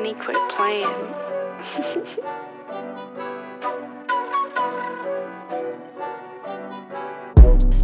[0.00, 0.88] Kenny quit playing.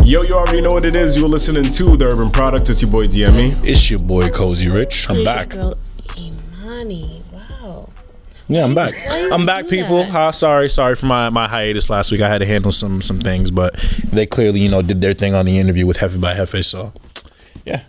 [0.06, 1.20] Yo, you already know what it is.
[1.20, 2.70] You're listening to the Urban Product.
[2.70, 3.62] It's your boy DME.
[3.62, 5.10] It's your boy Cozy Rich.
[5.10, 5.52] I'm Here's back.
[5.52, 5.78] Your girl,
[6.16, 7.22] Imani.
[7.34, 7.90] Wow.
[8.48, 8.94] Yeah, I'm back.
[9.10, 10.04] I'm back, people.
[10.04, 10.34] that?
[10.34, 12.22] Sorry, sorry for my, my hiatus last week.
[12.22, 13.74] I had to handle some some things, but
[14.10, 16.64] they clearly, you know, did their thing on the interview with Hefe by Hefe.
[16.64, 16.94] So,
[17.66, 17.82] yeah,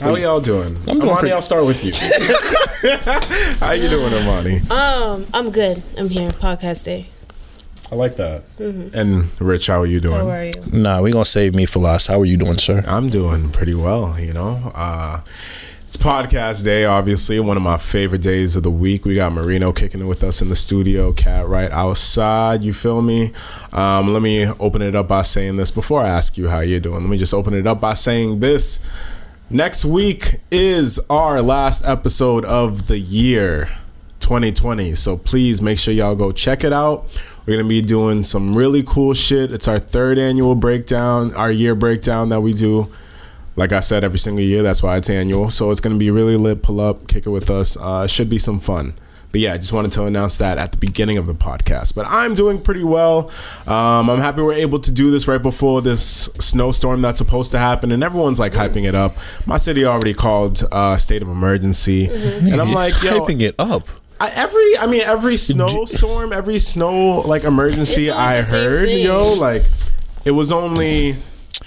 [0.00, 0.76] How are y'all doing?
[0.76, 1.92] I'm doing Imani, pretty- I'll start with you.
[3.60, 4.60] How you doing, Imani?
[4.68, 5.80] Um, I'm good.
[5.96, 6.30] I'm here.
[6.30, 7.06] Podcast day.
[7.92, 8.42] I like that.
[8.58, 10.18] And Rich, how are you doing?
[10.18, 10.52] How are you?
[10.72, 12.08] nah, we gonna save me for last.
[12.08, 12.82] How are you doing, sir?
[12.88, 14.72] I'm doing pretty well, you know.
[14.74, 15.20] Uh,
[15.82, 19.04] it's podcast day, obviously, one of my favorite days of the week.
[19.04, 22.62] We got Marino kicking it with us in the studio, Cat right outside.
[22.62, 23.32] You feel me?
[23.72, 26.80] Um, let me open it up by saying this before I ask you how you're
[26.80, 27.02] doing.
[27.02, 28.80] Let me just open it up by saying this.
[29.52, 33.68] Next week is our last episode of the year
[34.20, 34.94] 2020.
[34.94, 37.04] So please make sure y'all go check it out.
[37.44, 39.52] We're going to be doing some really cool shit.
[39.52, 42.90] It's our third annual breakdown, our year breakdown that we do.
[43.54, 44.62] Like I said, every single year.
[44.62, 45.50] That's why it's annual.
[45.50, 46.62] So it's going to be really lit.
[46.62, 47.76] Pull up, kick it with us.
[47.76, 48.94] Uh, should be some fun.
[49.32, 51.94] But yeah, I just wanted to announce that at the beginning of the podcast.
[51.94, 53.30] But I'm doing pretty well.
[53.66, 57.58] Um, I'm happy we're able to do this right before this snowstorm that's supposed to
[57.58, 59.14] happen, and everyone's like hyping it up.
[59.46, 63.88] My city already called uh, state of emergency, and I'm like, yo, hyping it up.
[64.20, 69.64] I, every I mean every snowstorm, every snow like emergency I heard, yo, like
[70.24, 71.16] it was only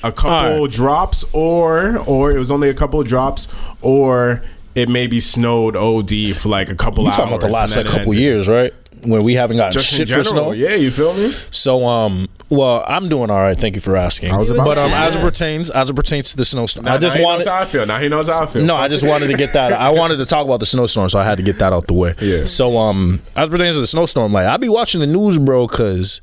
[0.03, 0.71] a couple Alright.
[0.71, 3.47] drops or or it was only a couple drops
[3.81, 4.41] or
[4.75, 7.17] it maybe snowed OD for like a couple You hours.
[7.17, 8.15] talking about the last like couple ended.
[8.19, 8.73] years, right?
[9.03, 10.51] When we haven't got Just shit general, for snow.
[10.53, 11.31] yeah, you feel me?
[11.51, 13.55] So, um, well, I'm doing all right.
[13.55, 14.31] Thank you for asking.
[14.31, 16.85] I was about but to um, as it pertains, as it pertains to the snowstorm,
[16.85, 17.45] Now, I just wanted.
[17.47, 17.85] how I feel.
[17.85, 18.63] Now he knows how I feel.
[18.65, 19.73] No, I just wanted to get that.
[19.73, 21.93] I wanted to talk about the snowstorm, so I had to get that out the
[21.93, 22.15] way.
[22.19, 22.45] Yeah.
[22.45, 25.67] So, um, as it pertains to the snowstorm, like I be watching the news, bro,
[25.67, 26.21] because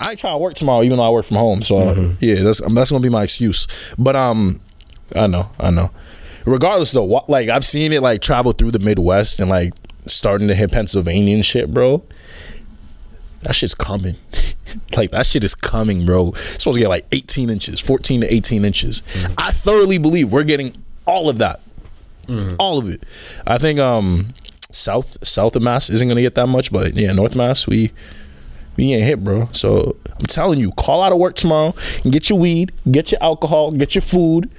[0.00, 1.62] I try to work tomorrow, even though I work from home.
[1.62, 2.24] So, Mm-hmm.
[2.24, 3.66] yeah, that's that's gonna be my excuse.
[3.98, 4.60] But um,
[5.14, 5.90] I know, I know.
[6.44, 9.72] Regardless, though, what, like I've seen it like travel through the Midwest and like
[10.06, 12.02] starting to hit Pennsylvania and shit, bro.
[13.42, 14.16] That shit's coming.
[14.96, 16.28] like that shit is coming, bro.
[16.30, 19.02] It's supposed to get like 18 inches, 14 to 18 inches.
[19.38, 21.60] I thoroughly believe we're getting all of that.
[22.58, 23.02] All of it.
[23.46, 24.28] I think um
[24.70, 27.92] south south of Mass isn't gonna get that much, but yeah, North Mass, we
[28.76, 29.48] we ain't hit, bro.
[29.52, 33.22] So I'm telling you, call out of work tomorrow and get your weed, get your
[33.22, 34.50] alcohol, get your food.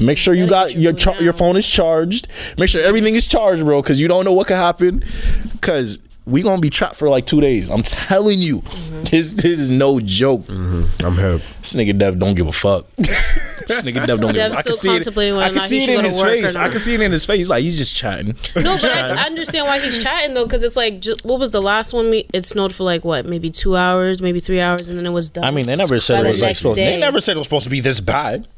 [0.00, 2.28] Make sure you Gotta got get your your char- your phone is charged.
[2.58, 5.04] Make sure everything is charged, bro, because you don't know what could happen.
[5.52, 7.68] Because we gonna be trapped for like two days.
[7.68, 9.04] I'm telling you, mm-hmm.
[9.04, 10.42] this, this is no joke.
[10.42, 11.06] Mm-hmm.
[11.06, 11.38] I'm here.
[11.60, 12.90] This nigga Dev don't give a fuck.
[12.96, 14.66] this nigga Dev don't give a Dev's fuck.
[14.66, 14.92] I can still see it.
[14.92, 16.56] contemplating I whether or can see it in his face.
[16.56, 17.48] I can see it in his face.
[17.50, 18.34] Like he's just chatting.
[18.56, 21.50] No, but I, I understand why he's chatting though, because it's like, ju- what was
[21.50, 22.08] the last one?
[22.08, 25.10] We it snowed for like what, maybe two hours, maybe three hours, and then it
[25.10, 25.44] was done.
[25.44, 26.78] I mean, they never By said it was like next supposed.
[26.78, 28.48] They never said it was supposed to be this bad.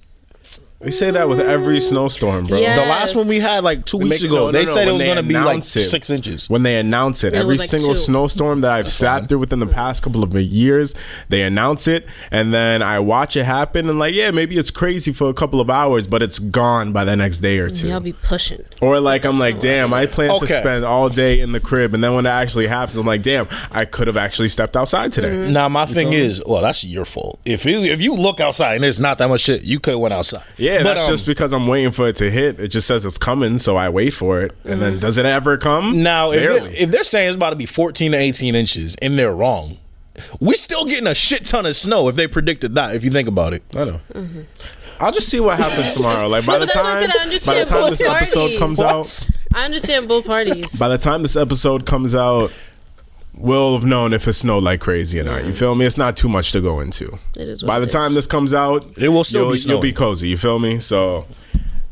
[0.78, 2.58] They say that with every snowstorm, bro.
[2.58, 2.74] Yeah.
[2.76, 4.88] The last one we had like two weeks make- ago, no, no, they no, said
[4.88, 5.64] it was gonna be like it.
[5.64, 6.50] six inches.
[6.50, 7.32] when they announce it.
[7.32, 8.00] it Every like single two.
[8.00, 10.94] snowstorm that I've sat through within the past couple of years,
[11.30, 15.12] they announce it, and then I watch it happen, and like, yeah, maybe it's crazy
[15.12, 17.88] for a couple of hours, but it's gone by the next day or two.
[17.88, 18.62] y'all be pushing.
[18.82, 22.04] Or like I'm like, damn, I plan to spend all day in the crib, and
[22.04, 25.30] then when it actually happens, I'm like, damn, I could have actually stepped outside today.
[25.30, 25.52] Mm-hmm.
[25.54, 27.40] Now my thing is, well, that's your fault.
[27.46, 30.00] If you if you look outside and there's not that much shit, you could have
[30.00, 30.42] went outside.
[30.58, 32.60] Yeah, But, that's um, just because I'm waiting for it to hit.
[32.60, 35.56] It just says it's coming, so I wait for it, and then does it ever
[35.56, 36.02] come?
[36.02, 36.60] Now, if barely.
[36.70, 39.78] they're, if they're saying it's about to be 14 to 18 inches and they're wrong,
[40.40, 42.94] we're still getting a shit ton of snow if they predicted that.
[42.96, 44.00] If you think about it, I know.
[44.98, 46.26] I'll just see what happens tomorrow.
[46.26, 48.58] Like by No, the but that's why I time, by the time both this episode
[48.58, 48.94] comes What?
[48.94, 50.78] out, I understand both parties.
[50.78, 52.50] by the time this episode comes out,
[53.36, 55.44] we'll have known if it snowed like crazy or not.
[55.44, 55.84] You feel me?
[55.86, 57.18] It's not too much to go into.
[57.36, 58.14] It is what By the it time is.
[58.14, 60.28] this comes out, It will still you'll, be You'll be cozy.
[60.28, 60.78] You feel me?
[60.78, 61.26] So,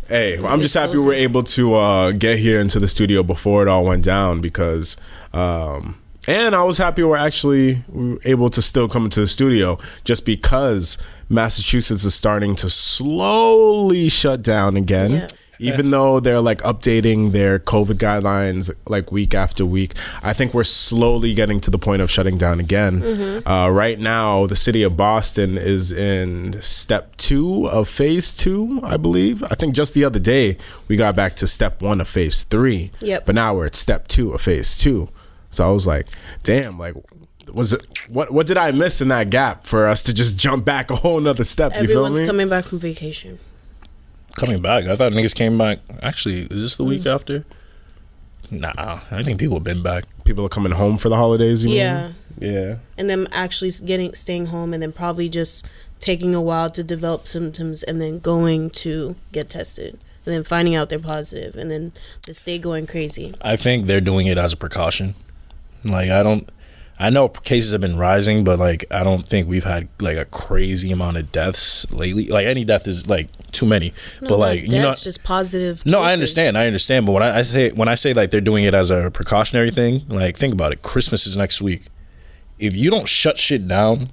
[0.08, 1.06] hey, I'm just happy cozy.
[1.06, 4.96] we're able to uh, get here into the studio before it all went down because.
[5.32, 7.84] Um, and I was happy we're actually
[8.24, 10.96] able to still come into the studio just because
[11.28, 15.26] Massachusetts is starting to slowly shut down again Yeah.
[15.58, 20.64] even though they're like updating their COVID guidelines like week after week, I think we're
[20.64, 23.42] slowly getting to the point of shutting down again.
[23.46, 28.96] Uh, right now, the city of Boston is in step two of phase two, I
[28.96, 29.42] believe.
[29.44, 30.56] I think just the other day
[30.88, 32.90] we got back to step one of phase three.
[33.00, 33.26] Yep.
[33.26, 35.08] But now we're at step two of phase two.
[35.50, 36.08] So I was like,
[36.42, 36.94] damn, like.
[37.52, 38.32] Was it what?
[38.32, 41.20] What did I miss in that gap for us to just jump back a whole
[41.20, 41.72] nother step?
[41.72, 42.26] You feel Everyone's me?
[42.26, 43.38] coming back from vacation.
[44.34, 45.78] Coming back, I thought niggas came back.
[46.02, 47.14] Actually, is this the week mm.
[47.14, 47.44] after?
[48.50, 50.04] Nah, I think people have been back.
[50.24, 51.64] People are coming home for the holidays.
[51.64, 51.78] You mean?
[51.78, 52.12] Yeah.
[52.38, 52.78] Yeah.
[52.98, 55.64] and then actually getting staying home and then probably just
[56.00, 60.74] taking a while to develop symptoms and then going to get tested and then finding
[60.74, 61.92] out they're positive and then
[62.26, 63.34] the state going crazy.
[63.40, 65.14] I think they're doing it as a precaution.
[65.84, 66.48] Like I don't
[66.98, 70.24] I know cases have been rising, but like I don't think we've had like a
[70.26, 72.26] crazy amount of deaths lately.
[72.26, 73.92] Like any death is like too many.
[74.20, 75.84] No, but like you know just positive.
[75.84, 76.56] No, I understand.
[76.56, 77.06] I understand.
[77.06, 79.70] But when I, I say when I say like they're doing it as a precautionary
[79.70, 80.82] thing, like think about it.
[80.82, 81.86] Christmas is next week.
[82.58, 84.10] If you don't shut shit down,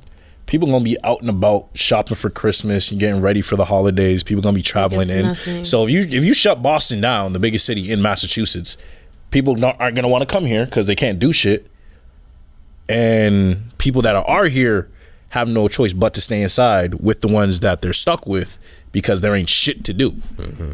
[0.48, 4.24] people gonna be out and about shopping for Christmas and getting ready for the holidays.
[4.24, 5.28] People gonna be traveling in.
[5.28, 5.64] nothing.
[5.66, 8.76] So if you if you shut Boston down, the biggest city in Massachusetts,
[9.30, 11.68] people not, aren't gonna want to come here because they can't do shit.
[12.90, 14.90] And people that are here
[15.30, 18.60] have no choice but to stay inside with the ones that they're stuck with
[18.92, 20.16] because there ain't shit to do.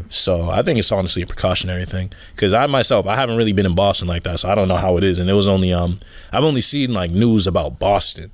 [0.08, 2.12] So I think it's honestly a precautionary thing.
[2.34, 4.76] Because I myself, I haven't really been in Boston like that, so I don't know
[4.76, 5.20] how it is.
[5.20, 6.00] And it was only um,
[6.32, 8.32] I've only seen like news about Boston.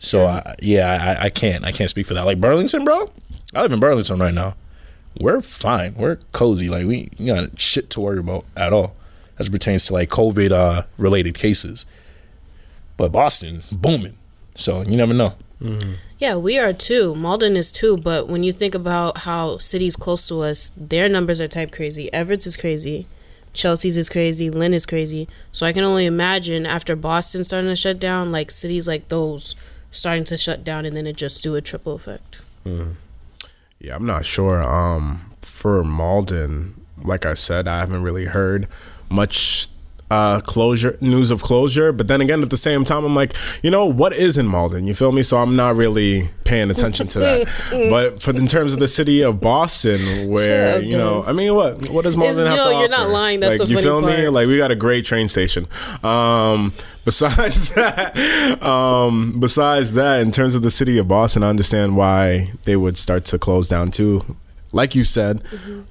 [0.00, 2.26] So I, yeah, I, I can't I can't speak for that.
[2.26, 3.10] Like Burlington, bro.
[3.54, 4.56] I live in Burlington right now.
[5.20, 5.94] We're fine.
[5.94, 6.68] We're cozy.
[6.68, 8.96] Like we got shit to worry about at all
[9.38, 11.86] as it pertains to like COVID uh, related cases.
[12.96, 14.16] But Boston booming.
[14.54, 15.34] So you never know.
[16.18, 17.14] Yeah, we are too.
[17.14, 17.96] Malden is too.
[17.96, 22.12] But when you think about how cities close to us, their numbers are type crazy.
[22.12, 23.06] Everett's is crazy.
[23.52, 24.50] Chelsea's is crazy.
[24.50, 25.28] Lynn is crazy.
[25.52, 29.54] So I can only imagine after Boston starting to shut down, like cities like those
[29.90, 32.40] starting to shut down, and then it just do a triple effect.
[33.78, 34.62] Yeah, I'm not sure.
[34.62, 38.68] Um, for Malden, like I said, I haven't really heard
[39.10, 39.68] much
[40.12, 41.90] uh, closure news of closure.
[41.90, 43.32] But then again, at the same time, I'm like,
[43.62, 44.86] you know, what is in Malden?
[44.86, 45.22] You feel me?
[45.22, 47.88] So I'm not really paying attention to that.
[47.90, 51.54] but for in terms of the city of Boston, where up, you know, I mean,
[51.54, 52.80] what what does Malden have no, to offer?
[52.80, 53.40] you're not lying.
[53.40, 54.14] That's like, you funny feel me?
[54.14, 54.32] part.
[54.34, 55.66] Like we got a great train station.
[56.02, 56.74] Um,
[57.06, 62.52] besides that, um, besides that, in terms of the city of Boston, I understand why
[62.64, 64.36] they would start to close down too.
[64.72, 65.42] Like you said,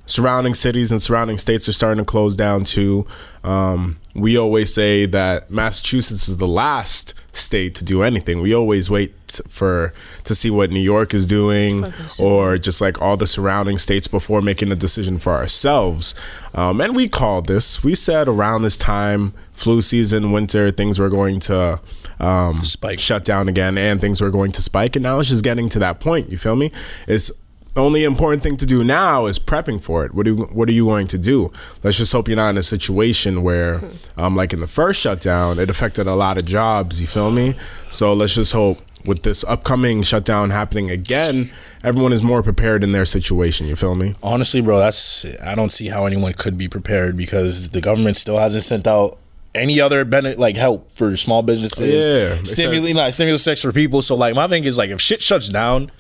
[0.06, 3.06] surrounding cities and surrounding states are starting to close down too.
[3.44, 8.42] Um, we always say that Massachusetts is the last state to do anything.
[8.42, 9.14] We always wait
[9.48, 9.94] for
[10.26, 11.86] to see what New York is doing,
[12.20, 16.14] or just like all the surrounding states before making a decision for ourselves.
[16.54, 17.84] Um, and we called this.
[17.84, 21.80] We said around this time, flu season, winter, things were going to
[22.20, 23.00] um, Spike.
[23.00, 24.96] shut down again, and things were going to spike.
[24.96, 26.30] And now it's just getting to that point.
[26.30, 26.72] You feel me?
[27.08, 27.32] It's
[27.74, 30.14] the only important thing to do now is prepping for it.
[30.14, 31.52] What do what are you going to do?
[31.84, 33.82] Let's just hope you're not in a situation where,
[34.18, 37.00] um, like in the first shutdown, it affected a lot of jobs.
[37.00, 37.56] You feel me?
[37.90, 41.52] So let's just hope with this upcoming shutdown happening again,
[41.84, 43.68] everyone is more prepared in their situation.
[43.68, 44.16] You feel me?
[44.22, 48.38] Honestly, bro, that's I don't see how anyone could be prepared because the government still
[48.38, 49.18] hasn't sent out
[49.54, 52.06] any other benefit like help for small businesses.
[52.06, 54.02] Yeah, they stimulus, like stimulus checks for people.
[54.02, 55.92] So like my thing is like if shit shuts down.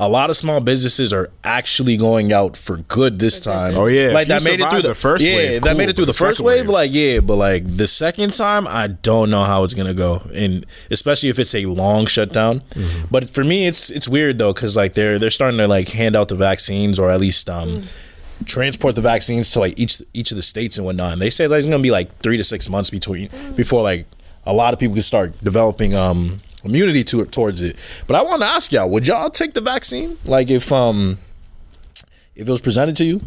[0.00, 3.74] A lot of small businesses are actually going out for good this time.
[3.76, 4.12] Oh, yeah.
[4.12, 5.96] like If you that made it through the, the first yeah, wave, that made it
[5.96, 6.60] through the the first wave.
[6.66, 10.22] wave- Like yeah, but like the second time, I don't know how it's gonna go,
[10.32, 12.60] and especially if it's a long shutdown.
[12.70, 13.06] Mm-hmm.
[13.10, 16.14] But for me, it's it's weird though because like they're they're starting to like hand
[16.14, 17.82] out the vaccines or at least um
[18.44, 21.14] transport the vaccines to like each each of the states and whatnot.
[21.14, 24.06] And they say like, it's gonna be like three to six months between before like
[24.46, 27.76] a lot of people can start developing um immunity to it towards it.
[28.06, 30.18] But I want to ask y'all, would y'all take the vaccine?
[30.24, 31.18] Like if um
[32.34, 33.20] if it was presented to you?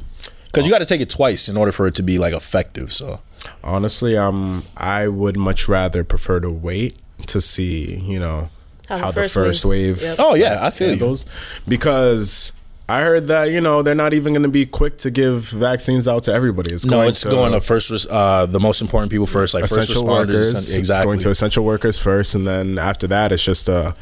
[0.45, 2.91] Because you got to take it twice in order for it to be like effective.
[2.93, 3.21] So
[3.63, 6.97] Honestly, um, I would much rather prefer to wait
[7.27, 8.49] to see, you know,
[8.89, 10.01] How how, the the first first wave- wave.
[10.03, 10.15] Yep.
[10.19, 10.93] Oh, yeah, I feel you.
[10.95, 11.25] handles.
[11.67, 12.51] because
[12.91, 16.07] I heard that you know they're not even going to be quick to give vaccines
[16.07, 16.73] out to everybody.
[16.73, 19.63] It's no, going it's to going to first uh the most important people first, like
[19.63, 20.27] first essential responders.
[20.27, 20.75] workers.
[20.75, 20.81] Exactly.
[20.81, 23.95] It's going to essential workers first, and then after that, it's just a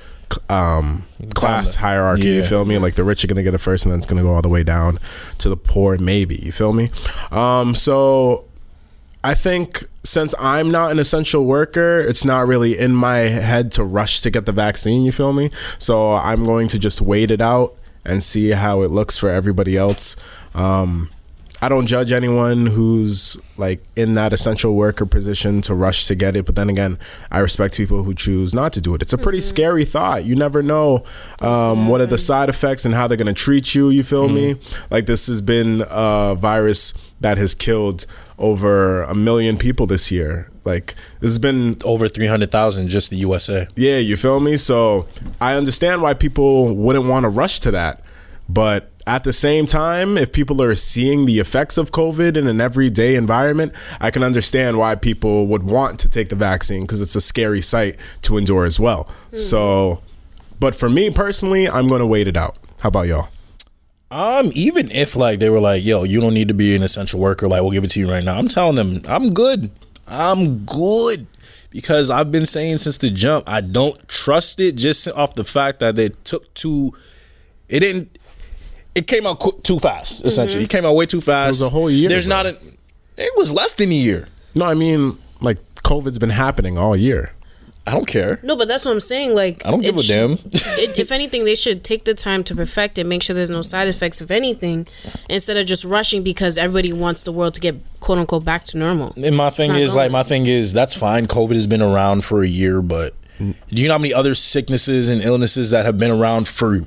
[0.49, 1.05] um,
[1.35, 2.23] class hierarchy.
[2.23, 2.77] You feel me?
[2.77, 4.33] Like the rich are going to get it first, and then it's going to go
[4.33, 4.99] all the way down
[5.39, 5.97] to the poor.
[5.97, 6.89] Maybe you feel me?
[7.31, 8.45] Um, so
[9.23, 13.83] I think since I'm not an essential worker, it's not really in my head to
[13.83, 15.03] rush to get the vaccine.
[15.03, 15.51] You feel me?
[15.77, 17.75] So I'm going to just wait it out
[18.05, 20.15] and see how it looks for everybody else.
[20.53, 21.09] Um,
[21.61, 26.37] I don't judge anyone who's like in that essential worker position to rush to get
[26.37, 26.97] it, but then again,
[27.31, 29.01] I respect people who choose not to do it.
[29.01, 30.23] It's a pretty scary thought.
[30.23, 31.03] You never know
[31.41, 33.89] um, what are the side effects and how they're going to treat you.
[33.89, 34.55] You feel me?
[34.89, 38.05] Like this has been a virus that has killed
[38.39, 40.49] over a million people this year.
[40.65, 43.67] Like this has been over three hundred thousand just the USA.
[43.75, 44.57] yeah, you feel me?
[44.57, 45.07] So
[45.39, 48.01] I understand why people wouldn't want to rush to that,
[48.47, 52.61] but at the same time, if people are seeing the effects of COVID in an
[52.61, 57.15] everyday environment, I can understand why people would want to take the vaccine because it's
[57.15, 59.03] a scary sight to endure as well.
[59.31, 59.37] Hmm.
[59.37, 60.03] So,
[60.59, 62.59] but for me personally, I'm going to wait it out.
[62.81, 63.29] How about y'all?
[64.11, 67.19] Um, even if like they were like, "Yo, you don't need to be an essential
[67.19, 68.37] worker," like we'll give it to you right now.
[68.37, 69.69] I'm telling them, I'm good.
[70.07, 71.27] I'm good
[71.69, 75.79] because I've been saying since the jump, I don't trust it just off the fact
[75.81, 76.93] that it took too.
[77.67, 78.17] It didn't.
[78.95, 80.25] It came out qu- too fast.
[80.25, 81.59] Essentially, it came out way too fast.
[81.61, 82.35] It was a whole year There's ago.
[82.35, 82.57] not a.
[83.17, 84.27] It was less than a year.
[84.55, 87.31] No, I mean, like COVID's been happening all year.
[87.89, 88.39] I don't care.
[88.43, 89.33] No, but that's what I'm saying.
[89.33, 90.33] Like, I don't give a sh- damn.
[90.33, 93.63] it, if anything, they should take the time to perfect it, make sure there's no
[93.63, 94.87] side effects, if anything,
[95.27, 98.77] instead of just rushing because everybody wants the world to get quote unquote back to
[98.77, 99.11] normal.
[99.17, 101.25] And my thing is like my thing is that's fine.
[101.25, 105.09] COVID has been around for a year, but do you know how many other sicknesses
[105.09, 106.85] and illnesses that have been around for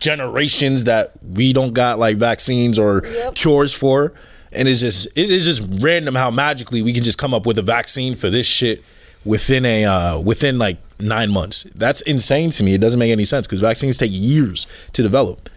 [0.00, 3.02] generations that we don't got like vaccines or
[3.36, 4.12] cures for?
[4.50, 7.62] And it's just it's just random how magically we can just come up with a
[7.62, 8.82] vaccine for this shit
[9.26, 11.64] within a uh, within like nine months.
[11.74, 12.74] That's insane to me.
[12.74, 15.50] It doesn't make any sense because vaccines take years to develop,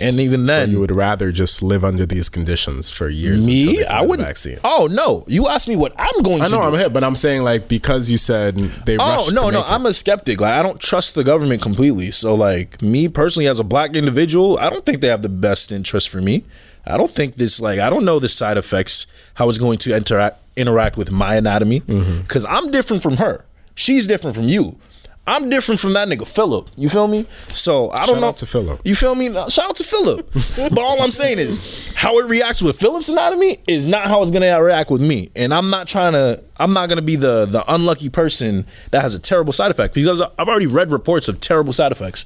[0.00, 3.46] and even So then, you would rather just live under these conditions for years?
[3.46, 4.08] me, I wouldn't.
[4.08, 4.20] would.
[4.20, 4.58] vaccine.
[4.64, 5.24] Oh no!
[5.28, 6.62] You asked me what I'm going I know.
[6.62, 8.96] I'm here, but I'm saying like because you said they.
[8.96, 9.70] Oh rushed no, no, it.
[9.70, 10.40] I'm a skeptic.
[10.40, 12.10] Like I don't trust the government completely.
[12.10, 15.72] So like me personally as a black individual, I don't think they have the best
[15.72, 16.44] interest for me.
[16.84, 19.96] I don't think this like I don't know the side effects, how it's going to
[19.96, 22.22] interact interact with my anatomy Mm-hmm.
[22.22, 23.44] cuz I'm different from her.
[23.74, 24.76] She's different from you.
[25.24, 26.68] I'm different from that nigga Philip.
[26.76, 27.26] You feel me?
[27.50, 28.28] So I don't Shout know.
[28.28, 28.80] out to Philip.
[28.84, 29.28] You feel me?
[29.28, 30.28] No, Shout out to Philip.
[30.56, 34.32] but all I'm saying is how it reacts with Philip's anatomy is not how it's
[34.32, 35.30] gonna react with me.
[35.36, 36.40] And I'm not trying to.
[36.56, 40.20] I'm not gonna be the the unlucky person that has a terrible side effect because
[40.20, 42.24] I've already read reports of terrible side effects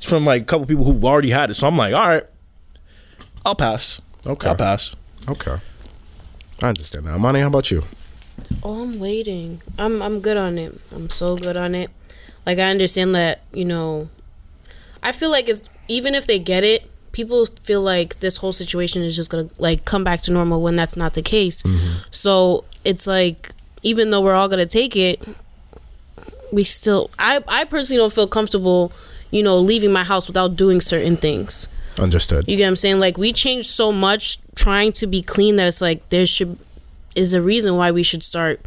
[0.00, 1.54] from like a couple people who've already had it.
[1.54, 2.24] So I'm like, all right,
[3.44, 4.00] I'll pass.
[4.26, 4.48] Okay.
[4.48, 4.96] I'll pass.
[5.28, 5.56] Okay,
[6.62, 7.18] I understand that.
[7.18, 7.84] Money, how about you?
[8.62, 9.60] Oh, I'm waiting.
[9.78, 10.78] I'm I'm good on it.
[10.94, 11.90] I'm so good on it.
[12.46, 14.08] Like I understand that, you know,
[15.02, 19.02] I feel like it's even if they get it, people feel like this whole situation
[19.02, 21.62] is just going to like come back to normal when that's not the case.
[21.62, 21.98] Mm-hmm.
[22.10, 23.52] So, it's like
[23.82, 25.20] even though we're all going to take it,
[26.52, 28.92] we still I I personally don't feel comfortable,
[29.30, 31.68] you know, leaving my house without doing certain things.
[31.98, 32.48] Understood.
[32.48, 32.98] You get what I'm saying?
[32.98, 36.58] Like we changed so much trying to be clean that it's like there should
[37.14, 38.60] is a reason why we should start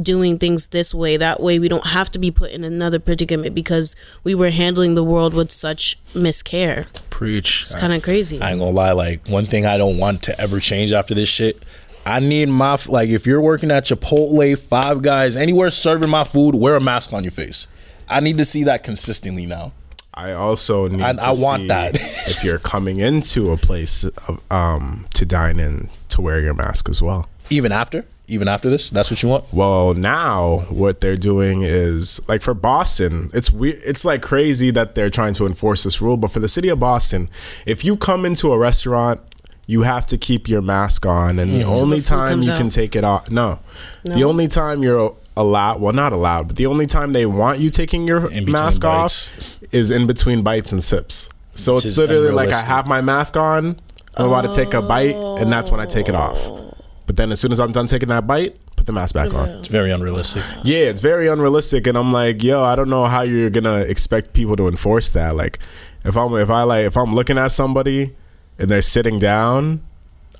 [0.00, 1.16] doing things this way.
[1.16, 4.94] That way we don't have to be put in another predicament because we were handling
[4.94, 6.86] the world with such miscare.
[7.10, 7.62] Preach.
[7.62, 8.40] It's kind of crazy.
[8.40, 8.92] I ain't gonna lie.
[8.92, 11.62] Like one thing I don't want to ever change after this shit.
[12.06, 16.54] I need my like if you're working at Chipotle, Five Guys, anywhere serving my food,
[16.54, 17.68] wear a mask on your face.
[18.08, 19.72] I need to see that consistently now.
[20.14, 21.02] I also need.
[21.02, 21.94] I- to I want see that.
[21.94, 26.88] if you're coming into a place of, um, to dine in, to wear your mask
[26.88, 27.28] as well.
[27.48, 29.44] Even after, even after this, that's what you want.
[29.52, 34.94] Well, now what they're doing is like for Boston, it's we it's like crazy that
[34.94, 37.28] they're trying to enforce this rule, but for the city of Boston,
[37.66, 39.20] if you come into a restaurant,
[39.66, 42.68] you have to keep your mask on and the only the time comes you can
[42.70, 43.60] take it off no.
[44.04, 47.70] The only time you're allowed, well not allowed, but the only time they want you
[47.70, 49.30] taking your mask bites.
[49.30, 51.28] off is in between bites and sips.
[51.54, 53.80] So Which it's literally like I have my mask on,
[54.16, 56.38] I'm about to take a bite and that's when I take it off.
[56.46, 56.74] Oh.
[57.06, 59.48] But then as soon as I'm done taking that bite, put the mask back on.
[59.48, 60.42] It's very unrealistic.
[60.64, 64.32] Yeah, it's very unrealistic, and I'm like, yo, I don't know how you're gonna expect
[64.32, 65.36] people to enforce that.
[65.36, 65.58] Like,
[66.04, 68.16] if I'm if I like if I'm looking at somebody
[68.58, 69.82] and they're sitting down,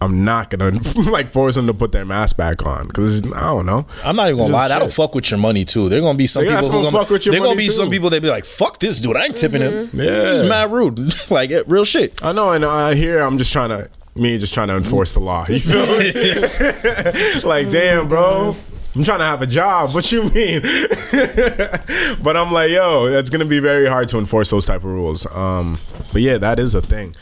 [0.02, 0.80] I'm not gonna
[1.10, 3.86] like force them to put their mask back on because I don't know.
[4.02, 4.68] I'm not even gonna lie.
[4.68, 5.88] That'll fuck with your money too.
[5.90, 7.66] They're gonna be some that's people who gonna gonna, fuck with your They're gonna be
[7.66, 9.16] some people that be like, "Fuck this dude.
[9.16, 9.90] I ain't tipping him.
[9.92, 10.32] Yeah.
[10.32, 10.98] he's mad rude.
[11.30, 14.68] like real shit." I know, and uh, here I'm just trying to me just trying
[14.68, 15.46] to enforce the law.
[15.48, 17.42] You feel me?
[17.48, 18.56] like, damn, bro.
[18.94, 19.94] I'm trying to have a job.
[19.94, 20.62] What you mean?
[22.22, 25.26] but I'm like, yo, it's gonna be very hard to enforce those type of rules.
[25.32, 25.78] Um,
[26.12, 27.14] but yeah, that is a thing.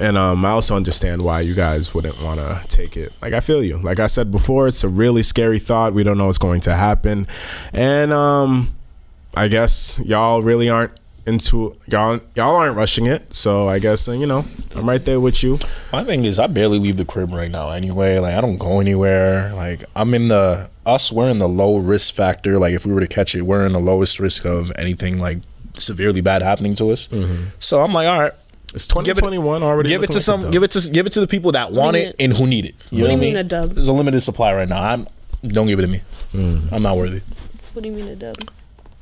[0.00, 3.14] And um, I also understand why you guys wouldn't want to take it.
[3.22, 3.78] Like I feel you.
[3.78, 5.94] Like I said before, it's a really scary thought.
[5.94, 7.26] We don't know what's going to happen,
[7.72, 8.74] and um,
[9.34, 10.92] I guess y'all really aren't
[11.26, 12.20] into y'all.
[12.34, 13.34] Y'all aren't rushing it.
[13.34, 15.58] So I guess uh, you know I'm right there with you.
[15.92, 17.70] My thing is, I barely leave the crib right now.
[17.70, 19.52] Anyway, like I don't go anywhere.
[19.54, 21.10] Like I'm in the us.
[21.12, 22.58] We're in the low risk factor.
[22.58, 25.38] Like if we were to catch it, we're in the lowest risk of anything like
[25.76, 27.08] severely bad happening to us.
[27.58, 28.32] So I'm like, all right.
[28.74, 29.88] It's Give it- 2021 already.
[29.88, 30.50] Give it to some.
[30.50, 32.74] Give it to give it to the people that want it and who need it.
[32.90, 33.70] You What know do you what mean a dub?
[33.74, 34.82] There's a limited supply right now.
[34.82, 35.06] I'm
[35.46, 36.00] don't give it to me.
[36.32, 36.72] Mm.
[36.72, 37.20] I'm not worthy.
[37.74, 38.34] What do you mean a dub?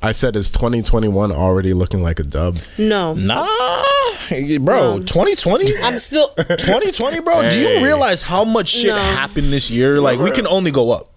[0.04, 2.58] I said, is 2021 already looking like a dub?
[2.76, 3.46] No, Nah,
[4.60, 4.98] bro.
[4.98, 5.78] 2020.
[5.82, 6.30] I'm still.
[6.36, 7.48] 2020, bro.
[7.48, 8.96] Do you realize how much shit No.
[8.96, 10.00] happened this year?
[10.00, 11.11] Like, we can only go up.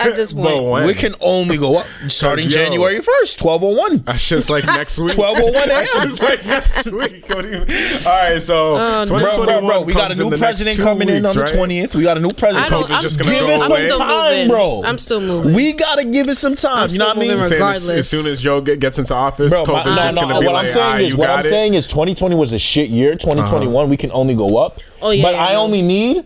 [0.00, 0.86] At this But point, when?
[0.86, 2.50] We can only go up starting yo.
[2.50, 3.98] January 1st, 1201.
[4.04, 5.16] That's just like next week.
[5.16, 6.08] 1201 That's a.m.
[6.08, 7.28] just like next week.
[7.28, 9.04] What do you- All right, so Oh, no.
[9.06, 11.14] Bro, bro, 2021 bro, we got a in new the next president two coming in
[11.22, 11.52] weeks, on the right?
[11.52, 11.94] 20th.
[11.94, 12.86] We got a new president I coming.
[12.88, 12.90] don't.
[12.90, 13.78] COVID's I'm just gonna go I'm away.
[13.86, 14.82] still Time, moving, bro.
[14.84, 15.54] I'm still moving.
[15.54, 16.84] We gotta give it some time.
[16.84, 17.30] I'm you know what I still mean?
[17.36, 17.90] moving Saying as, regardless.
[17.90, 20.22] as soon as Joe get, gets into office, Bro, my, COVID's no, just no.
[20.22, 21.48] gonna be What like, I'm saying ah, is, you what got I'm it.
[21.48, 23.12] Saying is, 2020 was a shit year.
[23.12, 24.80] 2021, we can only go up.
[25.00, 25.60] Oh, yeah, but yeah, I no.
[25.62, 26.24] only need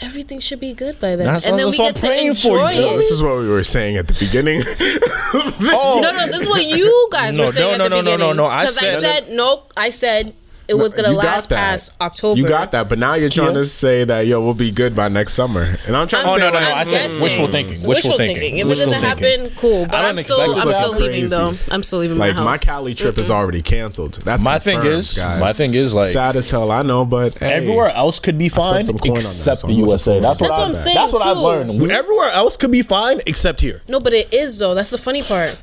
[0.00, 1.26] everything should be good by then.
[1.26, 2.96] That's- and then that's we what get I'm to praying for, enjoy you it.
[2.98, 4.62] This is what we were saying at the beginning.
[4.66, 8.00] Oh, No, no, this is what you guys No, were saying no, at the no,
[8.02, 8.36] no, no, beginning.
[8.36, 9.72] no, I Because I said- said nope.
[9.76, 10.34] I said
[10.66, 11.56] it was gonna You last that.
[11.56, 12.38] past October.
[12.40, 15.08] You got that, but now you're trying to say that yo, we'll be good by
[15.08, 16.66] next summer, and I'm trying to I'm- say Oh no, no, no!
[16.66, 17.22] like, I I'm said guessing.
[17.22, 17.82] wishful thinking.
[17.82, 18.36] Wishful, Wishful thinking.
[18.36, 18.58] thinking.
[18.58, 19.40] If it doesn't thinking.
[19.40, 19.86] happen, cool.
[19.86, 20.98] But I don't I'm still, I'm still happen.
[21.06, 21.54] leaving though.
[21.70, 22.56] I'm still leaving like my my.
[22.58, 24.14] Cali trip is already canceled.
[24.24, 25.40] That's My thing is- guys.
[25.40, 26.70] my thing is, like- sad as hell.
[26.70, 29.66] I know, but hey, Everywhere else could be fine some coin on that, except so
[29.66, 30.18] the I'm USA.
[30.20, 31.90] That's what, I've, I'm saying, That's what I've learned.
[31.90, 33.82] Everywhere else could be fine except here.
[33.88, 34.74] No, but it is though.
[34.74, 35.60] That's the funny part.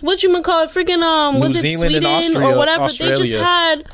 [0.00, 0.70] What you gonna call it?
[0.70, 2.88] Freaking um, was it Sweden or whatever?
[2.88, 3.84] They just had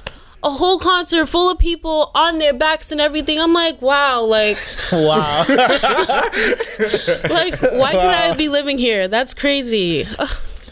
[0.43, 3.41] a whole concert full of people on their backs and everything.
[3.41, 4.59] I'm like, wow, like,
[4.93, 5.45] Wow.
[5.49, 9.09] like, why could I be living here?
[9.09, 10.07] That's crazy.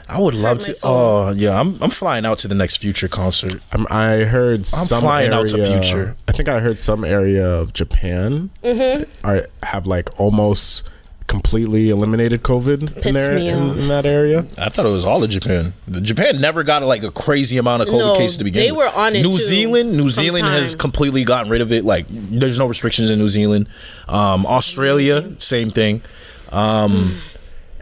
[0.08, 0.74] I would love to.
[0.74, 0.94] soul.
[0.94, 3.54] Oh yeah, I'm I'm flying out to the next Future concert.
[3.72, 6.14] I'm, I heard some flying area, out to Future.
[6.28, 9.26] I think I heard some area of Japan Mm-hmm.
[9.26, 10.88] are have like almost
[11.26, 14.40] completely eliminated COVID in there in, in that area.
[14.58, 15.72] I thought it was all of Japan.
[16.02, 18.66] Japan never got like a crazy amount of COVID No, cases to begin with.
[18.66, 18.94] they with.
[18.94, 21.84] were on it, New too, Zealand, New Zealand has completely gotten rid of it.
[21.84, 23.68] Like there's no restrictions in New Zealand.
[24.08, 26.02] Um, Australia, same thing.
[26.52, 27.20] Um,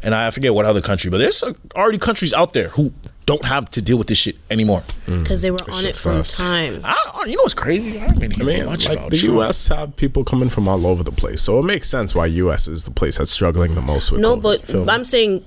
[0.02, 2.92] and I forget what other country, but there's uh, already countries out there who
[3.26, 4.82] don't have to deal with this shit anymore.
[5.06, 5.22] Mm.
[5.22, 6.36] Because they were on it for from us.
[6.38, 6.80] time.
[6.84, 7.98] I, you know what's crazy?
[8.00, 9.34] I don't I mean, much like about the Trump.
[9.34, 9.68] U.S.
[9.68, 12.66] have people coming from all over the place, so it makes sense why U.S.
[12.68, 14.20] is the place that's struggling the most with.
[14.20, 14.42] No, COVID.
[14.42, 14.90] but Feel?
[14.90, 15.44] I'm saying,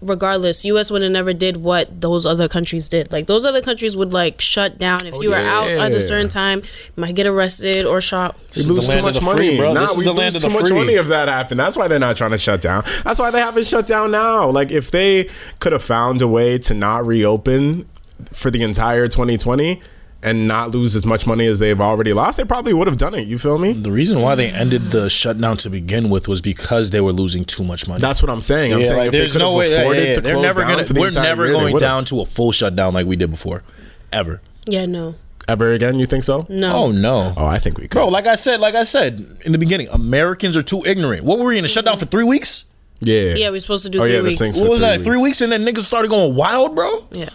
[0.00, 0.90] regardless, U.S.
[0.90, 3.10] would have never did what those other countries did.
[3.10, 6.00] Like those other countries would like shut down if oh, you were out at a
[6.00, 8.36] certain time, you might get arrested or shot.
[8.56, 9.72] We lose too much money, free, bro.
[9.72, 10.78] Nah, This is we lose too much free.
[10.78, 11.58] money if that happened.
[11.58, 12.84] That's why they're not trying to shut down.
[13.04, 14.48] That's why they haven't shut down now.
[14.48, 17.88] Like if they could have found a way to not reopen
[18.32, 19.80] for the entire 2020
[20.24, 23.14] and not lose as much money as they've already lost, they probably would have done
[23.14, 23.26] it.
[23.26, 23.72] You feel me?
[23.72, 27.44] The reason why they ended the shutdown to begin with was because they were losing
[27.44, 28.00] too much money.
[28.00, 28.72] That's what I'm saying.
[28.72, 29.70] I'm Yeah, saying like, if they there's could no have way.
[29.70, 30.12] yeah, afforded yeah, yeah.
[30.14, 30.84] to They're close never down gonna.
[30.84, 33.64] for the We're never year, going down to a full shutdown like we did before,
[34.12, 34.40] ever.
[34.66, 35.16] Yeah, no,
[35.48, 35.98] ever again.
[35.98, 36.46] You think so?
[36.48, 36.72] no.
[36.72, 37.34] Oh no.
[37.36, 37.90] Oh, I think we could.
[37.92, 41.24] Bro, like I said, like I said in the beginning, Americans are too ignorant.
[41.24, 42.66] What were we in a shutdown for three weeks?
[43.00, 44.38] yeah, Yeah, we're supposed to do Oh, three yeah, weeks.
[44.40, 45.00] What was three that?
[45.02, 45.22] Three weeks.
[45.24, 47.08] weeks, and then niggas started going wild, bro.
[47.10, 47.30] Yeah.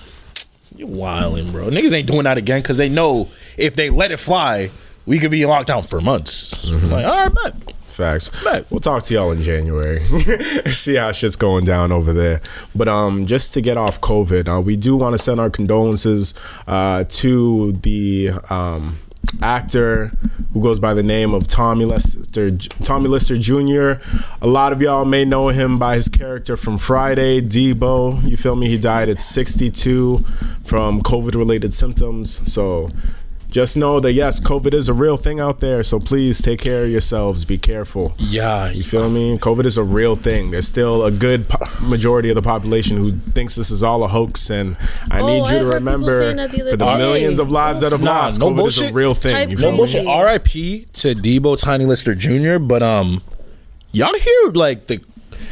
[0.78, 1.70] You wilding, bro.
[1.70, 4.70] Niggas ain't doing that again because they know if they let it fly,
[5.08, 6.54] we could be in lockdown for months.
[6.66, 6.92] Mm-hmm.
[6.92, 7.74] Like, all right, bet.
[7.86, 8.30] Facts.
[8.44, 8.70] Bet.
[8.70, 10.00] We'll talk to y'all in January.
[10.68, 12.42] See how shit's going down over there.
[12.76, 16.36] But um, just to get off COVID, uh, we do want to send our condolences
[16.68, 19.00] uh, to the um,
[19.42, 20.12] actor
[20.54, 22.52] who goes by the name of Tommy Lister.
[22.58, 24.02] Tommy Lister Jr.
[24.42, 28.28] A lot of y'all may know him by his character from Friday, Debo.
[28.28, 28.68] You feel me?
[28.68, 30.20] He died at 62
[30.64, 32.42] from COVID-related symptoms.
[32.52, 32.90] So
[33.58, 35.84] just know that yes, COVID is a real thing out there.
[35.84, 37.44] So please take care of yourselves.
[37.44, 38.14] Be careful.
[38.20, 39.36] Yeah, You feel me?
[39.40, 40.52] COVID is a real thing.
[40.52, 44.08] There's still a good po- majority of the population who thinks this is all a
[44.08, 44.78] hoax, and
[45.10, 46.98] I Oh, need I you heard to remember the for the day.
[46.98, 49.34] millions of lives that have Nah, lost, no COVID is a real thing.
[49.36, 49.78] Type You No me?
[49.78, 50.06] bullshit.
[50.06, 50.86] R.I.P.
[50.94, 52.60] to Debo Tiny Lister Jr.
[52.60, 53.24] But um,
[53.92, 55.02] y'all hear like the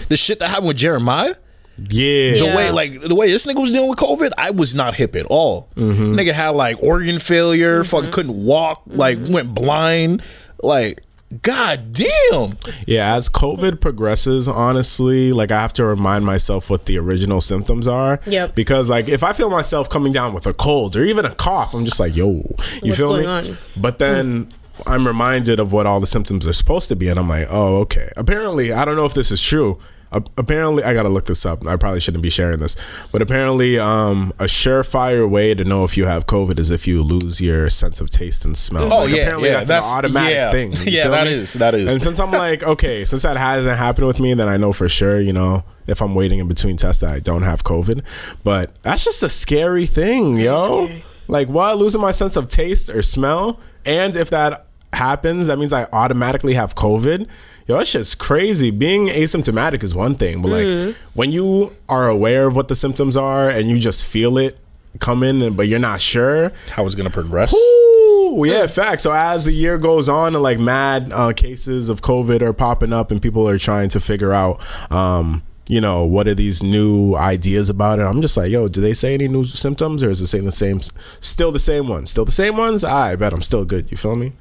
[0.10, 1.34] the shit that happened with Jeremiah?
[1.78, 2.32] Yeah.
[2.32, 2.56] The Yeah.
[2.56, 5.26] way like the way this nigga was dealing with COVID, I was not hip at
[5.26, 5.70] all.
[5.76, 6.14] Mm-hmm.
[6.14, 8.14] Nigga had like organ failure, fucking mm-hmm.
[8.14, 9.34] couldn't walk, like mm-hmm.
[9.34, 10.22] went blind,
[10.62, 11.02] like
[11.42, 12.58] God damn.
[12.88, 17.88] Yeah, as COVID progresses, honestly, like I have to remind myself what the original symptoms
[17.88, 18.20] are.
[18.26, 18.56] Yep.
[18.56, 21.74] Because like if I feel myself coming down with a cold or even a cough,
[21.74, 22.46] I'm just like, yo, you
[22.84, 23.26] What's feel me?
[23.26, 23.58] on?
[23.76, 24.50] But then
[24.86, 27.78] I'm reminded of what all the symptoms are supposed to be, and I'm like, oh,
[27.78, 28.10] okay.
[28.16, 29.80] Apparently, I don't know if this is true.
[30.12, 31.65] A- apparently, I gotta look this up.
[31.68, 32.76] I probably shouldn't be sharing this,
[33.12, 37.02] but apparently, um, a surefire way to know if you have COVID is if you
[37.02, 38.91] lose your sense of taste and smell.
[38.94, 40.52] Oh, Like, yeah, apparently yeah, that's, that's- an automatic yeah.
[40.52, 40.72] thing.
[40.94, 41.34] Yeah, feel that me?
[41.34, 41.91] is, that is.
[41.91, 44.88] And since I'm like, okay, since that hasn't happened with me, then I know for
[44.88, 48.06] sure, you know, if I'm waiting in between tests that I don't have COVID.
[48.44, 50.89] But that's just a scary thing, yo.
[51.28, 51.78] Like what?
[51.78, 53.60] Losing my sense of taste or smell?
[53.86, 57.28] And if that happens, that means I automatically have COVID.
[57.68, 58.72] Yo, that shit's crazy.
[58.72, 63.18] Being asymptomatic is one thing, but like when you are aware of what the symptoms
[63.18, 64.58] are and you just feel it
[65.00, 67.54] coming, but you're not sure, How it's gonna progress.
[67.54, 69.02] Ooh, yeah, fact.
[69.02, 72.94] So as the year goes on, and like mad uh, cases of COVID are popping
[72.94, 77.16] up, and people are trying to figure out, um, you know, what are these new
[77.16, 78.04] ideas about it?
[78.04, 80.52] I'm just like, yo, do they say any new symptoms, or is it saying the
[80.52, 80.80] same,
[81.20, 82.84] still the same ones, still the same ones?
[82.84, 83.92] I bet I'm still good.
[83.92, 84.34] You feel me?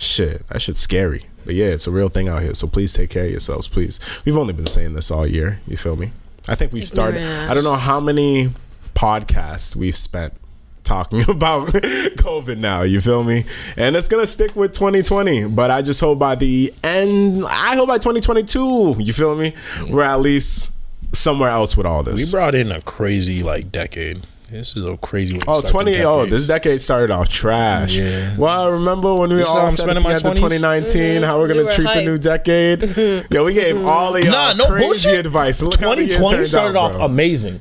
[0.00, 1.26] Shit, that shit's scary.
[1.44, 2.54] But yeah, it's a real thing out here.
[2.54, 4.00] So please take care of yourselves, please.
[4.24, 5.60] We've only been saying this all year.
[5.66, 6.10] You feel me?
[6.48, 7.22] I think we've started.
[7.22, 8.50] I don't know how many
[8.94, 10.32] podcasts we've spent
[10.84, 12.82] talking about COVID now.
[12.82, 13.44] You feel me?
[13.76, 15.48] And it's gonna stick with 2020.
[15.48, 19.54] But I just hope by the end, I hope by 2022, you feel me?
[19.88, 20.72] We're at least
[21.12, 22.24] somewhere else with all this.
[22.26, 24.22] We brought in a crazy like decade.
[24.50, 27.96] This is a crazy way Oh, 20, oh, this decade started off trash.
[27.96, 28.36] Yeah.
[28.36, 30.36] Well, I remember when we This all I'm said spending the my end of 20s?
[30.36, 31.24] 2019 mm-hmm.
[31.24, 32.82] how we're gonna were treat the new decade.
[33.30, 35.26] Yo, we gave all the Nah, no crazy bullshit.
[35.26, 35.62] advice.
[35.62, 37.04] Look how the year 2020 started out, off bro.
[37.04, 37.60] amazing.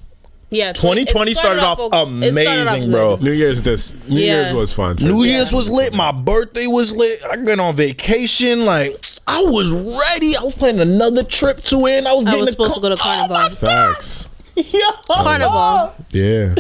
[0.50, 3.16] Yeah, 2020 it started off o- it started off amazing, bro.
[3.18, 4.38] New Year's this New Yeah.
[4.42, 4.96] Year's was fun.
[5.00, 5.26] New sure.
[5.26, 5.94] Year's was lit.
[5.94, 7.20] My birthday was lit.
[7.32, 8.66] I went on vacation.
[8.66, 8.94] Like
[9.28, 10.36] I was ready.
[10.36, 12.08] I was planning another trip to in.
[12.08, 13.50] I was I was a supposed to go to Carnival.
[13.52, 14.28] Facts.
[14.74, 14.92] Yeah.
[15.08, 15.94] Carnival.
[16.12, 16.56] Yeah.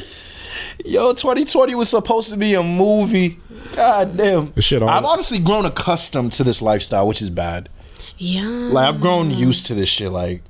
[0.85, 3.39] Yo, 2020 was supposed to be a movie.
[3.73, 4.51] God damn.
[4.51, 7.69] This shit on- I've honestly grown accustomed to this lifestyle, which is bad.
[8.17, 8.43] Yeah.
[8.47, 10.12] Like I've grown used to this shit.
[10.12, 10.41] Like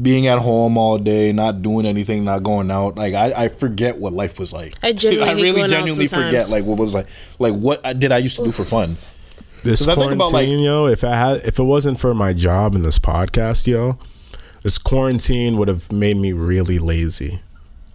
[0.00, 2.96] being at home all day, not doing anything, not going out.
[2.96, 4.74] Like I, I forget what life was like.
[4.82, 7.06] I genuinely I really genuinely forget like what was like
[7.38, 8.96] like what I- did I used to do for fun.
[9.62, 12.14] This 'Cause I think quarantine, about, like- yo, if I had, if it wasn't for
[12.14, 13.98] my job and this podcast, yo,
[14.62, 17.40] this quarantine would have made me really lazy,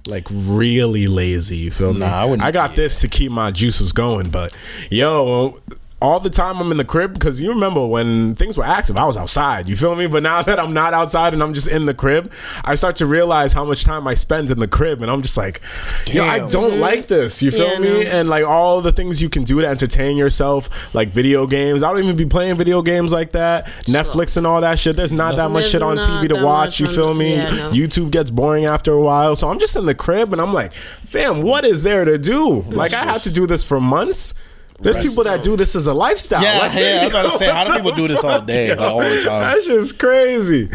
[0.07, 1.57] like really lazy.
[1.57, 1.99] You feel me?
[1.99, 4.53] Nah, I wouldn't- I got this to keep my juices going, but
[4.89, 5.57] yo.
[6.01, 9.05] All the time I'm in the crib because you remember when things were active, I
[9.05, 9.69] was outside.
[9.69, 10.07] You feel me?
[10.07, 12.31] But now that I'm not outside and I'm just in the crib,
[12.65, 15.37] I start to realize how much time I spend in the crib, and I'm just
[15.37, 15.61] like,
[16.05, 17.41] yo, I don't like this.
[17.41, 17.89] You feel Yeah, me?
[18.03, 18.09] no.
[18.09, 21.81] and like all the things you can do to entertain yourself, like video games.
[21.81, 23.65] I don't even be playing video games like that.
[23.85, 24.97] Netflix and all that shit.
[24.97, 26.79] There's not that much There's shit on TV to watch.
[26.79, 27.35] You feel me?
[27.35, 27.71] yeah, no.
[27.71, 29.35] YouTube gets boring after a while.
[29.37, 32.61] So I'm just in the crib and I'm like, fam, what is there to do?
[32.63, 34.33] Like I had to do this for months.
[34.79, 36.43] There's people that do this as a lifestyle.
[36.43, 38.69] Yeah, Like, yeah, I was about to say, how do people do this all day,
[38.75, 39.41] like, all the time?
[39.41, 40.65] That's just crazy.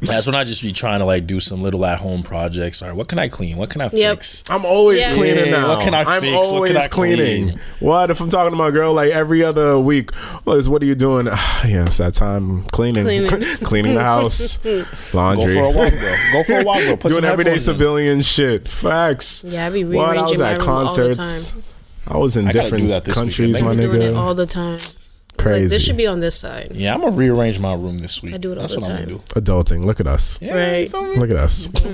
[0.00, 2.80] That's when I just be trying to like do some little at home projects.
[2.80, 3.56] All right, what can I clean?
[3.58, 4.18] What can I Yep.
[4.18, 4.42] fix?
[4.48, 5.14] I'm always Yeah.
[5.14, 5.68] cleaning Yeah, now.
[5.68, 6.34] what can I I'm fix?
[6.34, 7.48] What can always I cleaning.
[7.50, 7.60] clean?
[7.80, 10.10] What if I'm talking to my girl like every other week?
[10.46, 11.26] Well, what are you doing?
[11.26, 13.28] yeah, it's that time cleaning, Cleaning.
[13.64, 14.58] cleaning the house,
[15.12, 15.54] laundry.
[15.54, 16.14] Go for a walk, bro.
[16.32, 16.96] Go for a walk, bro.
[16.96, 17.74] Put Doing some everyday headphones in.
[17.74, 18.66] civilian shit.
[18.66, 19.44] Facts.
[19.46, 20.16] Yeah, I be What?
[20.16, 21.50] I was rearranging my at room all the concerts.
[21.52, 21.62] time.
[22.08, 23.64] I was in I different do that this countries, weekend.
[23.66, 24.16] my I'm doing it nigga.
[24.18, 24.78] all the time.
[25.38, 25.62] Crazy.
[25.62, 26.72] Like, this should be on this side.
[26.74, 28.34] Yeah, I'm gonna rearrange my room this week.
[28.34, 29.04] I do it all That's the what I'm time.
[29.06, 29.40] gonna do.
[29.40, 29.84] Adulting.
[29.84, 30.38] Look at us.
[30.42, 30.92] Yeah, Right.
[30.92, 31.16] you me?
[31.16, 31.68] Look at us.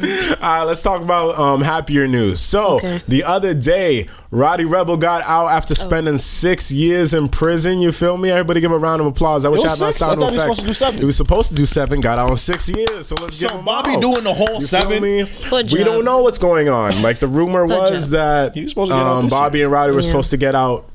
[0.44, 2.40] All right, let's talk about um, happier news.
[2.40, 3.00] So, Okay.
[3.08, 5.48] the other day, Roddy Rebel got out Oh.
[5.48, 7.80] after spending six years in prison.
[7.80, 8.30] You feel me?
[8.30, 9.44] Everybody give a round of applause.
[9.44, 10.02] I wish It I was had my six?
[10.02, 10.56] I sound thought he was effects.
[10.56, 10.98] supposed to do seven.
[11.00, 12.00] He was supposed to do seven.
[12.00, 13.06] Got out in six years.
[13.08, 14.00] So let's give him Bobby out.
[14.00, 14.90] doing the whole You seven?
[14.90, 15.24] feel me?
[15.50, 15.86] Good We job.
[15.86, 17.00] don't know what's going on.
[17.02, 18.12] Like the rumor Good was job.
[18.12, 20.06] that He was supposed to get out um, this Bobby and Roddy were Yeah.
[20.06, 20.86] supposed to get out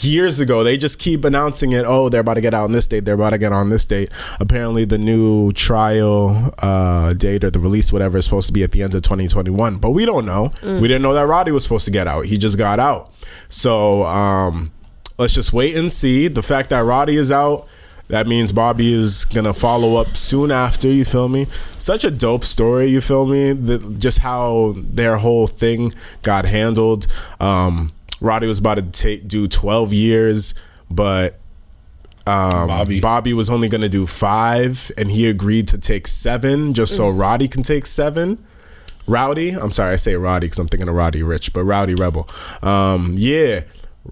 [0.00, 0.64] years ago.
[0.64, 1.84] They just keep announcing it.
[1.86, 3.04] Oh, they're about to get out on this date.
[3.04, 4.10] They're about to get on this date.
[4.40, 8.72] Apparently, the new trial uh, date or the release, whatever, is supposed to be at
[8.72, 9.76] the end of 2021.
[9.76, 10.48] But we don't know.
[10.60, 10.80] Mm.
[10.80, 12.26] We didn't know that Roddy was supposed to get out.
[12.26, 13.12] He just got out.
[13.48, 14.72] So um,
[15.18, 16.28] let's just wait and see.
[16.28, 17.68] The fact that Roddy is out.
[18.08, 20.86] That means Bobby is gonna follow up soon after.
[20.88, 21.46] You feel me?
[21.78, 22.86] Such a dope story.
[22.86, 23.52] You feel me?
[23.52, 27.06] The, just how their whole thing got handled.
[27.40, 27.90] Um,
[28.22, 30.54] Roddy was about to take do twelve years,
[30.90, 31.38] but
[32.26, 33.00] um, Bobby.
[33.00, 37.48] Bobby was only gonna do five, and he agreed to take seven just so Roddy
[37.48, 38.44] can take seven.
[39.06, 42.28] Rowdy, I'm sorry, I say Roddy because I'm thinking of Roddy Ricch, but Rowdy Rebel.
[42.62, 43.62] Um, yeah,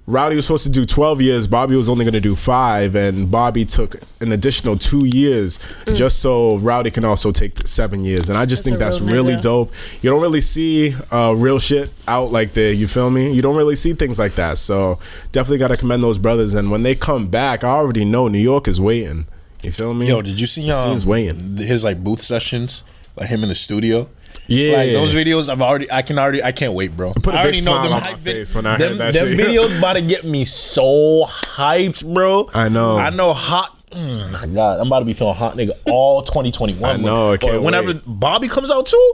[0.06, 1.46] Rowdy was supposed to do 12 years.
[1.48, 5.58] Bobby was only going to do five, and Bobby took an additional two years
[5.94, 8.28] just so Rowdy can also take seven years.
[8.28, 8.78] And I just Mm.
[8.78, 9.40] That's think that's real really nigga.
[9.42, 9.72] dope.
[10.02, 12.72] You don't really see uh, real shit out like there.
[12.72, 13.32] You feel me?
[13.32, 14.58] You don't really see things like that.
[14.58, 14.98] So
[15.32, 16.54] definitely got to commend those brothers.
[16.54, 19.26] And when they come back, I already know New York is waiting.
[19.62, 20.06] You feel me?
[20.08, 21.56] Yo, did you see The um, scene's waiting.
[21.56, 22.84] his like booth sessions,
[23.16, 24.08] like him in the studio?
[24.46, 24.76] Yeah.
[24.78, 27.12] Like those videos, I've already, I can already, I can't wait, bro.
[27.14, 28.76] Put a I big already know smile them on my hype face vid- when I
[28.78, 29.46] them, heard that them shit.
[29.46, 32.50] videos about to get me so hyped, bro.
[32.52, 32.96] I know.
[32.98, 33.76] I know hot.
[33.92, 36.82] Mm, my God, I'm about to be feeling hot, nigga, all 2021.
[36.90, 38.02] I know, I can't Or Whenever wait.
[38.06, 39.12] Bobby comes out too,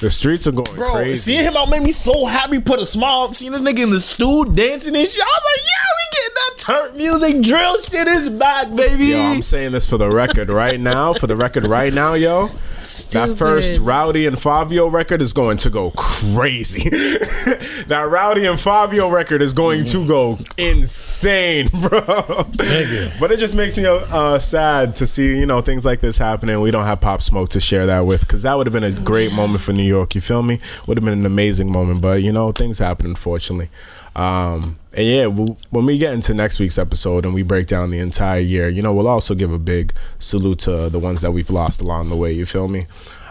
[0.00, 1.32] The streets are going bro, crazy.
[1.32, 2.60] seeing him out made me so happy.
[2.60, 3.32] Put a smile.
[3.32, 6.34] Seeing this nigga in the stool dancing and shit, I was like, yeah, we getting
[6.34, 7.42] that turn music.
[7.42, 9.06] Drill shit is back, baby.
[9.06, 11.12] Yo, I'm saying this for the record right now.
[11.14, 12.50] For the record right now, yo.
[13.12, 16.88] That first Rowdy and Fivio record is going to go crazy.
[17.88, 22.00] that Rowdy and Fivio record is going to go insane, bro.
[23.20, 26.60] But it just makes me uh, sad to see you know things like this happening.
[26.60, 28.92] We don't have Pop Smoke to share that with because that would have been a
[28.92, 30.14] great moment for New York.
[30.14, 30.60] You feel me?
[30.86, 32.00] Would have been an amazing moment.
[32.00, 33.70] But you know things happen unfortunately.
[34.16, 37.90] Um, and yeah, we'll, when we get into next week's episode and we break down
[37.90, 41.32] the entire year, you know, we'll also give a big salute to the ones that
[41.32, 42.32] we've lost along the way.
[42.32, 42.86] You feel me?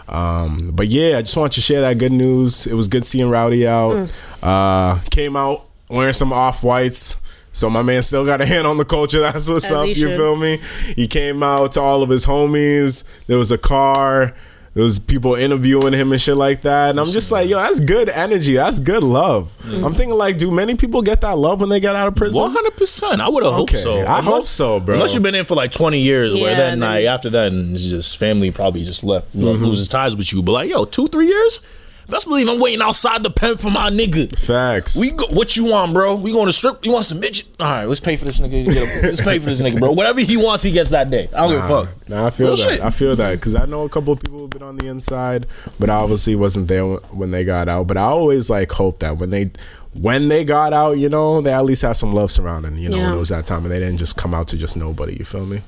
[0.08, 2.66] Um, but yeah, I just want to share that good news.
[2.66, 4.10] It was good seeing Rowdy out.
[4.42, 7.16] Uh, came out wearing some off whites.
[7.52, 9.20] So my man still got a hand on the culture.
[9.32, 9.86] That's what's As up.
[9.86, 10.16] You should.
[10.16, 10.60] feel me?
[10.96, 13.04] He came out to all of his homies.
[13.26, 14.34] There was a car.
[14.74, 16.90] There was people interviewing him and shit like that.
[16.90, 18.54] And I'm just like, yo, that's good energy.
[18.56, 19.56] That's good love.
[19.62, 19.86] Mm.
[19.86, 22.42] I'm thinking like, do many people get that love when they get out of prison?
[22.42, 23.20] One hundred percent.
[23.20, 24.04] I would have hoped so.
[24.04, 24.96] I hope so, bro.
[24.96, 27.52] Unless you've been in for like twenty years, where Yeah, then then- like after that,
[27.52, 29.64] it's just family probably just left, Mm-hmm.
[29.64, 30.42] loses ties with you.
[30.42, 31.60] But like, yo, two three years.
[32.08, 34.30] Best believe I'm waiting outside the pen for my nigga.
[34.38, 34.98] Facts.
[34.98, 36.16] We go, what you want, bro?
[36.16, 36.84] We going to strip?
[36.84, 37.48] You want some midget?
[37.58, 38.64] All right, let's pay for this nigga.
[39.02, 39.92] Let's pay for this nigga, bro.
[39.92, 41.28] Whatever he wants, he gets that day.
[41.34, 42.08] I don't give a fuck.
[42.08, 42.74] Nah, I feel Real that.
[42.74, 42.80] shit.
[42.82, 45.46] I feel that because I know a couple of people who've been on the inside,
[45.80, 47.86] but obviously wasn't there when they got out.
[47.86, 49.50] But I always like hope that when they
[49.94, 52.76] when they got out, you know, they at least had some love surrounding.
[52.76, 54.76] You know, when it was that time, and they didn't just come out to just
[54.76, 55.16] nobody.
[55.16, 55.62] You feel me?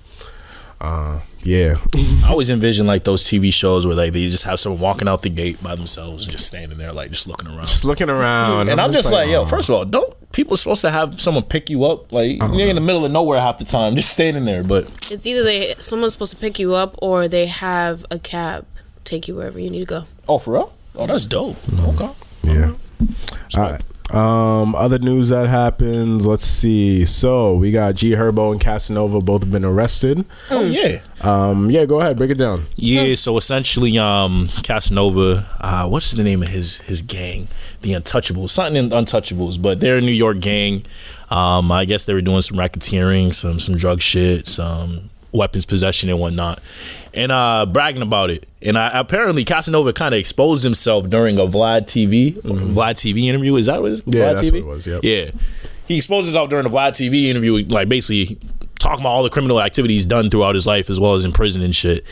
[0.80, 1.76] Uh, yeah.
[2.24, 5.22] I always envision like those TV shows where like they just have someone walking out
[5.22, 7.62] the gate by themselves and just standing there like just looking around.
[7.62, 10.82] just looking around, And I'm just like, yo, first of all, don't people are supposed
[10.82, 12.12] to have someone pick you up?
[12.12, 14.62] Like you're in the middle of nowhere half the time, just standing there.
[14.62, 18.66] But It's either they someone's supposed to pick you up or they have a cab
[19.04, 20.04] take you wherever you need to go.
[20.28, 20.72] oh, for real?
[20.94, 21.56] Oh, that's dope.
[21.80, 22.10] Okay.
[22.42, 22.72] Yeah.
[23.56, 23.80] All right.
[24.12, 26.27] Um, other news that happens.
[26.27, 27.05] Let's see.
[27.05, 30.25] So we got G Herbo and Casanova both have been arrested.
[30.51, 31.01] Oh yeah.
[31.23, 32.66] Um, yeah, go ahead, break it down.
[32.77, 37.49] Yeah, so essentially, um, Casanova, uh, what's the name of his his gang?
[37.83, 40.85] The Untouchables, something in Untouchables, but they're a New York gang.
[41.31, 46.09] Um, I guess they were doing some racketeering, some some drug shit, some weapons possession
[46.09, 46.61] and whatnot,
[47.14, 48.49] and uh, bragging about it.
[48.62, 53.57] And I, apparently, Casanova kind of exposed himself during a Vlad TV Vlad TV interview.
[53.57, 54.03] Is that what it is?
[54.07, 54.53] Yeah, Vlad that's TV?
[54.53, 55.01] what it was, yep.
[55.05, 55.31] Yeah,
[55.87, 58.38] he exposed himself during the Vlad TV interview, like basically
[58.79, 61.62] talking about all the criminal activities done throughout his life, as well as in prison
[61.62, 62.05] and shit.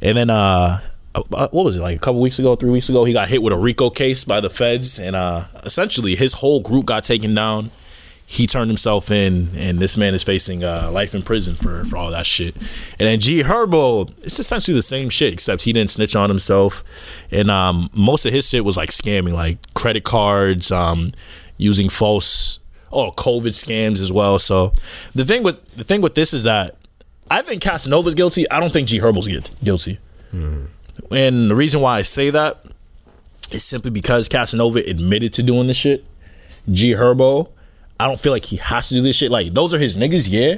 [0.00, 0.80] And then, uh,
[1.14, 3.04] uh, what was it like a couple weeks ago, three weeks ago?
[3.04, 6.60] He got hit with a RICO case by the feds, and uh, essentially his whole
[6.60, 7.70] group got taken down.
[8.28, 11.96] He turned himself in, and this man is facing uh, life in prison for, for
[11.96, 12.56] all that shit.
[12.98, 16.82] And then G Herbo, it's essentially the same shit, except he didn't snitch on himself.
[17.30, 21.12] And um, most of his shit was like scamming, like credit cards, um,
[21.56, 22.58] using false,
[22.92, 24.40] oh, COVID scams as well.
[24.40, 24.72] So
[25.14, 26.74] the thing with the thing with this is that
[27.30, 28.50] I think Casanova's guilty.
[28.50, 29.98] I don't think G Herbo's guil- guilty.
[31.12, 32.58] And the reason why I say that
[33.52, 36.04] is simply because Casanova admitted to doing this shit.
[36.72, 37.50] G Herbo,
[37.98, 39.30] I don't feel like he has to do this shit.
[39.30, 40.56] Like those are his niggas, yeah.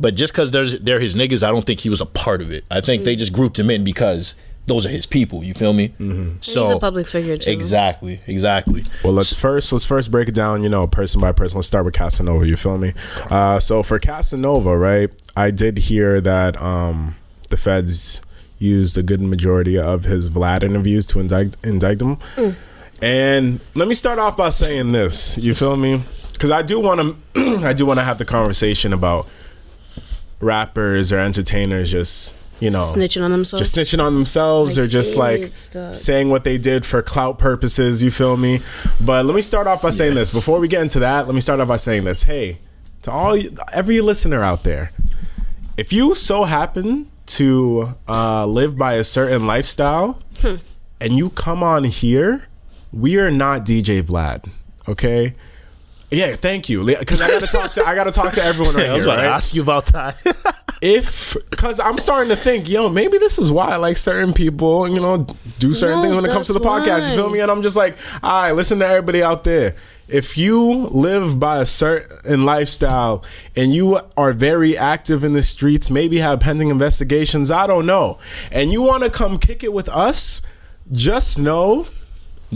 [0.00, 2.50] But just because there's they're his niggas, I don't think he was a part of
[2.50, 2.64] it.
[2.70, 4.34] I think they just grouped him in because
[4.66, 5.44] those are his people.
[5.44, 5.90] You feel me?
[5.90, 6.38] Mm-hmm.
[6.40, 7.50] So He's a public figure too.
[7.50, 8.82] exactly, exactly.
[9.04, 10.62] Well, let's first let's first break it down.
[10.62, 11.58] You know, person by person.
[11.58, 12.46] Let's start with Casanova.
[12.48, 12.92] You feel me?
[13.30, 15.10] Uh, so for Casanova, right?
[15.36, 17.16] I did hear that um,
[17.50, 18.20] the feds
[18.58, 22.18] used a good majority of his Vlad interviews to indict indict him.
[23.02, 25.36] And let me start off by saying this.
[25.36, 26.02] You feel me?
[26.44, 29.26] Because I do want to, I do want to have the conversation about
[30.40, 33.62] rappers or entertainers just you know Snitching on themselves.
[33.62, 35.94] just snitching on themselves I or just like stuff.
[35.94, 38.60] saying what they did for clout purposes you feel me
[39.00, 41.40] but let me start off by saying this before we get into that let me
[41.40, 42.58] start off by saying this hey
[43.00, 43.38] to all
[43.72, 44.92] every listener out there
[45.78, 50.56] if you so happen to uh, live by a certain lifestyle Hmm.
[51.00, 52.48] and you come on here
[52.92, 54.50] we are not dj vlad
[54.86, 55.34] okay
[56.14, 56.84] Yeah, thank you.
[56.84, 59.12] Because I gotta talk to I gotta talk to everyone right I was here.
[59.12, 60.16] about to ask you about that.
[60.82, 64.86] If because I'm starting to think, yo, maybe this is why I like certain people,
[64.86, 65.26] you know,
[65.58, 67.08] do certain No, things when it comes to the that's podcast.
[67.10, 67.40] You feel me?
[67.40, 69.76] And I'm just like, all right, listen to everybody out there.
[70.08, 73.24] If you live by a certain lifestyle
[73.56, 78.18] and you are very active in the streets, maybe have pending investigations, I don't know,
[78.52, 80.42] and you want to come kick it with us,
[80.92, 81.86] just know.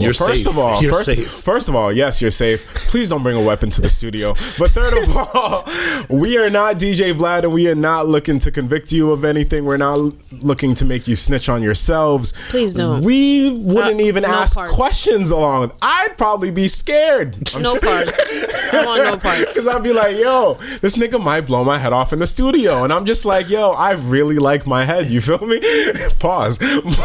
[0.03, 0.47] You're first safe.
[0.47, 1.29] of all, You're first, safe.
[1.31, 2.65] first of all, yes, you're safe.
[2.89, 4.33] Please don't bring a weapon to the studio.
[4.57, 5.65] But third of all,
[6.09, 9.65] we are not DJ Vlad and we are not looking to convict you of anything.
[9.65, 9.99] We're not
[10.41, 12.33] looking to make you snitch on yourselves.
[12.49, 13.03] Please don't.
[13.03, 14.71] We wouldn't Uh, even no ask parts.
[14.73, 15.71] questions along.
[15.81, 17.35] I'd probably be scared.
[17.59, 18.37] No parts.
[18.73, 19.39] I want no parts.
[19.59, 22.83] Because I'd be like, yo, this nigga might blow my head off in the studio.
[22.83, 25.09] And I'm just like, yo, I really like my head.
[25.09, 25.59] You feel me?
[26.19, 26.59] Pause.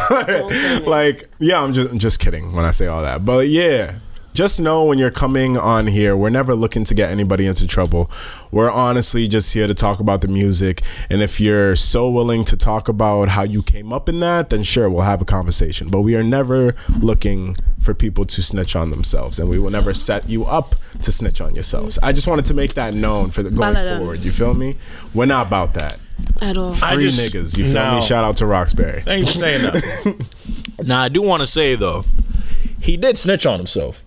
[0.09, 3.25] But, like, yeah, I'm just, I'm just kidding when I say all that.
[3.25, 3.97] But yeah,
[4.35, 8.11] just know when you're coming on here, we're never looking to get anybody into trouble.
[8.51, 10.83] We're honestly just here to talk about the music.
[11.09, 14.65] And if you're so willing to talk about how you came up in that, then
[14.65, 15.89] sure, we'll have a conversation.
[15.89, 19.39] But we are never looking for people to snitch on themselves.
[19.39, 21.97] And we will never set you up to snitch on yourselves.
[22.03, 23.99] I just wanted to make that known for the going Baladam.
[23.99, 24.21] forward.
[24.21, 24.77] You feel me?
[25.15, 25.99] We're not about that.
[26.41, 26.73] At all.
[26.83, 27.57] I Free just- niggas.
[27.57, 28.01] You feel now- me?
[28.05, 29.03] Shout out to Roxbury.
[29.03, 30.27] Thank you for saying that.
[30.87, 32.05] now I do want to say though,
[32.85, 34.03] he did snitch on himself.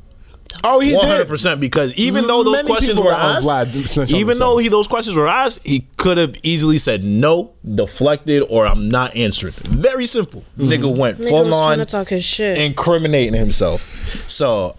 [0.63, 1.27] Oh, he One hundred did.
[1.27, 1.59] percent.
[1.59, 4.87] Because even though those Many questions were asked, Vlad do snitch even though he, those
[4.87, 9.53] questions were asked, he could have easily said no, deflected, or I'm not answering.
[9.55, 10.43] Very simple.
[10.57, 10.69] Mm-hmm.
[10.71, 12.57] Nigga went Nigga full was on to talk his shit.
[12.57, 13.81] incriminating himself.
[14.29, 14.75] So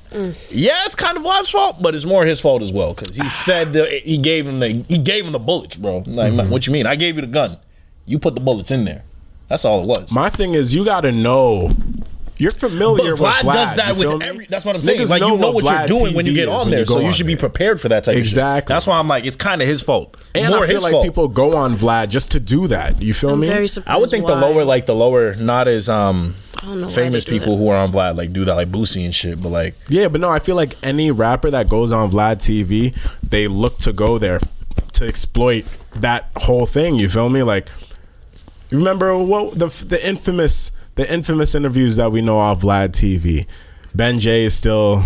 [0.50, 3.28] yeah, it's kind of Vlad's fault, but it's more his fault as well because he
[3.28, 5.98] said that he gave him the he gave him the bullets, bro.
[6.06, 6.50] Like, Mm-hmm.
[6.50, 6.86] what you mean?
[6.86, 7.58] I gave you the gun.
[8.06, 9.04] You put the bullets in there.
[9.48, 10.10] That's all it was.
[10.12, 11.70] My thing is, you got to know.
[12.38, 13.52] You're familiar But Vlad with Vlad.
[13.54, 14.26] does that with me?
[14.26, 14.46] every.
[14.46, 15.00] That's what I'm saying.
[15.00, 16.94] Niggas like you know what, Vlad you're doing when you get on there, you so
[16.94, 18.72] go you on should be prepared for that type of Exactly.
[18.72, 20.24] That's why I'm like, it's kind of his fault.
[20.34, 21.04] And More I feel like fault.
[21.04, 23.02] people go on Vlad just to do that.
[23.02, 23.48] You feel I'm me?
[23.48, 23.92] very surprised.
[23.94, 27.24] I would think the lower, like the lower, not as um don't know why famous
[27.24, 27.58] people that.
[27.58, 29.42] who are on Vlad, like do that, like Boosie and shit.
[29.42, 32.96] But like, Yeah, but no, I feel like any rapper that goes on Vlad TV,
[33.22, 34.38] they look to go there
[34.92, 35.64] to exploit
[35.96, 36.94] that whole thing.
[36.96, 37.42] You feel me?
[37.42, 37.68] Like,
[38.70, 43.46] remember what the the infamous the infamous interviews that we know of Vlad TV.
[43.94, 45.04] Ben J is still.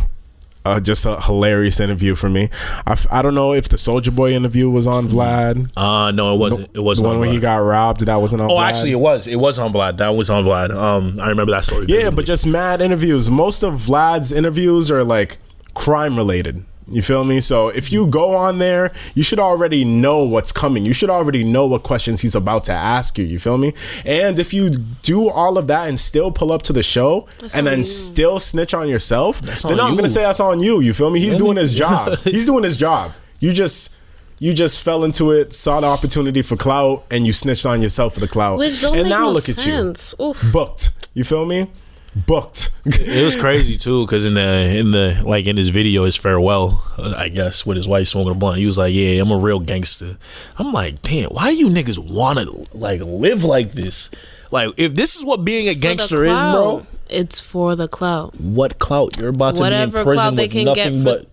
[0.64, 2.48] Uh, just a hilarious interview for me.
[2.87, 5.68] I, f- I don't know if the Soulja Boy interview was on Vlad.
[5.76, 6.70] uh no, it wasn't.
[6.72, 8.07] It wasn't one on where he got robbed.
[8.07, 8.48] That wasn't on.
[8.48, 8.68] Oh, Vlad.
[8.68, 9.26] actually, it was.
[9.26, 9.96] It was on Vlad.
[9.96, 10.70] That was on Vlad.
[10.72, 11.87] Um, I remember that story.
[11.88, 13.28] Yeah, but just mad interviews.
[13.28, 15.38] Most of Vlad's interviews are like
[15.74, 16.64] crime related.
[16.88, 17.40] You feel me?
[17.40, 20.85] So if you go on there, you should already know what's coming.
[20.85, 23.25] You should already know what questions he's about to ask you.
[23.25, 23.73] You feel me?
[24.05, 27.57] And if you do all of that and still pull up to the show That's
[27.57, 27.85] and then you.
[27.85, 29.97] still snitch on yourself, then on I'm you.
[29.97, 30.81] gonna say that's on you.
[30.81, 31.21] You feel me?
[31.21, 32.18] He's doing his job.
[32.25, 33.12] He's doing his job.
[33.38, 33.95] You just
[34.38, 38.14] you just fell into it, saw the opportunity for clout, and you snitched on yourself
[38.14, 38.59] for the clout.
[38.59, 40.14] Which don't and make now no look at you sense.
[40.21, 40.42] Oof.
[40.53, 40.90] booked.
[41.14, 41.68] You feel me?
[42.14, 42.70] Booked.
[42.85, 46.85] it was crazy too because in the in the like in his video his farewell
[46.98, 49.38] uh, i guess with his wife smoking a blunt he was like yeah i'm a
[49.38, 50.18] real gangster
[50.59, 54.11] i'm like damn why do you niggas want to like live like this
[54.51, 56.87] like if this is what being a gangster is bro.
[57.09, 58.35] It's for the clout.
[58.40, 61.05] what clout you're about to Whatever be in prison clout they with can nothing get.
[61.05, 61.27] but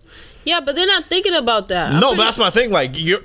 [0.44, 1.92] yeah, but they're not thinking about that.
[1.92, 2.70] I'm no, pretty- but that's my thing.
[2.70, 3.20] Like you're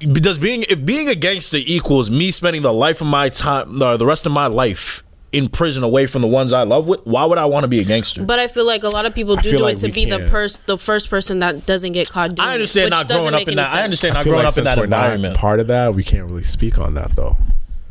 [0.00, 3.96] does being if being a gangster equals me spending the life of my time, the,
[3.96, 5.02] the rest of my life
[5.32, 7.04] in prison away from the ones I love with.
[7.06, 8.22] Why would I want to be a gangster?
[8.22, 10.18] But I feel like a lot of people do do like it to be the
[10.18, 10.30] can't.
[10.30, 13.30] pers- the first person that doesn't get caught doing I understand it, not which doesn't
[13.30, 13.74] growing up in any that.
[13.74, 15.36] I understand I not feel growing like up in since that we're not environment.
[15.36, 17.36] part of that, we can't really speak on that though.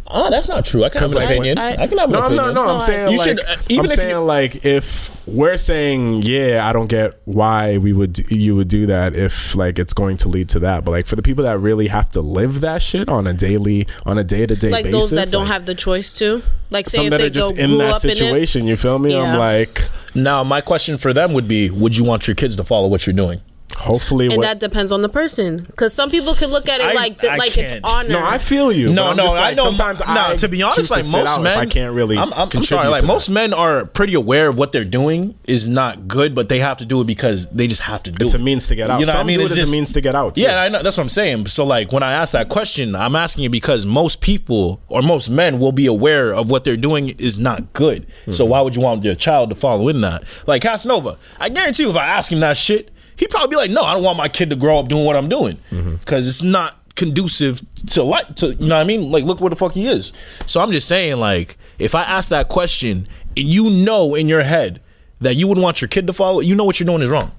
[0.07, 0.83] Oh, that's not true.
[0.83, 1.57] I can have an like, opinion.
[1.57, 2.53] I, I- can have an No, I'm opinion.
[2.53, 2.65] not.
[2.67, 5.55] No, I'm saying you like, should, uh, even I'm if saying you- like, if we're
[5.57, 9.93] saying, yeah, I don't get why we would you would do that if like it's
[9.93, 10.83] going to lead to that.
[10.83, 13.87] But like for the people that really have to live that shit on a daily,
[14.05, 16.41] on a day to day like basis, those that don't have the choice to.
[16.71, 18.67] Like say some if that they are just go in that up in situation.
[18.67, 19.15] You feel me?
[19.15, 19.79] I'm like,
[20.15, 23.05] Now, my question for them would be: Would you want your kids to follow what
[23.05, 23.39] you're doing?
[23.75, 24.43] Hopefully, And what.
[24.43, 27.37] that depends on the person, because some people could look at it I- like th-
[27.37, 27.85] like it's can't.
[27.87, 28.09] honor.
[28.09, 28.87] no, I feel you.
[28.87, 29.63] but No, I'm no, just I know.
[29.63, 32.17] Sometimes no, I to be honest, like most men, I can't really.
[32.17, 32.85] I'm, I'm, I'm sorry.
[32.85, 33.07] to Like that.
[33.07, 36.77] most men are pretty aware of what they're doing is not good, but they have
[36.77, 38.41] to do it because they just have to do It's it.
[38.41, 38.99] a means to get out.
[38.99, 39.39] You know what I mean?
[39.39, 40.35] do it It's as a means to get out.
[40.35, 40.41] too.
[40.41, 40.83] Yeah, I know.
[40.83, 41.47] That's what I'm saying.
[41.47, 45.29] So, like, when I ask that question, I'm asking it because most people or most
[45.29, 48.05] men will be aware of what they're doing is not good.
[48.29, 48.51] So, Mm-hmm.
[48.51, 50.23] why would you want your child to follow in that?
[50.47, 52.91] Like Casanova, I guarantee you, if I ask him that shit,
[53.21, 55.15] he'd probably be like, "No, I don't want my kid to grow up doing what
[55.15, 55.95] I'm doing Mm-hmm.
[55.95, 57.61] because it's not conducive
[57.91, 59.09] to like to you know what I mean.
[59.11, 60.11] Like, look where the fuck he is.
[60.45, 63.07] So, I'm just saying, like, if I ask that question,
[63.37, 64.81] and you know in your head
[65.21, 67.31] that you wouldn't want your kid to follow, you know what you're doing is wrong.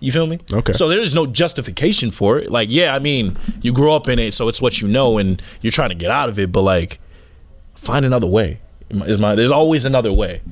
[0.00, 0.38] You feel me?
[0.52, 0.72] Okay.
[0.72, 2.50] So there's no justification for it.
[2.50, 5.40] Like, yeah, I mean, you grew up in it, so it's what you know, and
[5.60, 6.50] you're trying to get out of it.
[6.52, 6.98] But like,
[7.74, 8.60] find another way.
[8.90, 10.42] Is my there's always another way.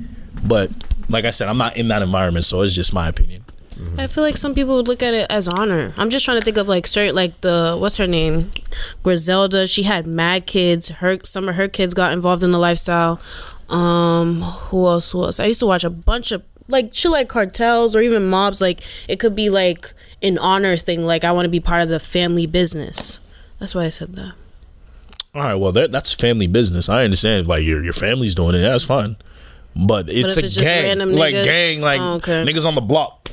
[0.44, 0.70] But
[1.08, 3.44] like I said, I'm not in that environment, so it's just my opinion.
[3.98, 5.92] I feel like some people would look at it as honor.
[5.96, 8.50] I'm just trying to think of like certain like the what's her name,
[9.02, 9.66] Griselda.
[9.66, 10.88] She had mad kids.
[10.88, 13.20] Her some of her kids got involved in the lifestyle.
[13.68, 15.14] Um, who else?
[15.14, 15.38] was?
[15.40, 18.60] I used to watch a bunch of like she like cartels or even mobs.
[18.60, 21.04] Like it could be like an honor thing.
[21.04, 23.20] Like I want to be part of the family business.
[23.58, 24.32] That's why I said that.
[25.34, 26.88] All right, well that that's family business.
[26.88, 27.46] I understand.
[27.46, 29.16] Like your your family's doing it, that's fine.
[29.76, 31.44] But it's if a it's gang, like niggas?
[31.44, 32.44] gang, like Oh, okay.
[32.44, 33.30] niggas on the block.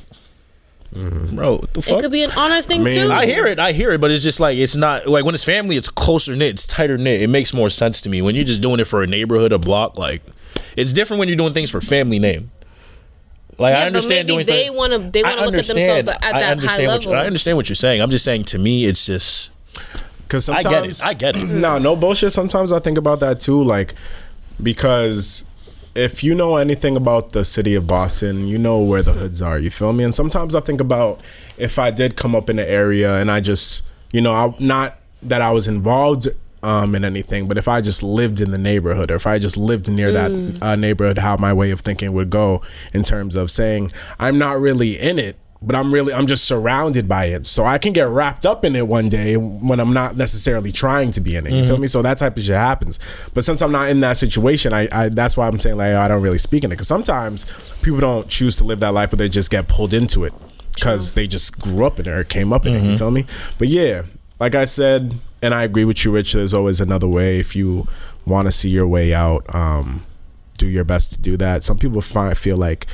[0.98, 1.36] Mm-hmm.
[1.36, 2.00] Bro, what the fuck?
[2.00, 3.12] It could be an honor thing mean, too.
[3.14, 5.44] I hear it, I hear it, but it's just like it's not like when it's
[5.44, 7.22] family, it's closer knit, it's tighter knit.
[7.22, 9.60] It makes more sense to me when you're just doing it for a neighborhood, a
[9.60, 9.98] block.
[9.98, 10.24] Like
[10.76, 12.50] it's different when you're doing things for family name.
[13.60, 15.00] Like Yeah, I understand but maybe doing they things- want to.
[15.12, 15.82] They I want to look at understand.
[15.82, 17.12] themselves at I that high understand what level.
[17.14, 18.02] you- I understand what you're saying.
[18.02, 19.52] I'm just saying to me, it's just
[20.24, 21.10] Because I sometimes get it.
[21.10, 21.46] I get it.
[21.46, 22.34] no, no bullshit.
[22.34, 23.94] Sometimes I think about that too, like
[24.62, 25.46] because
[25.98, 29.58] if you know anything about the city of Boston, you know where the hoods are.
[29.58, 30.04] You feel me?
[30.04, 31.22] And sometimes I think about
[31.58, 33.82] if I did come up in the area and I just,
[34.14, 36.28] you know, I, not that I was involved
[36.62, 39.58] um, in anything, but if I just lived in the neighborhood or if I just
[39.58, 42.62] lived near that uh, neighborhood, how my way of thinking would go
[42.94, 47.08] in terms of saying I'm not really in it but I'm really I'm just surrounded
[47.08, 47.46] by it.
[47.46, 51.12] So I can get wrapped up in it one day when I'm not necessarily trying
[51.12, 51.54] to be in it.
[51.54, 51.88] You feel me?
[51.88, 53.00] So that type of shit happens.
[53.34, 56.08] But since I'm not in that situation, I, I that's why I'm saying like I
[56.08, 57.46] don't really speak in it because sometimes
[57.82, 60.34] people don't choose to live that life, but they just get pulled into it
[60.76, 62.84] because they just grew up in it or came up in it.
[62.84, 63.26] You feel me?
[63.58, 64.04] But yeah,
[64.40, 66.34] like I said, and I agree with you, Rich.
[66.34, 67.88] There's always another way if you
[68.26, 69.44] want to see your way out.
[69.56, 70.06] Um,
[70.58, 71.64] do your best to do that.
[71.64, 72.88] Some people find feel like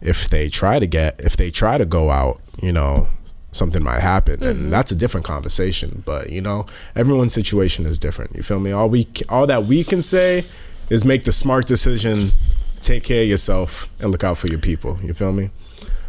[0.00, 3.08] if they try to get if they try to go out, you know,
[3.52, 6.02] something might happen, and that's a different conversation.
[6.06, 8.34] But you know, everyone's situation is different.
[8.34, 8.72] You feel me?
[8.72, 10.44] All we all that we can say
[10.88, 12.30] is make the smart decision,
[12.80, 14.98] take care of yourself, and look out for your people.
[15.02, 15.50] You feel me?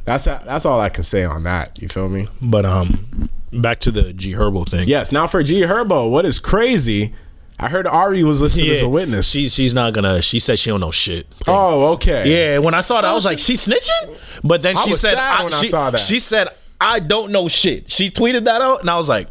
[0.05, 1.81] That's that's all I can say on that.
[1.81, 2.27] You feel me?
[2.41, 4.87] But um, back to the G Herbo thing.
[4.87, 5.11] Yes.
[5.11, 7.13] Now for G Herbo, what is crazy?
[7.59, 9.29] I heard Ari was listed as a witness.
[9.29, 10.21] She's she's not gonna.
[10.21, 11.27] She said she don't know shit.
[11.47, 12.53] oh, okay.
[12.53, 14.15] Yeah, when I saw that, I Oh, was like, she snitching?
[14.43, 15.99] But then I she was said, sad when I she, saw that.
[15.99, 16.47] she said,
[16.79, 17.91] I don't know shit.
[17.91, 19.27] She tweeted that out, and I was like,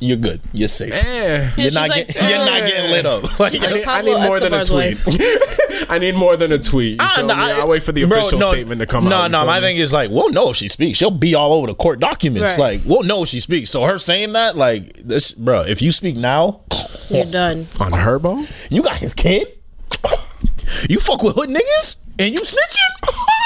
[0.00, 0.40] you're good.
[0.52, 0.92] You're safe.
[0.94, 1.50] Eh.
[1.56, 3.38] You're not, like, getting, you're not getting lit up.
[3.40, 4.98] Like, like, I need, I Pablo need more than a tweet.
[5.90, 6.92] I need more than a tweet.
[6.92, 7.40] You Ah, feel no, me?
[7.42, 9.30] I, wait for the bro, official no, statement to come no, out.
[9.30, 9.66] No, No, my me?
[9.66, 10.98] thing is like, we'll know if she speaks.
[10.98, 12.58] She'll be all over the court documents.
[12.58, 12.78] Right.
[12.78, 13.70] Like, we'll know if she speaks.
[13.70, 16.60] So her saying that, like, this, bro, if you speak now,
[17.10, 17.66] You're done.
[17.80, 18.46] on Herbo.
[18.70, 19.48] you got his kid.
[20.88, 23.14] You fuck with hood niggas and you snitching.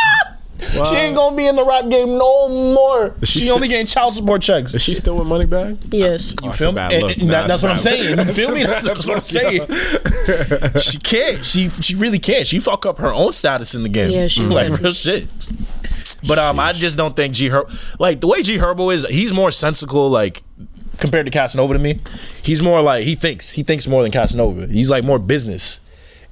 [0.71, 3.15] She ain't gonna be in the rap game no more.
[3.25, 4.75] she She, sti- only getting child support checks.
[4.75, 5.79] Is she still with Moneybagg?
[5.93, 6.35] Yes.
[6.43, 6.81] You feel me?
[6.81, 6.93] And-
[7.23, 8.19] and that- that's what I'm saying.
[8.19, 8.63] You feel me?
[8.63, 9.67] That's, that's what I'm saying.
[10.81, 11.45] she can't.
[11.45, 12.47] She she really can't.
[12.47, 14.11] She fuck up her own status in the game.
[14.11, 15.27] Yeah, she like real shit.
[16.27, 19.05] But um, I just don't think G Herbo like the way G Herbo is.
[19.09, 20.43] He's more sensical, like
[20.99, 22.01] compared to Casanova to me.
[22.43, 23.51] He's more like he thinks.
[23.51, 24.69] He thinks more than Casanova.
[24.69, 25.81] He's like more business,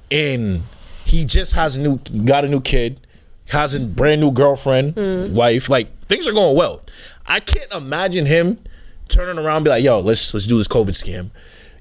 [0.09, 0.61] and
[1.03, 3.01] he just has a new got a new kid,
[3.51, 5.33] has a brand new girlfriend, mm.
[5.33, 5.69] wife.
[5.69, 6.81] Like things are going well.
[7.25, 8.59] I can't imagine him
[9.09, 11.29] turning around and be like, "Yo, let's let's do this COVID scam."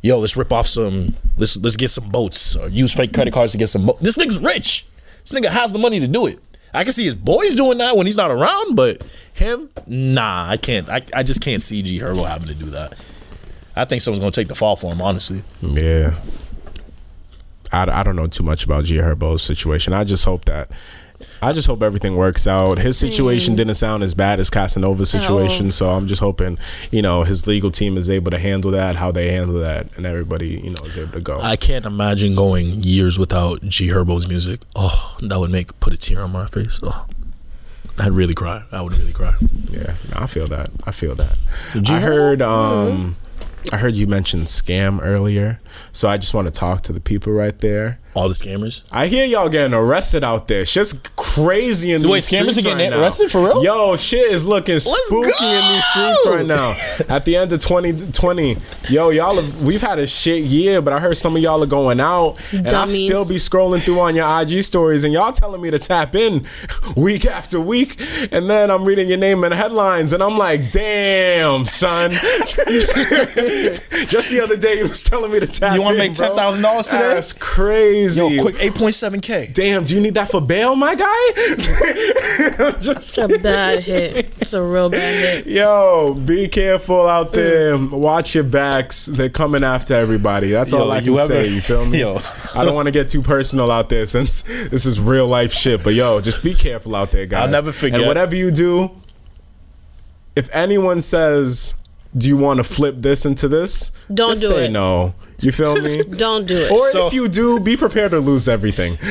[0.02, 1.14] Yo, let's rip off some.
[1.36, 3.86] Let's let's get some boats or use fake credit cards to get some.
[3.86, 4.86] Bo- this nigga's rich.
[5.24, 6.40] This nigga has the money to do it.
[6.72, 10.56] I can see his boys doing that when he's not around, but him, nah, I
[10.56, 10.88] can't.
[10.88, 12.94] I, I just can't see G Herbo having to do that.
[13.76, 15.42] I think someone's gonna take the fall for him, honestly.
[15.60, 16.18] Yeah.
[17.72, 19.92] I, I don't know too much about G Herbo's situation.
[19.92, 20.70] I just hope that
[21.42, 22.78] I just hope everything works out.
[22.78, 26.58] His situation didn't sound as bad as Casanova's situation, so I'm just hoping,
[26.90, 30.06] you know, his legal team is able to handle that, how they handle that, and
[30.06, 31.40] everybody, you know, is able to go.
[31.40, 34.60] I can't imagine going years without G Herbo's music.
[34.76, 36.78] Oh, that would make put a tear on my face.
[36.82, 37.06] Oh,
[37.98, 38.64] I'd really cry.
[38.72, 39.34] I would really cry.
[39.70, 40.70] Yeah, I feel that.
[40.84, 41.36] I feel that.
[41.72, 43.16] Did I heard um
[43.72, 45.60] I heard you mention scam earlier.
[45.92, 47.99] So I just want to talk to the people right there.
[48.12, 48.88] All the scammers.
[48.92, 50.66] I hear y'all getting arrested out there.
[50.66, 53.02] Shit's crazy in So wait, these scammers streets are getting right now.
[53.04, 53.62] arrested for real?
[53.62, 56.74] Yo, shit is looking spooky in these streets right now.
[57.08, 58.56] At the end of 2020,
[58.88, 61.66] yo, y'all have we've had a shit year, but I heard some of y'all are
[61.66, 63.04] going out, and I Dummies.
[63.04, 66.44] still be scrolling through on your IG stories, and y'all telling me to tap in
[66.96, 68.00] week after week,
[68.32, 72.10] and then I'm reading your name in headlines, and I'm like, damn, son.
[74.10, 75.74] Just the other day, he was telling me to tap.
[75.76, 76.98] You wanna in, make $10,000 today?
[77.14, 77.99] That's crazy.
[78.08, 78.36] Crazy.
[78.36, 79.50] Yo, quick, eight point seven k.
[79.52, 81.32] Damn, do you need that for bail, my guy?
[82.80, 84.32] Just It's a bad hit.
[84.40, 85.46] It's a real bad hit.
[85.46, 87.32] Yo, be careful out mm.
[87.32, 87.78] there.
[87.78, 89.06] Watch your backs.
[89.06, 90.50] They're coming after everybody.
[90.50, 91.48] That's all I can ever- say.
[91.48, 91.98] You feel me?
[92.00, 92.18] Yo.
[92.54, 95.84] I don't want to get too personal out there since this is real life shit.
[95.84, 97.44] But yo, just be careful out there, guys.
[97.44, 98.00] I'll never forget.
[98.00, 98.90] And whatever you do,
[100.36, 101.74] if anyone says,
[102.16, 104.70] "Do you want to flip this into this?" Don't just do say it.
[104.70, 105.14] no.
[105.40, 106.02] You feel me?
[106.18, 106.70] Don't do it.
[106.70, 108.98] Or So- if you do, be prepared to lose everything.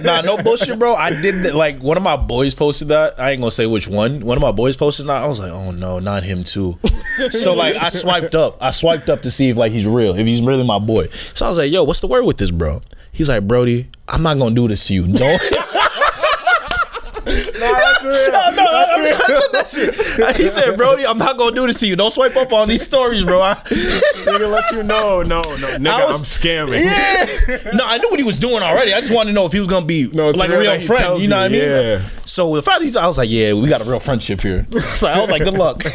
[0.00, 0.94] Nah, no bullshit, bro.
[0.94, 3.18] I did that- like one of my boys posted that.
[3.18, 4.20] I ain't gonna say which one.
[4.20, 5.22] One of my boys posted that.
[5.22, 6.78] I was like, oh no, not him too.
[7.30, 8.58] so like I swiped up.
[8.62, 11.08] I swiped up to see if like he's real, if he's really my boy.
[11.34, 12.80] So I was like, yo, what's the word with this, bro?
[13.12, 15.06] He's like, Brody, I'm not gonna do this to you.
[15.06, 15.40] Don't.
[17.72, 18.32] That's real.
[18.32, 20.36] no, no, I, I said that shit.
[20.36, 21.96] He said, Brody, I'm not gonna do this to you.
[21.96, 23.42] Don't swipe up on these stories, bro.
[23.42, 25.22] I- Nigga, let you know.
[25.22, 26.82] No, no, nigga, I was- I'm scamming.
[26.82, 27.72] Yeah.
[27.74, 28.92] No, I knew what he was doing already.
[28.94, 30.80] I just wanted to know if he was gonna be No, like a real real
[30.80, 31.22] friend.
[31.22, 31.62] You know what I mean?
[31.62, 31.98] yeah.
[32.24, 34.66] So the fact he's, I was like, yeah, we got a real friendship here.
[34.94, 35.82] So I was like, good luck.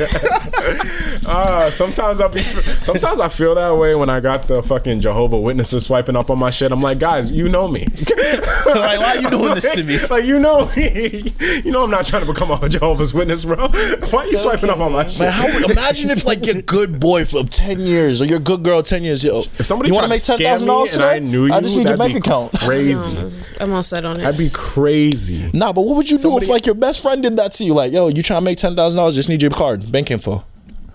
[1.34, 5.40] Ah, sometimes I be, sometimes I feel that way when I got the fucking Jehovah
[5.40, 6.72] Witnesses swiping up on my shit.
[6.72, 7.86] I'm like, guys, you know me.
[8.66, 10.00] like, why are you doing this to me?
[10.08, 11.34] Like, you know me.
[11.64, 13.68] You know I'm not trying to become a Jehovah's Witness, bro.
[14.10, 15.20] Why are you swiping up on my shit?
[15.22, 18.82] Man, how, imagine if like your good boy for ten years or your good girl
[18.84, 19.24] ten years.
[19.24, 21.76] Yo, if somebody you wanna make ten thousand dollars and I knew you, I just
[21.76, 22.52] need your that'd bank account.
[22.60, 23.32] Crazy.
[23.60, 24.24] I'm all set on it.
[24.24, 25.50] That'd be crazy.
[25.54, 27.64] Nah, but what would you Somebody- do if like your best friend did that to
[27.66, 27.74] you?
[27.74, 29.16] Like, yo, you trying to make ten thousand dollars?
[29.16, 30.44] Just need your card, bank info.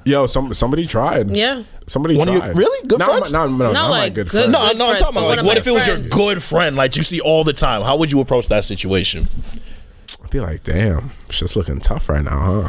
[0.04, 1.36] Yo, some somebody tried.
[1.36, 1.64] Yeah.
[1.88, 2.56] Somebody One of your- tried.
[2.56, 2.86] really?
[2.88, 3.32] Good not friends?
[3.32, 4.52] My, no, no, not, Not my good good- friends.
[4.52, 6.76] No, no, I'm friends, talking about one like what if it was your good friend,
[6.76, 7.82] like you see all the time?
[7.82, 9.28] How would you approach that situation?
[10.26, 12.68] I'd be like, damn, shit's looking tough right now, huh?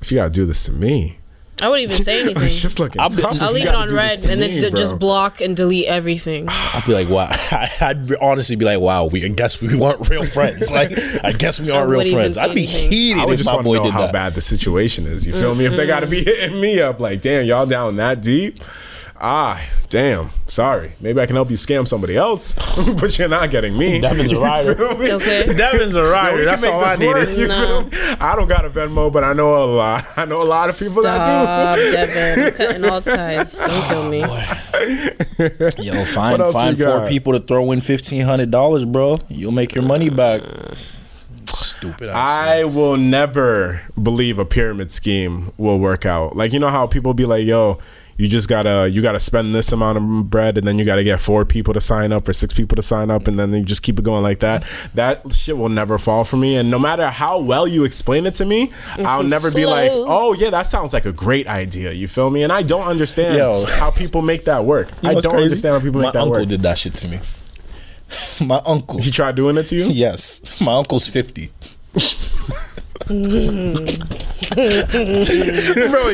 [0.00, 1.18] If you gotta do this to me,
[1.62, 2.42] I wouldn't even say anything.
[2.42, 3.16] it's just looking I'll tough.
[3.16, 5.40] be- I'll I'll leave it on red this to and then me, d- just block
[5.40, 6.46] and delete everything.
[6.50, 7.30] I'd be like, wow.
[7.80, 9.04] I'd honestly be like, wow.
[9.04, 10.72] We I guess we weren't real friends.
[10.80, 12.38] Like, I guess we aren't real friends.
[12.38, 12.90] I'd be anything.
[12.90, 14.12] heated I would if just my want to boy know did how that.
[14.12, 15.28] bad the situation is.
[15.28, 15.66] You feel me?
[15.66, 16.28] If they got to be mm-hmm.
[16.28, 18.64] hitting me up, like, damn, y'all down that deep?
[19.22, 20.30] Ah, damn.
[20.46, 20.92] Sorry.
[20.98, 22.54] Maybe I can help you scam somebody else,
[23.00, 24.00] but you're not getting me.
[24.00, 24.82] Devin's a You rider.
[24.82, 25.44] Okay.
[25.54, 26.36] Devin's a Yeah, rider.
[26.36, 27.38] we That's all I this needed.
[27.38, 27.88] you No.
[28.18, 30.04] I don't got a Venmo, but I know a lot.
[30.16, 31.92] I know a lot of people Stop, that do.
[31.92, 32.44] Devin.
[32.46, 33.58] I'm cutting all ties.
[33.58, 34.20] Don't kill me.
[35.84, 37.08] Yo, find find four got?
[37.08, 39.18] people to throw in fifteen hundred dollars, bro.
[39.28, 40.40] You'll make your money back.
[41.46, 42.08] Stupid.
[42.10, 46.36] I will never believe a pyramid scheme will work out.
[46.36, 47.78] Like you know how people be like, "Yo,
[48.20, 51.20] you just gotta you gotta spend this amount of bread, and then you gotta get
[51.20, 53.82] four people to sign up or six people to sign up, and then you just
[53.82, 54.64] keep it going like that."
[54.94, 56.56] That shit will never fall for me.
[56.56, 59.90] And no matter how well you explain it to me, I'll so never be like,
[59.92, 62.42] "Oh yeah, that sounds like a great idea." You feel me?
[62.42, 63.64] And I don't understand Yo.
[63.66, 64.88] how people make that work.
[65.02, 65.44] You know I don't crazy?
[65.44, 66.48] understand how people My make that work my uncle work.
[66.48, 67.20] did that shit to me.
[68.44, 68.98] My uncle.
[68.98, 69.84] He tried doing it to you.
[69.84, 71.52] Yes, my uncle's fifty.
[74.54, 76.10] bro,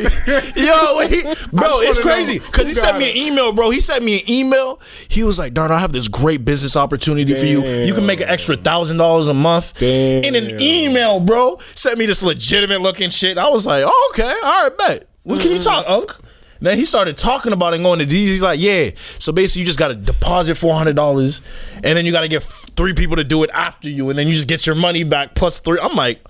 [0.55, 3.71] yo, wait, bro, it's crazy because he sent me an email, bro.
[3.71, 4.79] He sent me an email.
[5.07, 7.65] He was like, "Darn, I have this great business opportunity for you.
[7.65, 10.23] You can make an extra thousand dollars a month Damn.
[10.23, 13.39] in an email, bro." Sent me this legitimate looking shit.
[13.39, 15.09] I was like, oh, "Okay, all right, bet.
[15.23, 16.15] When can you talk, Unc?"
[16.59, 18.29] Then he started talking about it and going to these.
[18.29, 18.91] He's like, yeah.
[19.19, 21.41] So basically, you just got to deposit four hundred dollars,
[21.75, 24.27] and then you got to get three people to do it after you, and then
[24.27, 25.79] you just get your money back plus three.
[25.81, 26.21] I'm like,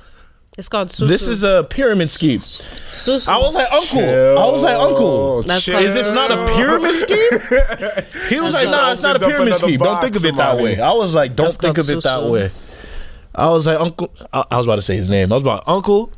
[0.58, 1.08] It's called Susu.
[1.08, 2.40] this is a pyramid scheme.
[2.40, 3.30] Susu.
[3.30, 4.00] I was like, uncle.
[4.00, 5.44] I was like, uncle.
[5.44, 7.18] That's Is this not a pyramid scheme?
[8.30, 9.80] He was That's like, called nah, it's not a pyramid scheme.
[9.80, 10.82] Don't think of it that way.
[10.82, 12.52] I was like, don't That's think of called it that way.
[13.36, 14.12] I was like, uncle.
[14.34, 15.32] I, I was about to say his name.
[15.32, 16.12] I was about, uncle.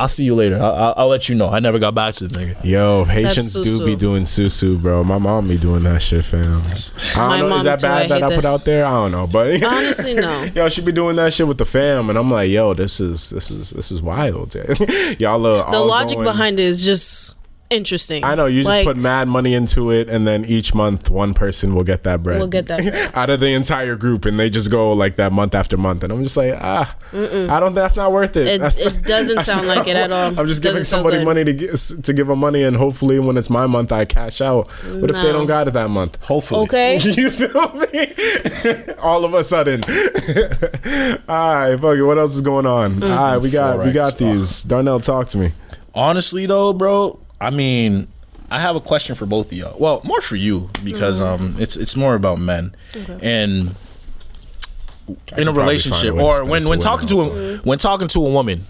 [0.00, 0.56] I'll see you later.
[0.60, 1.48] I, I, I'll let you know.
[1.50, 2.64] I never got back to the nigga.
[2.64, 5.04] Yo, Haitians do be doing susu, bro.
[5.04, 6.62] My mom be doing that shit, fam.
[6.62, 7.48] I don't know.
[7.50, 8.48] mom Is that too, I bad that hate I put that.
[8.48, 8.86] out there?
[8.86, 10.44] I don't know, but Honestly, no.
[10.44, 13.30] yo, she be doing that shit with the fam, and I'm like, yo, this is
[13.30, 14.54] this is this is wild.
[15.18, 17.36] Y'all are the all logic going- behind it is just
[17.70, 18.24] interesting.
[18.24, 21.74] I know you just put mad money into it, and then each month one person
[21.74, 22.40] will get that bread.
[22.40, 23.10] Will get that bread.
[23.14, 26.12] out of the entire group, and they just go like that month after month, and
[26.12, 27.74] I'm just like, ah, I don't.
[27.74, 28.46] That's not worth it.
[28.46, 30.38] It- That's it doesn't sound not like it at all.
[30.38, 31.24] I'm just giving somebody good.
[31.24, 34.40] money to give, to give them money, and hopefully when it's my month, I cash
[34.40, 34.70] out.
[34.70, 36.22] What if they don't got it that month?
[36.24, 36.62] Hopefully.
[36.64, 36.98] okay.
[37.20, 38.94] You feel me?
[38.98, 39.82] All of a sudden.
[41.28, 42.02] All right, fuck it.
[42.02, 43.02] What else is going on?
[43.02, 44.62] All right, we got we got these.
[44.62, 45.52] Darnell, talk to me.
[45.94, 48.08] Honestly, though, bro, I mean,
[48.50, 49.76] I have a question for both of y'all.
[49.78, 52.74] Well, more for you because um, it's it's more about men
[53.22, 53.74] and
[55.36, 58.64] in a relationship a or when when talking to a when talking to a woman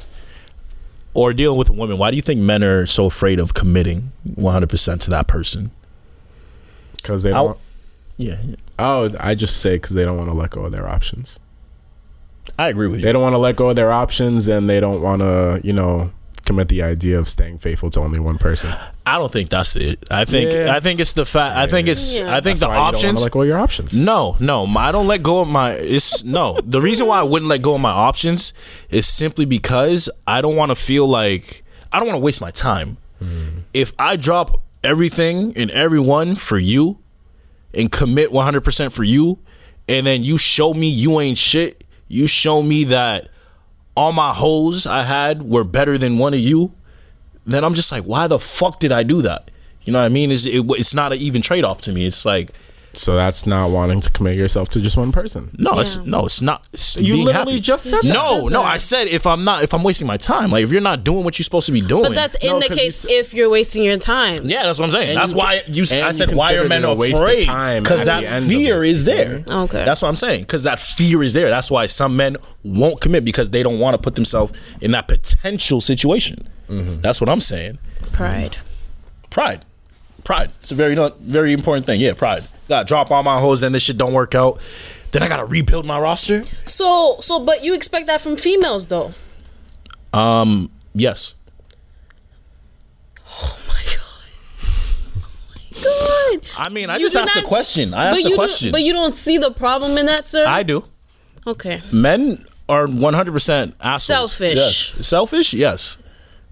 [1.15, 1.99] or dealing with a woman.
[1.99, 5.71] Why do you think men are so afraid of committing 100 percent to that person?
[6.97, 7.59] Because they don't.
[8.17, 8.57] Yeah, yeah.
[8.79, 11.41] Oh, I just say because they don't want to let go of their options.
[12.59, 13.07] I agree with you.
[13.07, 15.73] They don't want to let go of their options, and they don't want to, you
[15.73, 16.11] know,
[16.51, 18.75] commit the idea of staying faithful to only one person.
[19.07, 20.05] I don't think that's it.
[20.11, 20.75] I think Yeah.
[20.75, 21.57] I think it's the fact.
[21.57, 22.29] I think it's Yeah.
[22.37, 23.19] I think That's the why you don't want options.
[23.21, 23.95] to let go of your options.
[23.95, 25.71] No, no, my- I don't let go of my.
[25.73, 26.59] It's no.
[26.65, 28.53] The reason why I wouldn't let go of my options
[28.91, 32.51] is simply because I don't want to feel like I don't want to waste my
[32.51, 32.97] time.
[33.21, 33.61] Hmm.
[33.73, 36.99] If I drop everything and everyone for you,
[37.73, 39.39] and commit one hundred percent for you,
[39.89, 41.85] and then you show me you ain't shit.
[42.09, 43.29] You show me that
[44.01, 46.73] all my hoes I had were better than one of you.
[47.45, 49.51] Then I'm just like, why the fuck did I do that?
[49.83, 50.31] You know what I mean?
[50.31, 52.07] Is it, it's not an even trade off to me.
[52.07, 52.51] It's like.
[52.93, 55.55] So that's not wanting to commit yourself to just one person.
[55.57, 56.67] No, it's no, it's not.
[56.73, 57.61] It's You literally happy.
[57.61, 58.53] just said no, that.
[58.53, 58.63] no.
[58.65, 61.23] I said if I'm not, if I'm wasting my time, like if you're not doing
[61.23, 62.03] what you're supposed to be doing.
[62.03, 64.45] But that's in No, the 'cause you case s- if you're wasting your time.
[64.51, 65.11] yeah, that's what I'm saying.
[65.11, 65.85] And that's you why you.
[65.93, 67.47] and I you said why are men it of afraid?
[67.47, 68.91] time Because at that the end fear it.
[68.91, 69.45] is there.
[69.49, 69.85] Okay.
[69.85, 70.41] that's what I'm saying.
[70.43, 71.49] Because that fear is there.
[71.49, 75.07] That's why some men won't commit because they don't want to put themselves in that
[75.07, 76.49] potential situation.
[76.69, 77.03] Mm-hmm.
[77.03, 77.79] That's what I'm saying.
[78.13, 78.57] Pride.
[79.31, 79.65] Pride,
[80.25, 80.51] pride.
[80.61, 82.01] It's a very very important thing.
[82.01, 82.43] Yeah, pride.
[82.71, 84.61] Got to drop all my hoes, and this shit don't work out.
[85.11, 86.45] Then I gotta rebuild my roster.
[86.67, 89.13] So so but you expect that from females though.
[90.13, 91.35] Um, yes.
[93.29, 94.65] Oh my god.
[95.85, 96.49] Oh my god.
[96.57, 97.93] I mean, I You just asked the question.
[97.93, 98.69] I asked the question.
[98.69, 100.47] Do, but you don't see the problem in that, sir?
[100.47, 100.85] I do.
[101.47, 101.83] okay.
[101.93, 104.03] Men are 100% assholes.
[104.05, 104.57] Selfish.
[104.95, 104.95] Yes.
[105.07, 105.53] Selfish?
[105.55, 106.01] Yes.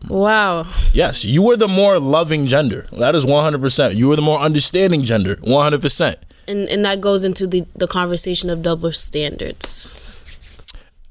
[0.09, 0.67] Wow.
[0.93, 1.25] Yes.
[1.25, 2.87] You were the more loving gender.
[2.93, 3.97] That is 100%.
[3.97, 5.37] You were the more understanding gender.
[5.37, 6.17] 100%.
[6.47, 9.93] And and that goes into the the conversation of double standards.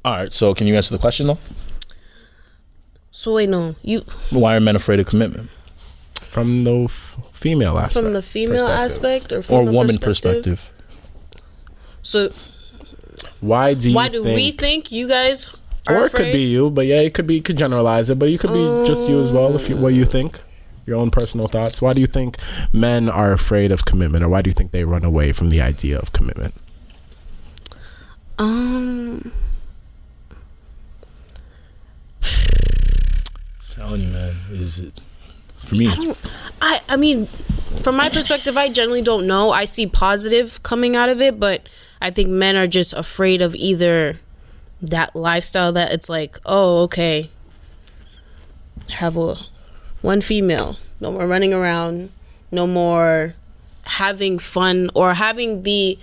[0.04, 0.34] All right.
[0.34, 1.38] So, can you answer the question, though?
[3.12, 5.50] So wait, no, you Why are men afraid of commitment?
[6.30, 7.94] From the f- female aspect.
[8.06, 10.72] from the female aspect or from Or the woman perspective?
[12.04, 12.32] So
[13.42, 15.57] Why do you why do think, we think you guys are
[15.90, 18.30] or it could be you, but yeah, it could be you could generalize it, but
[18.30, 20.42] you could be just you as well if you what you think.
[20.86, 21.82] Your own personal thoughts.
[21.82, 22.38] Why do you think
[22.72, 25.62] men are afraid of commitment, or why do you think they run away from the
[25.62, 26.54] idea of commitment?
[28.40, 29.34] Um,
[33.70, 34.36] telling you, man.
[34.52, 35.02] Is it
[35.58, 36.16] for me?
[36.62, 37.26] I I mean,
[37.82, 39.52] from my perspective, I generally don't know.
[39.52, 41.68] I see positive coming out of it, but
[42.02, 44.18] I think men are just afraid of either
[44.82, 47.30] that lifestyle that it's like, oh, okay,
[48.92, 49.38] have a
[50.02, 52.12] one female, no more running around,
[52.52, 53.34] no more
[53.86, 55.98] having fun or having the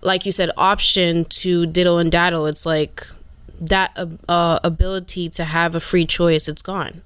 [0.00, 2.46] like you said option to diddle and daddle.
[2.46, 3.06] It's like
[3.60, 3.96] that
[4.28, 6.48] uh, ability to have a free choice.
[6.48, 7.02] It's gone.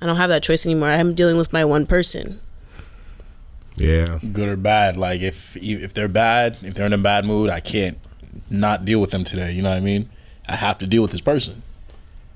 [0.00, 0.88] I don't have that choice anymore.
[0.88, 2.40] I'm dealing with my one person.
[3.76, 4.96] Yeah, Good or bad?
[4.96, 7.98] Like if if they're bad, if they're in a bad mood, I can't
[8.48, 9.52] not deal with them today.
[9.52, 10.08] You know what I mean?
[10.50, 11.62] I have to deal with this person.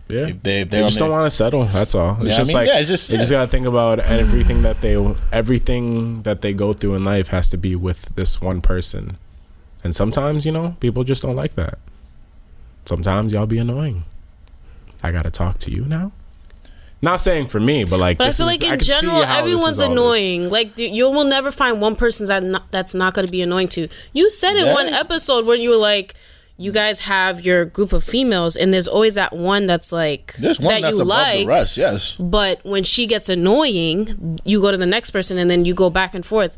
[0.08, 0.28] yeah.
[0.28, 1.64] If they- if they they're just don't want to settle.
[1.64, 2.16] That's all.
[2.20, 4.62] It's Yeah, I just mean, like yeah, it's just- you just gotta think about everything
[4.62, 4.94] that they
[5.32, 9.16] everything that they go through in life has to be with this one person,
[9.82, 11.78] and sometimes you know people just don't like that.
[12.84, 14.04] Sometimes y'all be annoying.
[15.02, 16.12] I gotta talk to you now.
[17.02, 18.16] Not saying for me, but like.
[18.18, 20.50] But I feel is- like in general, everyone's is all this- annoying.
[20.50, 23.68] Like you will never find one person that not, that's not going to be annoying
[23.68, 23.88] to.
[24.12, 26.14] You said in one episode where you were like,
[26.56, 30.60] you guys have your group of females, and there's always that one that's like There's
[30.60, 31.38] one that that's you above like.
[31.40, 31.76] the rest.
[31.76, 32.14] Yes.
[32.16, 35.90] But when she gets annoying, you go to the next person, and then you go
[35.90, 36.56] back and forth.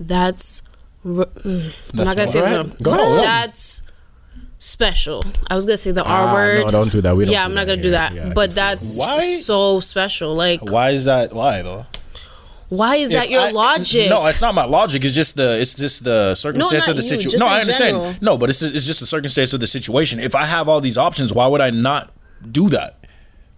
[0.00, 0.62] That's.
[1.04, 2.82] r- mm, I'm not gonna say the ahead.
[2.82, 3.20] Go.
[3.22, 3.82] That's
[4.58, 5.22] special.
[5.48, 6.64] I was gonna say the R Ah, word.
[6.64, 7.16] No, don't do that.
[7.16, 8.14] We don't yeah, I'm not that gonna do that.
[8.14, 9.20] Yeah, but that's Why?
[9.20, 10.34] so special.
[10.34, 11.32] Like, Why is that?
[11.32, 11.86] Why though?
[12.68, 14.08] Why is that your I- logic?
[14.10, 15.04] No, it's not my logic.
[15.04, 17.38] It's just the it's just the circumstance not of the situation.
[17.38, 17.96] No, in I understand.
[17.96, 18.14] general.
[18.20, 20.18] No, but it's it's just the circumstance of the situation.
[20.20, 22.12] If I have all these options, why would I not
[22.50, 22.98] do that?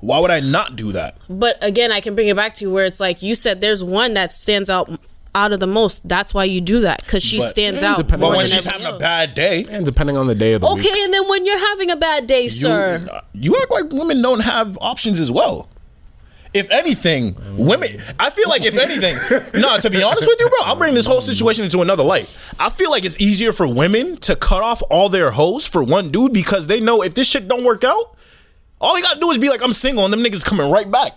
[0.00, 1.16] Why would I not do that?
[1.28, 3.60] But again, I can bring it back to where it's like you said.
[3.60, 4.88] There's one that stands out
[5.34, 6.08] out of the most.
[6.08, 8.96] That's why you do that because she But- stands out But when she's everyone having
[8.96, 10.86] a bad day, And depending on the day of the week.
[10.86, 13.06] Okay, and then when you're having a bad day, you, sir.
[13.34, 15.68] you act like women don't have options as well.
[16.54, 18.00] If anything, women.
[18.18, 19.16] I feel like if anything,
[19.60, 19.78] no.
[19.78, 22.34] To be honest with you, bro, I'll bring this whole situation into another light.
[22.58, 26.10] I feel like it's easier for women to cut off all their hoes for one
[26.10, 28.16] dude because they know if this shit don't work out,
[28.80, 31.12] all you gotta do is be like, I'm single, and them niggas coming right back,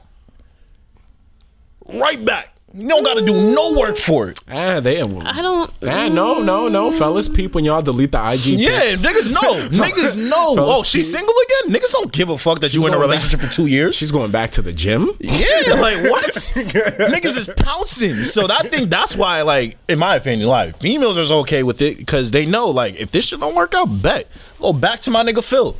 [1.87, 2.55] right back.
[2.73, 4.39] You don't got to do no work for it.
[4.49, 5.01] Ah, they.
[5.01, 5.71] I don't.
[5.85, 8.59] Ah, no, no, no, fellas, peep when y'all delete the IG.
[8.59, 9.03] Yeah, pics.
[9.05, 9.67] niggas know.
[9.83, 10.55] niggas know.
[10.55, 11.73] Fellas, Oh, she's single again?
[11.75, 13.07] Niggas don't give a fuck that you in a going back.
[13.09, 13.95] relationship for two years.
[13.95, 15.11] She's going back to the gym.
[15.19, 16.23] Yeah, like what?
[16.33, 18.23] Niggas is pouncing.
[18.23, 21.97] So I think that's why, like, in my opinion, like females are okay with it
[21.97, 24.27] because they know, like, if this shit don't work out, bet.
[24.59, 25.75] Go back to my nigga Phil.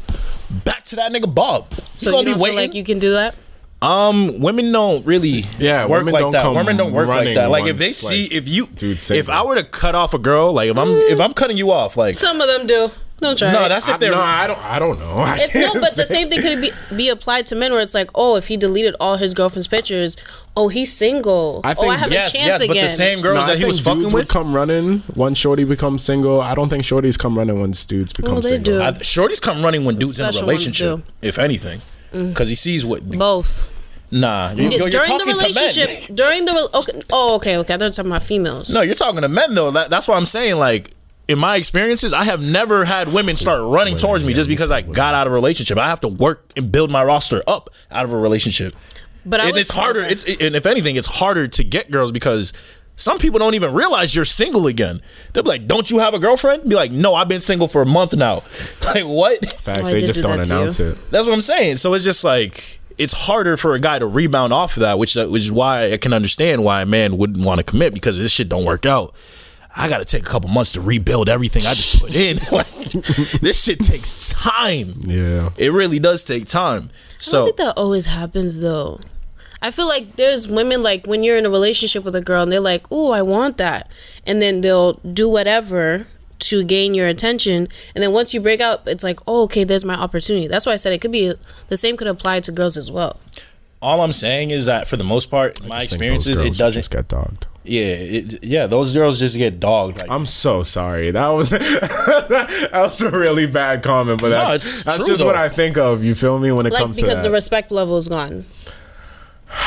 [0.66, 1.72] Back to that nigga Bob.
[1.96, 2.58] So you you gonna be don't waiting.
[2.58, 3.36] feel like you can do that?
[3.82, 6.44] Um, women don't really Yeah, work women like don't that.
[6.44, 7.50] come Women don't work like that.
[7.50, 9.34] Like if they see like, if you dude, if single.
[9.34, 11.98] I were to cut off a girl, like if I'm if I'm cutting you off,
[11.98, 12.90] like Some of them do.
[13.20, 13.52] Don't try.
[13.52, 13.70] no, it.
[13.70, 14.58] that's I, if they're no, I don't.
[14.66, 15.14] I don't know.
[15.18, 17.80] I It's, no, can't but the same thing could be be applied to men, where
[17.80, 20.18] it's like, oh, if he deleted all his girlfriend's pictures,
[20.58, 21.62] oh, he's single.
[21.64, 22.76] I oh, think- I have yes, a chance yes, again.
[22.76, 24.22] but the same No, girls I that he think was fucking dudes with.
[24.24, 26.42] would come running once Shorty becomes single.
[26.42, 28.80] I don't think Shorties come running once dudes become Well, they single.
[28.80, 28.82] do.
[28.82, 31.80] I, shorties come running when dudes in a relationship, if anything,
[32.12, 32.30] Mm.
[32.30, 33.04] because he sees what.
[33.10, 33.70] Both.
[34.12, 35.38] Nah, you, Yeah, you're, you're during the talking to men.
[35.38, 37.74] relationship, during the okay, oh, okay, okay.
[37.74, 38.74] I thought you were talking about females.
[38.74, 39.72] No, you're talking to men though.
[39.72, 40.92] That, that's why I'm saying like.
[41.28, 44.82] In my experiences, I have never had women start running towards me just because I
[44.82, 45.78] got out of a relationship.
[45.78, 48.76] I have to work and build my roster up out of a relationship.
[49.26, 50.02] but and was, it's harder.
[50.02, 52.52] It's and if anything, it's harder to get girls because
[53.02, 55.02] some people don't even realize you're single again.
[55.34, 57.82] They'll be like, "Don't you have a girlfriend?" Be like, "No, I've been single for
[57.82, 58.44] a month now."
[58.94, 59.54] Like what?
[59.54, 59.90] Facts.
[59.90, 60.90] I they just do don't announce you.
[60.92, 61.12] it.
[61.12, 61.78] That's what I'm saying.
[61.78, 65.16] So it's just like it's harder for a guy to rebound off of that, which
[65.18, 68.18] uh, which is why I can understand why a man wouldn't want to commit because
[68.18, 69.14] this shit don't work out.
[69.74, 72.40] I got to take a couple months to rebuild everything I just put in.
[72.52, 72.68] like,
[73.40, 74.96] this shit takes time.
[75.06, 75.52] Yeah.
[75.56, 76.84] It really does take time.
[76.84, 79.00] I don't So think that always happens though.
[79.62, 82.52] I feel like there's women like when you're in a relationship with a girl and
[82.52, 83.90] they're like, "Oh, I want that,"
[84.26, 86.08] and then they'll do whatever
[86.40, 89.86] to gain your attention, and then once you break up, it's like, "Oh, okay, there's
[89.86, 91.34] my opportunity." That's why I said it could be
[91.68, 93.20] the same could apply to girls as well.
[93.84, 96.54] all I'm saying is that for the most part, in my I just experiences, it
[96.58, 96.80] doesn't.
[96.82, 97.48] just get dogged.
[97.64, 100.02] Yeah, it, yeah, those girls just get dogged.
[100.02, 101.12] Like, I'm so sorry.
[101.12, 105.36] That was that was a really bad comment, but that's it's that's true, just what.
[105.36, 106.04] I think of.
[106.04, 108.46] You feel me when it Like comes to because the respect level is gone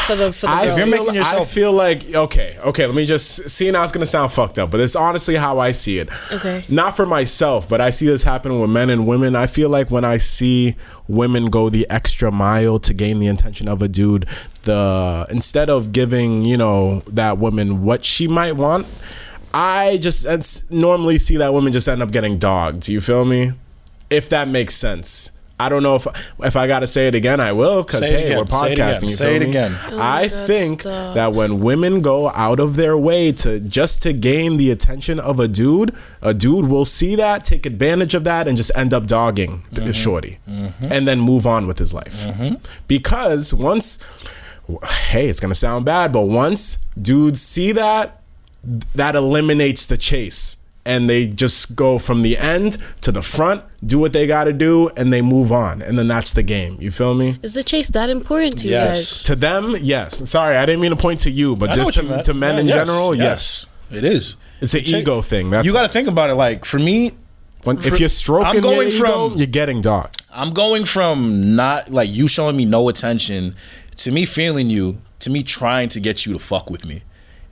[0.06, 0.78] for the for the I girls.
[0.78, 2.86] you're feel, making I feel like okay, okay.
[2.86, 3.70] Let me just see.
[3.70, 6.08] Now it's gonna sound fucked up, but it's honestly how I see it.
[6.32, 6.64] Okay.
[6.68, 9.36] Not for myself, but I see this happening with men and women.
[9.36, 10.76] I feel like when I see
[11.08, 14.26] women go the extra mile to gain the attention of a dude,
[14.62, 18.86] the instead of giving you know that woman what she might want,
[19.52, 22.88] I just it's, normally see that woman just end up getting dogged.
[22.88, 23.52] You feel me?
[24.10, 25.30] If that makes sense.
[25.60, 26.06] I don't know if
[26.40, 28.38] if I got to say it again, I will because hey, again.
[28.38, 28.88] we're Say it again.
[28.94, 29.10] podcasting.
[29.10, 29.72] Say it again.
[29.92, 31.14] I think stop.
[31.14, 35.38] that when women go out of their way to just to gain the attention of
[35.38, 39.06] a dude, a dude will see that, take advantage of that, and just end up
[39.06, 39.90] dogging the Mm-hmm.
[39.92, 40.38] shorty,
[40.90, 42.26] and then move on with his life.
[42.88, 43.98] Because once,
[45.08, 48.22] hey, it's gonna sound bad, but once dudes see that,
[48.94, 50.56] that eliminates the chase.
[50.86, 54.52] And they just go from the end to the front, do what they got to
[54.52, 55.80] do, and they move on.
[55.80, 56.76] And then that's the game.
[56.78, 57.38] You feel me?
[57.42, 58.88] is the chase that important to you Yes.
[58.98, 59.22] guys?
[59.24, 60.28] To them, yes.
[60.28, 62.34] Sorry, I didn't mean to point to you, but I just what you to, to
[62.34, 63.66] men Yeah, in yes, general, yes.
[63.90, 64.36] it is.
[64.60, 65.48] It's an Check- ego thing.
[65.50, 66.34] That's you got to think about it.
[66.34, 67.12] Like for me,
[67.62, 70.22] when, if you're stroking I'm going your ego, from- you're getting dogged.
[70.30, 73.54] I'm going from not like you showing me no attention
[73.96, 77.04] to me feeling you to me trying to get you to fuck with me.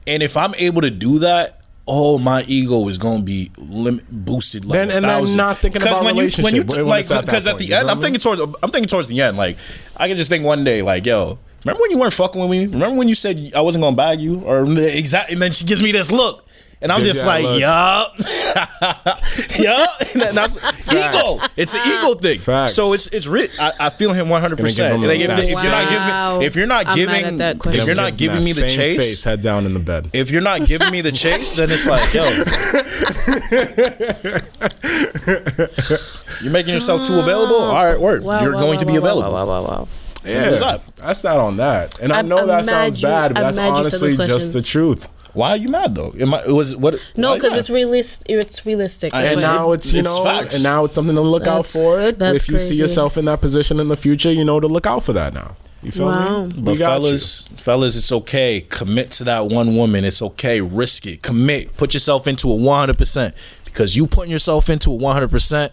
[0.07, 4.01] And if I'm able to do that, oh, my ego is going to be lim-
[4.11, 4.65] boosted.
[4.65, 7.59] Like Then- and then not thinking about when you, when you relationship, like because at
[7.59, 9.37] the end, I'm thinking towards I'm thinking towards the end.
[9.37, 9.57] Like
[9.97, 11.39] I can just think one day, like yo.
[11.65, 12.67] Remember when you weren't fucking with me?
[12.67, 14.41] Remember when you said I wasn't gonna bag you?
[14.41, 16.45] Or exactly, and then she gives me this look,
[16.83, 17.61] and I'm Gives just like, look.
[17.61, 18.15] yup,
[19.59, 19.91] yup.
[20.01, 20.57] And then that's
[20.89, 21.37] ego.
[21.57, 22.39] It's an ego thing.
[22.39, 22.75] Facts.
[22.75, 24.59] So it's it's re- I, I feel him 100.
[24.59, 27.41] percent Gonna Like give if, him if you're not giving, if you're not giving,
[27.81, 30.11] if you're not giving me the chase, face, head down in the bed.
[30.13, 32.23] if you're not giving me the chase, then it's like, yo,
[36.43, 37.57] you're making yourself too available.
[37.57, 38.25] All right, word.
[38.25, 39.33] Wow, you're wow, going wow, to be available.
[39.33, 39.89] Wow, wow, wow, wow.
[40.23, 40.97] Simple as that.
[40.97, 41.99] That's not on that.
[42.01, 44.27] And i I'm- know I'm that sounds bad, but that's mad you said those honestly
[44.27, 45.09] just the truth.
[45.35, 46.13] Why are you mad though?
[46.21, 46.95] Am I, it was what?
[47.17, 48.23] No, because it's realist.
[48.29, 49.15] It's realistic.
[49.15, 50.55] And It's- now it's you it's know, facts.
[50.55, 52.01] and now it's something to look out for.
[52.01, 54.67] It that's if you see yourself in that position in the future, you know to
[54.69, 55.57] look out for that now.
[55.83, 56.45] You feel Wow.
[56.45, 56.53] me?
[56.59, 57.05] But We got you.
[57.07, 58.61] fellas, fellas, it's okay.
[58.69, 60.05] Commit to that one woman.
[60.05, 60.61] It's okay.
[60.61, 61.23] Risk it.
[61.23, 61.77] Commit.
[61.77, 63.33] Put yourself into a 100%
[63.65, 65.71] because you putting yourself into a 100%,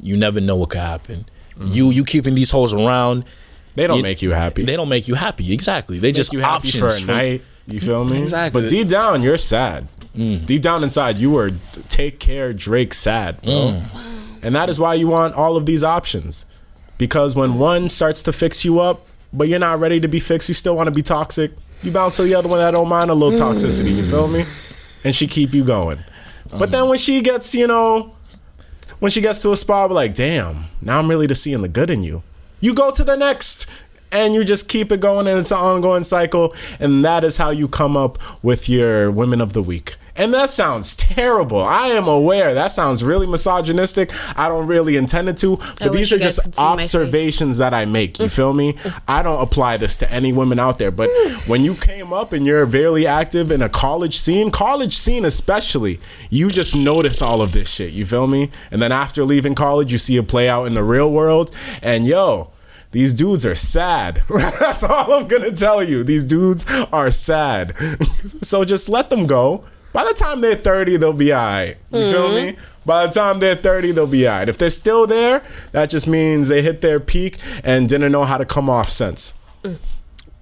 [0.00, 1.26] you never know what could happen.
[1.58, 1.72] Mm-hmm.
[1.74, 3.24] You you keeping these hoes around,
[3.74, 4.64] they don't you- make you happy.
[4.64, 5.52] they don't make you happy.
[5.52, 5.98] Exactly.
[5.98, 7.42] They just make you happy options for a from- night.
[7.66, 8.22] You feel me?
[8.22, 8.60] Exactly.
[8.60, 8.64] Mm.
[8.64, 9.88] But deep down, you're sad.
[10.14, 11.52] Deep down inside, you were
[11.88, 13.52] take care Drake sad, bro.
[13.52, 13.84] Mm.
[14.42, 16.46] And that is why you want all of these options.
[16.98, 20.48] Because when one starts to fix you up, but you're not ready to be fixed.
[20.48, 21.52] You still want to be toxic.
[21.82, 23.96] You bounce to the other one that don't mind a little toxicity.
[23.96, 24.44] You feel me?
[25.04, 26.02] And she keep you going.
[26.58, 28.14] But then when she gets, you know,
[28.98, 31.68] when she gets to a spot, we're like, damn, now I'm really just seeing the
[31.68, 32.22] good in you.
[32.60, 33.66] You go to the next
[34.12, 36.54] and you just keep it going and it's an ongoing cycle.
[36.78, 39.96] And that is how you come up with your women of the week.
[40.16, 41.62] And that sounds terrible.
[41.62, 44.10] I am aware that sounds really misogynistic.
[44.38, 46.94] I don't really intend it to, but wish these are just could see my face.
[46.94, 48.18] observations that I make.
[48.18, 48.76] You feel me?
[49.08, 50.90] I don't apply this to any women out there.
[50.90, 51.08] But
[51.46, 56.00] when you came up and you're very active in a college scene, college scene especially,
[56.28, 57.92] you just notice all of this shit.
[57.92, 58.50] You feel me?
[58.70, 61.50] And then after leaving college, you see it play out in the real world.
[61.82, 62.50] And yo,
[62.92, 64.22] these dudes are sad.
[64.28, 66.02] That's all I'm gonna tell you.
[66.02, 67.76] These dudes are sad.
[68.42, 69.64] so just let them go.
[69.92, 71.76] By the time they're 30, they'll be alright.
[71.90, 72.52] You feel me?
[72.52, 72.64] Mm-hmm.
[72.86, 74.48] By the time they're 30, they'll be alright.
[74.48, 78.38] If they're still there, that just means they hit their peak and didn't know how
[78.38, 79.34] to come off since.
[79.62, 79.78] Mm.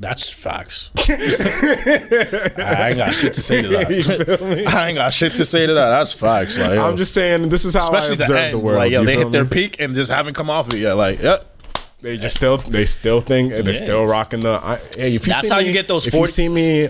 [0.01, 0.93] That's facts.
[1.09, 4.67] I ain't got shit to say to that.
[4.69, 5.89] I ain't got shit to say to that.
[5.89, 6.57] That's facts.
[6.57, 6.79] Like.
[6.79, 8.55] I'm just saying, this is how especially I the observe end.
[8.55, 8.79] the, world.
[8.79, 10.93] like, yo, you they feel hit their peak and just haven't come off it yet.
[10.93, 11.58] Like, yep.
[12.01, 13.73] They just still, they still think they're Yeah.
[13.73, 14.61] still rocking the.
[14.63, 16.49] I, hey, if you That's see how me- you get those If 40 you see
[16.49, 16.89] me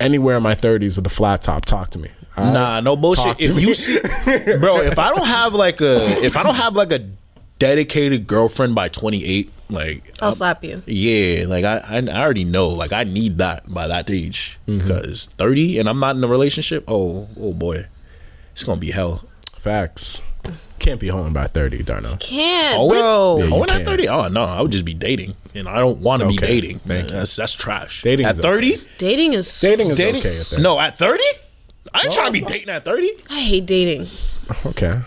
[0.00, 2.08] anywhere in my 30s with a flat top, talk to me.
[2.36, 2.52] all right?
[2.52, 3.24] Nah, no bullshit.
[3.24, 3.62] Talk to If me.
[3.62, 3.98] you see,
[4.58, 7.06] bro, if I don't have like a, if I don't have like a
[7.60, 10.82] dedicated girlfriend by 28, like, I'll slap you.
[10.86, 14.78] yeah, like I, I, I already know, like I need that by that age Mm-hmm.
[14.78, 16.84] because 30 and I'm not in a relationship.
[16.88, 17.86] Oh, oh boy,
[18.52, 19.24] it's gonna be hell.
[19.54, 20.22] Facts.
[20.78, 22.16] Can't be home by 30, Darnell.
[22.18, 23.38] Can't, Oh, bro.
[23.38, 24.08] Yeah, you oh, at 30?
[24.08, 26.78] Oh no, I would just be dating, and I don't want to be dating.
[26.80, 27.16] thank you.
[27.16, 28.02] That's that's trash.
[28.02, 28.76] Dating at is 30.
[28.98, 30.20] Dating is Dating is Dating?
[30.20, 30.62] okay at 30.
[30.62, 31.22] No, at 30.
[31.94, 32.48] I ain't trying to be oh.
[32.48, 33.10] dating at 30.
[33.30, 34.08] I hate dating.
[34.66, 35.00] Okay.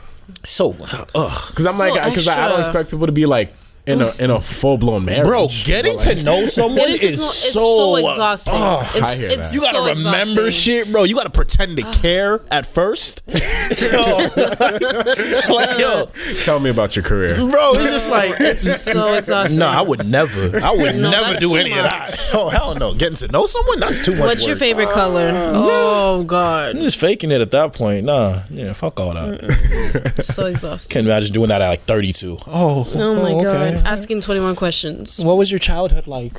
[0.43, 1.47] So, uh, ugh.
[1.49, 3.53] Because I'm So like, because I, I don't expect people to be like
[3.87, 5.25] in a in a full blown marriage.
[5.25, 8.53] Bro, getting like, to know someone Getting to is so, so uh, exhausting.
[8.55, 8.87] Ugh.
[8.95, 10.51] it's I hear it's you gotta so remember exhausting.
[10.51, 11.03] shit, bro.
[11.03, 13.23] You gotta pretend to care at first.
[13.81, 14.17] yo,
[15.49, 16.09] like, yo,
[16.43, 17.35] Tell me about your career.
[17.35, 19.59] bro, it's just like It's so exhausting.
[19.59, 20.59] no, I would never.
[20.63, 22.19] I would No, never do too any of that.
[22.33, 22.93] Oh hell no!
[22.93, 24.21] Getting to know someone that's too much.
[24.21, 24.59] What's your work.
[24.59, 25.29] favorite color?
[25.29, 28.05] Uh, oh God, I'm just faking it at that point.
[28.05, 30.15] Nah, yeah, fuck all that.
[30.23, 30.93] so exhausting.
[30.93, 32.37] Can't imagine doing that at like 32.
[32.47, 33.87] Oh, Oh my oh, God, okay.
[33.87, 35.23] asking twenty one questions.
[35.23, 36.35] What was your childhood like?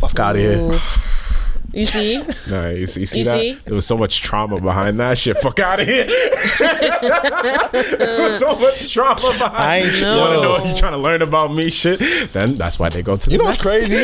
[0.00, 0.58] Fuck out of here.
[0.58, 0.78] Ooh.
[1.70, 2.16] You see,
[2.50, 3.40] Nah, you see, you see You that?
[3.40, 3.52] see?
[3.66, 5.36] There was so much trauma behind that shit.
[5.36, 6.06] Fuck out of here.
[6.06, 9.54] there was so much trauma behind.
[9.54, 12.00] I ain't You want to know if you're trying to learn about me shit?
[12.32, 13.96] Then that's why they go to You the know what's crazy?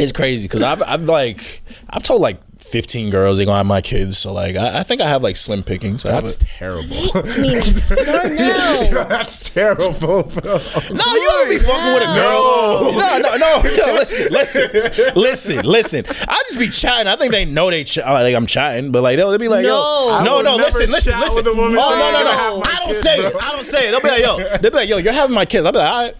[0.00, 2.38] it's crazy because I've, I've like I've told like
[2.68, 4.18] 15 girls They're gonna have my kids.
[4.18, 6.04] So like I, I think I have like slim pickings.
[6.06, 6.96] I have That's terrible.
[7.14, 7.62] I mean,
[8.06, 9.08] Darnell.
[9.08, 10.22] that's terrible.
[10.22, 10.22] bro.
[10.22, 12.92] No, you don't be fucking with a girl.
[12.92, 13.62] No, no, no.
[13.70, 16.04] Yo, listen, listen, listen, listen.
[16.28, 17.06] I just be chatting.
[17.06, 19.62] I think they know they ch- like I'm chatting, but like they'll, they'll be like,
[19.62, 20.08] No.
[20.08, 20.56] yo, I no, would no.
[20.56, 21.44] never Listen, listen, chat listen.
[21.44, 22.30] with a woman oh saying no, no, you're no.
[22.30, 23.26] gonna have my I don't kids, say bro.
[23.30, 23.44] it.
[23.44, 23.90] I don't say it.
[23.92, 25.66] They'll be like, yo, they'll be like, yo, you're having my kids.
[25.66, 26.14] I'll be like, all right.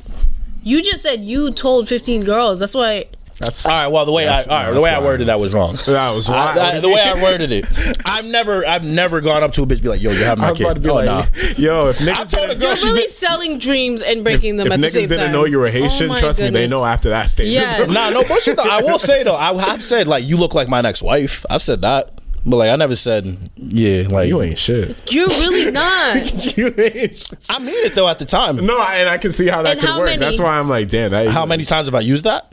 [0.62, 2.58] You just said you told fifteen girls.
[2.60, 3.06] That's why.
[3.40, 3.86] That's All right.
[3.86, 5.78] Well, the way I, That's- all right, the way I worded that was wrong.
[5.86, 6.56] that was I- wild.
[6.56, 7.66] that- the way I worded it,
[8.04, 10.38] I've never, I've never gone up to a bitch and be like, "Yo, you have
[10.38, 11.24] having I my was kid." about to be oh, like, nah.
[11.56, 14.56] yo, if I niggas told a didn't, girl You're really been- selling dreams and breaking
[14.56, 15.32] them if at the niggas same didn't time.
[15.32, 17.52] know you were Haitian, Oh my trust me, they know after that statement.
[17.54, 17.90] Yes.
[17.92, 18.64] Nah, no bullshit though.
[18.68, 21.46] I will say though, I have said like you look like my next wife.
[21.48, 22.20] I've said that.
[22.46, 24.96] But like I never said yeah, like You ain't shit.
[25.12, 26.56] You're really not.
[26.56, 27.46] you ain't shit.
[27.50, 28.64] I mean it though at the time.
[28.64, 30.06] No, and I can see how that And could how work.
[30.06, 31.10] many- That's why I'm like, damn.
[31.10, 32.52] That, How many times have I used that?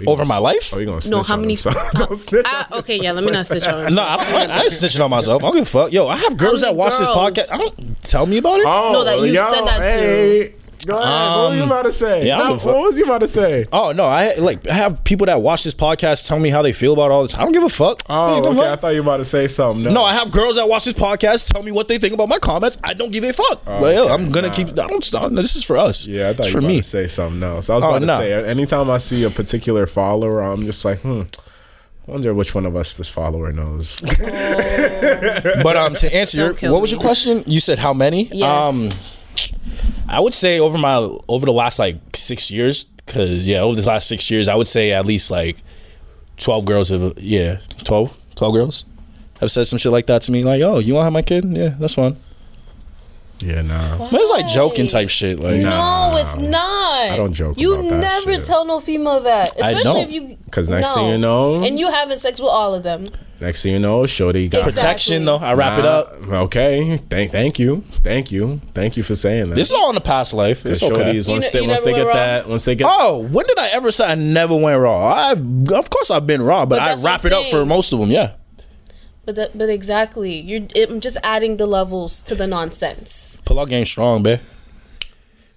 [0.00, 0.72] You over gonna my life?
[0.74, 1.54] Oh, you gonna snitch No, how on many?
[1.54, 1.76] himself.
[1.94, 3.12] Don't snitch Ah, on okay, yeah.
[3.12, 3.92] Let me not snitch on.
[3.94, 5.42] No, I, don't, I ain't snitching on myself.
[5.42, 5.92] I don't give a fuck.
[5.92, 7.52] Yo, I have girls that many watch this podcast.
[7.52, 8.66] I don't tell me about it.
[8.66, 10.52] Oh, No, that you yo, said that to.
[10.86, 10.92] Hey.
[10.92, 11.36] Go ahead.
[11.38, 12.20] what were you about to say?
[12.22, 12.74] Um, yeah, I don't Nah, give a fuck.
[12.74, 13.66] what was you about to say?
[13.72, 16.72] Oh no, I like I have people that watch this podcast tell me how they
[16.72, 17.34] feel about all this.
[17.34, 18.02] I don't give a fuck.
[18.08, 18.72] I Oh, don't give a okay.
[18.72, 19.86] I thought you were about to say something.
[19.86, 19.94] Else.
[19.94, 22.38] No, I have girls that watch this podcast tell me what they think about my
[22.38, 22.78] comments.
[22.84, 23.66] I don't give a fuck.
[23.66, 24.68] like, yo, I'm gonna keep.
[24.70, 25.30] I don't stop.
[25.32, 26.06] This is for us.
[26.06, 26.76] Oh, Yeah, I thought it's you for were about me.
[26.78, 27.68] to say something else.
[27.70, 28.16] I was Oh, about to no.
[28.18, 31.22] say, anytime I see a particular follower, I'm just like, hmm.
[32.06, 34.00] Wonder which one of us this follower knows.
[35.62, 37.42] But um, to answer your, Don't kill what was your question?
[37.46, 38.28] You said how many?
[38.32, 38.44] Yes.
[38.48, 38.88] Um,
[40.08, 40.96] I would say over my
[41.28, 44.68] over the last like six years, because yeah, over the last six years, I would
[44.68, 45.58] say at least like
[46.36, 48.84] twelve girls have yeah 12, 12 girls
[49.40, 50.42] have said some shit like that to me.
[50.44, 51.44] Like, oh, you want to have my kid?
[51.46, 52.16] Yeah, that's fine.
[53.40, 53.98] yeah, nah.
[54.10, 55.38] But it's like joking type shit.
[55.40, 57.10] Like, No, it's not.
[57.10, 58.44] I don't joke You about that never shit.
[58.44, 59.96] tell no female that, I especially don't.
[59.98, 60.36] if you.
[60.50, 63.06] 'Cause next thing you know- and you having sex with all of them.
[63.38, 64.72] Next thing you know, Shorty got Exactly.
[64.80, 65.36] Protection though.
[65.36, 66.14] I wrap it up.
[66.26, 69.56] Okay, thank thank you, thank you, thank you for saying that.
[69.56, 70.64] This is all in the past life.
[70.64, 71.12] It's Because okay.
[71.12, 73.44] Shorties, once ne- they you once they get went that, once they get Oh, when
[73.46, 75.08] did I ever say I never went raw?
[75.12, 77.92] I of course I've been raw, but, But I wrap I'm it up for most
[77.92, 78.10] of them.
[78.10, 78.32] Yeah.
[79.26, 83.42] But that, but exactly, you're I'm just adding the levels to the nonsense.
[83.44, 84.40] Pull out game strong, babe.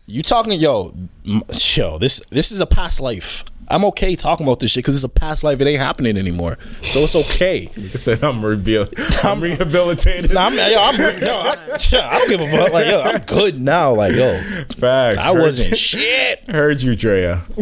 [0.06, 1.98] You talking, yo, yo?
[2.00, 3.46] This this is a past life.
[3.70, 5.62] I'm okay talking about this shit because it's a past life.
[5.62, 7.70] It ain't happening anymore, so it's okay.
[7.76, 10.34] you said I'm, rehabil- I'm rehabilitated.
[10.34, 12.74] Nah, I'm, yo, I'm, yo, I, yo, I don't give a fuck.
[12.74, 13.94] Like, yo, I'm good now.
[13.94, 14.42] Like, yo,
[14.76, 15.24] Facts.
[15.24, 16.50] I wasn't you- shit.
[16.50, 17.44] Heard you, Drea.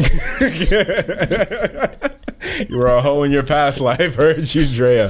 [2.70, 4.16] you were a hoe in your past life.
[4.16, 5.10] Heard you, Drea.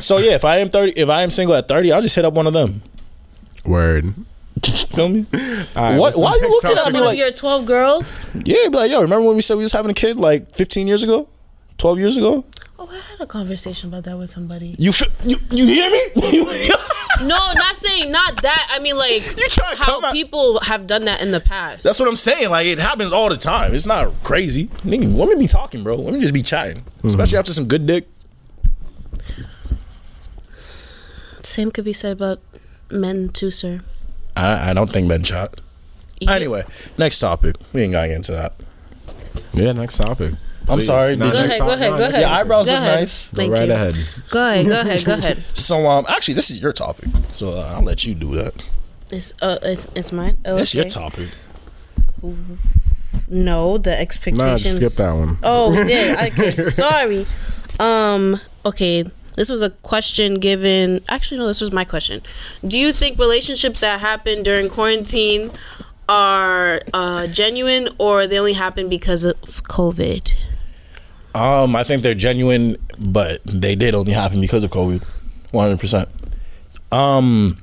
[0.00, 2.24] So yeah, if I am thirty, if I am single at thirty, I'll just hit
[2.24, 2.82] up one of them.
[3.64, 4.14] Word.
[4.64, 5.26] Feel me?
[5.32, 5.38] All
[5.82, 6.92] right, What- what's the why you next looking at topic?
[6.94, 8.18] me One like- of your twelve girls.
[8.44, 10.86] Yeah, be like, yo, remember when we said we was having a kid like 15
[10.86, 11.28] years ago,
[11.78, 12.44] 12 years ago?
[12.78, 14.74] Oh, I had a conversation about that with somebody.
[14.78, 16.00] You fi- you, you hear me?
[17.20, 18.66] No, not saying not that.
[18.72, 21.38] I mean, like You trying to how come at- people have done that in the
[21.38, 21.84] past.
[21.84, 22.50] That's what I'm saying.
[22.50, 23.72] Like it happens all the time.
[23.72, 24.66] It's not crazy.
[24.84, 25.94] Nigga, women be talking, bro.
[26.00, 27.06] Women just be chatting, mm-hmm.
[27.06, 28.08] especially after some good dick.
[31.44, 32.40] Same could be said about
[32.90, 33.80] men too, sir.
[34.36, 35.60] I, I don't think men chat.
[36.20, 36.64] You- Anyway,
[36.98, 37.56] next topic.
[37.72, 38.54] We ain't gotta get into that.
[39.52, 40.34] Yeah, next topic.
[40.68, 40.86] I'm Please.
[40.86, 42.20] sorry, No, did you- next Go ahead, go ahead, no, go next ahead.
[42.22, 43.00] Your eyebrows Go are ahead.
[43.00, 43.28] nice.
[43.30, 43.74] Go Thank right you.
[43.74, 43.94] ahead.
[44.30, 45.44] Go ahead, go ahead, go ahead.
[45.54, 47.08] So um, actually, this is your topic.
[47.32, 48.66] So uh, I'll let you do that.
[49.10, 50.38] It's uh, it's it's mine.
[50.46, 50.90] Oh, That's your okay.
[50.90, 51.28] topic.
[53.28, 54.78] No, the Nah, expectations.
[54.78, 55.38] just skip that one.
[55.42, 56.16] Oh, we did.
[56.32, 57.26] Okay, sorry.
[57.78, 58.40] Um.
[58.64, 59.04] Okay.
[59.36, 61.02] This was a question given.
[61.08, 61.46] Actually, no.
[61.46, 62.22] This was my question.
[62.66, 65.50] Do you think relationships that happen during quarantine
[66.08, 70.32] are uh, genuine, or they only happen because of COVID?
[71.34, 75.02] Um, I think they're genuine, but they did only happen because of COVID,
[75.50, 76.08] one hundred percent.
[76.92, 77.58] Um,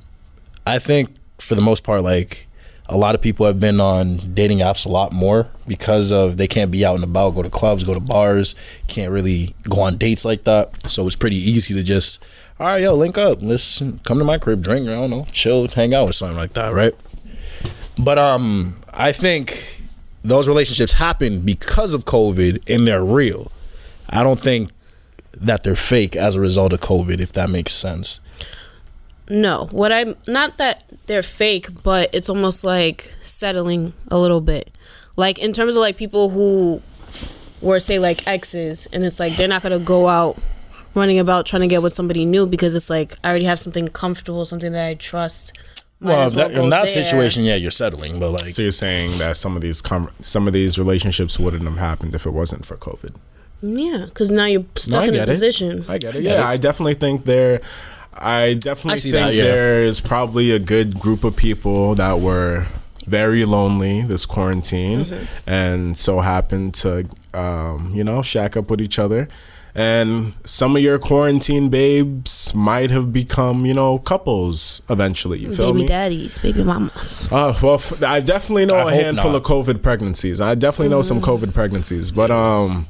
[0.66, 1.08] I think
[1.38, 2.48] for the most part, like
[2.92, 6.46] a lot of people have been on dating apps a lot more because of they
[6.46, 8.54] can't be out and about, go to clubs, go to bars,
[8.86, 10.90] can't really go on dates like that.
[10.90, 12.22] So it's pretty easy to just,
[12.60, 15.66] all right, yo, link up, let's come to my crib, drink, I don't know, chill,
[15.68, 16.92] hang out, or something like that, right?
[17.98, 19.80] But um, I think
[20.22, 23.50] those relationships happen because of COVID and they're real.
[24.10, 24.70] I don't think
[25.34, 28.20] that they're fake as a result of COVID, if that makes sense.
[29.32, 34.70] No, what I'm not that they're fake, but it's almost like settling a little bit.
[35.16, 36.82] Like in terms of like people who
[37.62, 40.36] were say like exes, and it's like they're not gonna go out
[40.94, 43.88] running about trying to get with somebody new because it's like I already have something
[43.88, 45.54] comfortable, something that I trust.
[45.98, 47.04] Might Well, well that, in that there.
[47.04, 50.46] situation, yeah, you're settling, but like, So you're saying that some of these com- some
[50.46, 53.14] of these relationships wouldn't have happened if it wasn't for COVID?
[53.62, 55.32] yeah, because now you're stuck I in a get it.
[55.32, 55.84] position.
[55.88, 56.22] I get it.
[56.22, 56.52] get Yeah, it.
[56.52, 57.60] I definitely think there.
[58.14, 59.44] I definitely I see think that, yeah.
[59.44, 62.66] there's probably a good group of people that were
[63.06, 65.24] very lonely this quarantine, Mm-hmm.
[65.50, 69.28] and so happened to, um, you know, shack up with each other.
[69.74, 75.38] And some of your quarantine babes might have become, you know, couples eventually.
[75.38, 75.72] You feel me?
[75.72, 75.88] baby me?
[75.88, 77.26] daddies, baby mamas.
[77.32, 79.38] Uh, well, f- I definitely know I a handful not.
[79.38, 80.42] of COVID pregnancies.
[80.42, 82.86] I definitely know some COVID pregnancies, but um,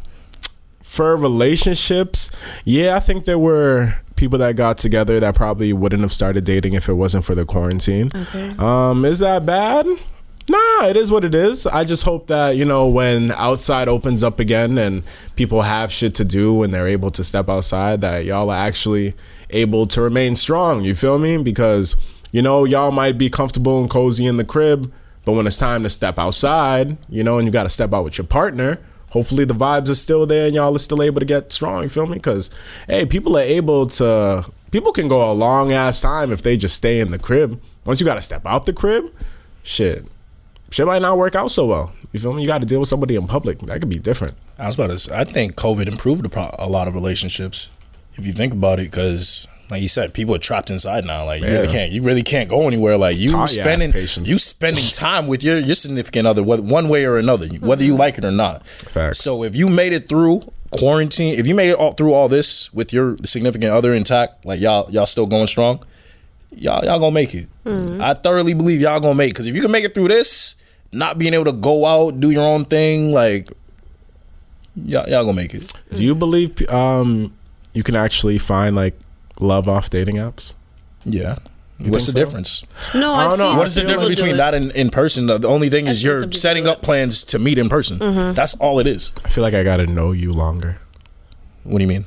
[0.93, 2.31] for relationships,
[2.67, 6.75] yeah, I think there were people that got together that probably wouldn't have started dating
[6.75, 8.09] if it wasn't for the quarantine.
[8.15, 8.55] Okay.
[8.59, 9.87] Um, is that bad?
[9.87, 11.67] Nah, it is what it is.
[11.67, 15.03] I just hope that, you know, when outside opens up again and
[15.35, 19.15] people have shit to do and they're able to step outside, that y'all are actually
[19.49, 20.85] able to remain strong.
[20.85, 21.43] You feel me?
[21.43, 21.97] Because,
[22.33, 24.93] you know, y'all might be comfortable and cozy in the crib,
[25.25, 28.05] but when it's time to step outside, you know, and you got to step out
[28.05, 28.79] with your partner,
[29.13, 31.83] hopefully the vibes are still there and y'all are still able to get strong.
[31.83, 32.15] You feel me?
[32.15, 32.51] Because,
[32.87, 36.77] hey, people are able to, people can go a long ass time if they just
[36.77, 37.61] stay in the crib.
[37.85, 39.13] Once you got to step out the crib,
[39.63, 40.05] shit
[40.73, 41.93] shit might not work out so well.
[42.13, 42.43] You feel me?
[42.43, 43.59] You got to deal with somebody in public.
[43.61, 44.35] That could be different.
[44.59, 47.71] I was about to say, I think COVID improved a, lot of relationships,
[48.15, 51.25] if you think about it, because like you said, people are trapped inside now.
[51.25, 52.99] Like you really can't, you really can't go anywhere.
[52.99, 54.29] Like you Taught spending, patience.
[54.29, 57.97] you spending time with your your significant other, whether one way or another, whether you
[57.97, 58.67] like it or not.
[58.69, 59.21] Facts.
[59.21, 60.43] So if you made it through
[60.73, 64.61] quarantine, if you made it all through all this with your significant other intact, like
[64.61, 65.83] y'all y'all still going strong,
[66.51, 67.49] y'all y'all gonna make it.
[67.67, 69.35] I thoroughly believe y'all gonna make it.
[69.35, 70.55] Because if you can make it through this,
[70.93, 73.49] not being able to go out, do your own thing, like
[74.77, 75.73] y'all y'all gonna make it.
[75.95, 77.33] Do you believe um,
[77.73, 78.99] you can actually find like
[79.41, 80.55] love off dating apps?
[81.05, 81.39] Yeah.
[81.79, 82.19] What's the so?
[82.19, 82.63] difference?
[82.95, 83.45] No, I I've don't know.
[83.45, 85.27] seen What What is the difference between that and in person?
[85.27, 87.99] The the only thing is you're setting up plans to meet in person.
[88.35, 89.13] That's all it is.
[89.25, 90.79] I feel like I got to know you longer.
[91.65, 92.07] What do you mean?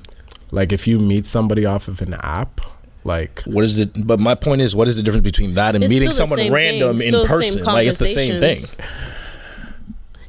[0.52, 2.62] Like if you meet somebody off of an app,
[3.04, 3.86] like What is the?
[3.88, 7.02] But my point is, what is the difference between that and It's meeting someone random
[7.02, 7.64] in Still the same person?
[7.66, 8.64] Like it's the same thing.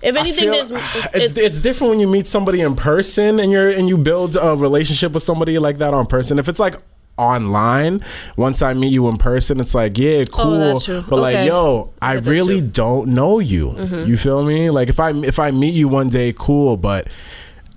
[0.06, 0.70] If anything, there's
[1.14, 4.36] it's it- it's different when you meet somebody in person and you're and you build
[4.36, 6.38] a relationship with somebody like that on person.
[6.38, 6.76] If it's like
[7.18, 8.02] online,
[8.36, 10.54] once I meet you in person, it's like yeah, cool.
[10.54, 11.02] Oh, that's true.
[11.08, 12.66] But like yo, I really too.
[12.68, 13.68] don't know you.
[13.70, 14.08] Mm-hmm.
[14.08, 14.70] You feel me?
[14.70, 17.08] Like if I if I meet you one day, cool, but.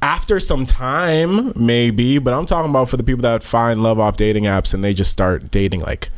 [0.01, 4.15] After some time, maybe, but I'm talking about for the people that find love off
[4.15, 6.09] dating apps and they just start dating like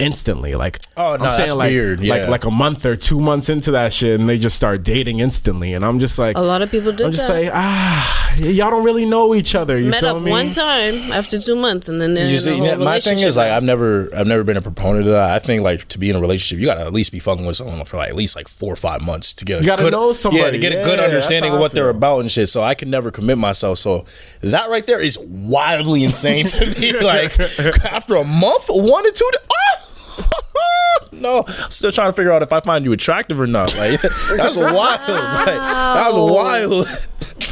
[0.00, 0.54] instantly.
[0.54, 2.28] Like, Oh, no, I'm saying that's like, weird, like yeah.
[2.30, 5.72] like a month or two months into that shit, and they just start dating instantly,
[5.74, 7.42] and I'm just like, a lot of people do I'm just that.
[7.44, 9.78] like, ah, y'all don't really know each other.
[9.78, 10.30] You Met feel up me?
[10.30, 13.18] one time after two months, and then they're You in a see, whole my thing
[13.20, 15.30] is like I've never, I've never been a proponent of that.
[15.30, 17.56] I think like to be in a relationship, you gotta at least be fucking with
[17.56, 19.82] someone for like at least like four or five months to get a You gotta
[19.82, 20.42] good, know somebody.
[20.44, 22.48] yeah, to get a good Yeah, understanding of what they're about and shit.
[22.48, 23.78] So I can never commit myself.
[23.78, 24.04] So
[24.40, 26.90] that right there is wildly insane to me.
[27.00, 27.38] Like
[27.86, 29.89] after a month, one or two, oh.
[31.12, 33.76] no, still trying to figure out if I find you attractive or not.
[33.76, 34.00] Like
[34.36, 35.00] that's wild.
[35.40, 36.86] Like, that was wild.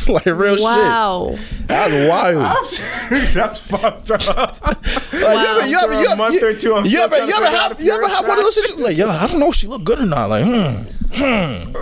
[0.09, 0.65] like real shit.
[0.65, 1.35] wow.
[1.35, 1.67] shit.
[1.69, 2.67] That's wild.
[3.35, 4.63] That's fucked up.
[4.63, 4.79] Like,
[5.13, 7.17] you ever, you ever, For a you ever, month you, or two, I'm you ever,
[7.17, 8.87] you ever have, you ever have one of those situations?
[8.87, 10.31] Like, yo, I don't know if she look good or not.
[10.31, 10.83] Like, hmm,
[11.13, 11.73] hmm.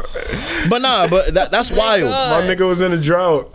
[0.68, 2.10] But nah, but that, that's wild.
[2.10, 3.50] My nigga was in a drought.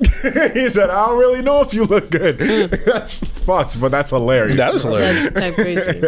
[0.53, 2.37] he said, "I don't really know if you look good."
[2.85, 4.57] that's fucked, but that's hilarious.
[4.57, 5.29] That is hilarious.
[5.29, 6.01] That's type crazy.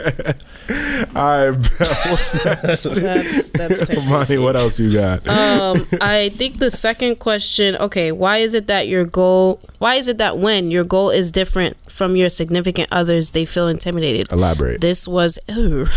[1.15, 1.79] I bet.
[1.79, 2.83] What's next?
[2.83, 5.27] That's that's Money, what else you got?
[5.27, 7.75] Um, I think the second question.
[7.77, 9.59] Okay, why is it that your goal?
[9.79, 13.67] Why is it that when your goal is different from your significant others, they feel
[13.67, 14.31] intimidated?
[14.31, 14.81] Elaborate.
[14.81, 15.39] This was.
[15.47, 15.87] Ew,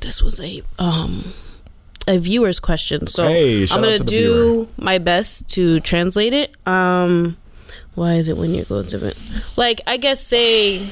[0.00, 1.32] this was a um
[2.06, 3.06] a viewer's question.
[3.06, 6.54] So Hey, I'm gonna do my best to translate it.
[6.66, 7.36] Um,
[7.94, 9.16] why is it when your goal is different?
[9.56, 10.86] Like I guess say.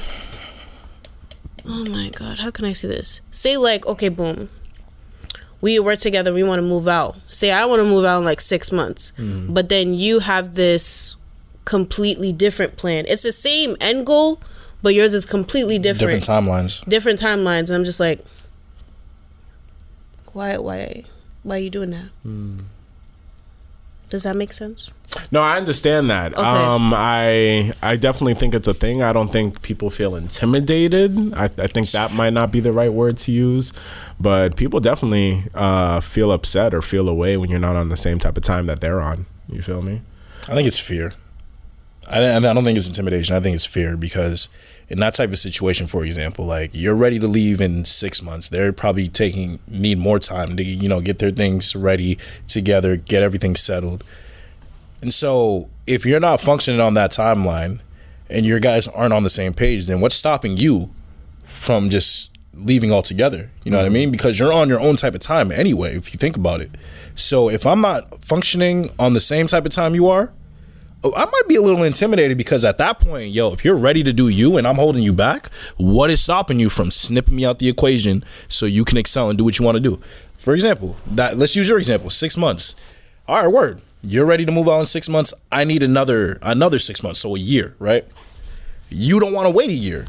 [1.65, 3.21] Oh my god, how can I say this?
[3.31, 4.49] Say like, okay, boom.
[5.61, 7.15] We were together, we want to move out.
[7.29, 9.13] Say I want to move out in like 6 months.
[9.17, 9.53] Mm-hmm.
[9.53, 11.15] But then you have this
[11.63, 13.05] completely different plan.
[13.07, 14.41] It's the same end goal,
[14.81, 16.21] but yours is completely different.
[16.21, 16.87] Different timelines.
[16.89, 17.69] different timelines.
[17.69, 18.19] And I'm just like
[20.33, 21.03] why why
[21.43, 22.09] why are you doing that?
[22.23, 22.59] Hmm.
[24.09, 24.91] Does that make sense?
[25.31, 26.33] No, I understand that.
[26.33, 26.41] Okay.
[26.41, 29.01] Um, I I definitely think it's a thing.
[29.01, 31.33] I don't think people feel intimidated.
[31.33, 33.73] I, I think that might not be the right word to use,
[34.19, 38.19] but people definitely uh, feel upset or feel away when you're not on the same
[38.19, 39.25] type of time that they're on.
[39.47, 40.01] You feel me?
[40.47, 41.13] I think it's fear.
[42.07, 43.35] I, I don't think it's intimidation.
[43.35, 44.49] I think it's fear because
[44.89, 48.49] in that type of situation, for example, like you're ready to leave in six months,
[48.49, 53.23] they're probably taking need more time to you know get their things ready together, get
[53.23, 54.03] everything settled.
[55.03, 57.81] And so, if you're not functioning on that timeline,
[58.29, 60.89] and your guys aren't on the same page, then what's stopping you
[61.43, 63.51] from just leaving altogether?
[63.63, 63.93] You know what I mm-hmm.
[63.93, 64.11] mean?
[64.11, 65.95] Because you're on your own type of time anyway.
[65.95, 66.71] If you think about it.
[67.15, 70.33] So if I'm not functioning on the same type of time you are,
[71.03, 74.03] oh, I might be a little intimidated because at that point, yo, if you're ready
[74.03, 77.45] to do you and I'm holding you back, what is stopping you from snipping me
[77.45, 79.99] out the equation so you can excel and do what you want to do?
[80.37, 82.75] For example, that let's use your example, six months.
[83.27, 83.81] All right, word.
[84.03, 85.33] You're ready to move out in six months.
[85.51, 88.05] I need another another six months, so a year, right?
[88.89, 90.05] You don't want to wait a year.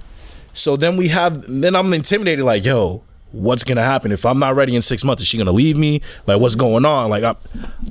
[0.53, 4.57] So then we have then I'm intimidated, like, yo, what's gonna happen if I'm not
[4.57, 5.23] ready in six months?
[5.23, 6.01] Is she gonna leave me?
[6.27, 7.11] Like, what's going on?
[7.11, 7.37] Like, I'm,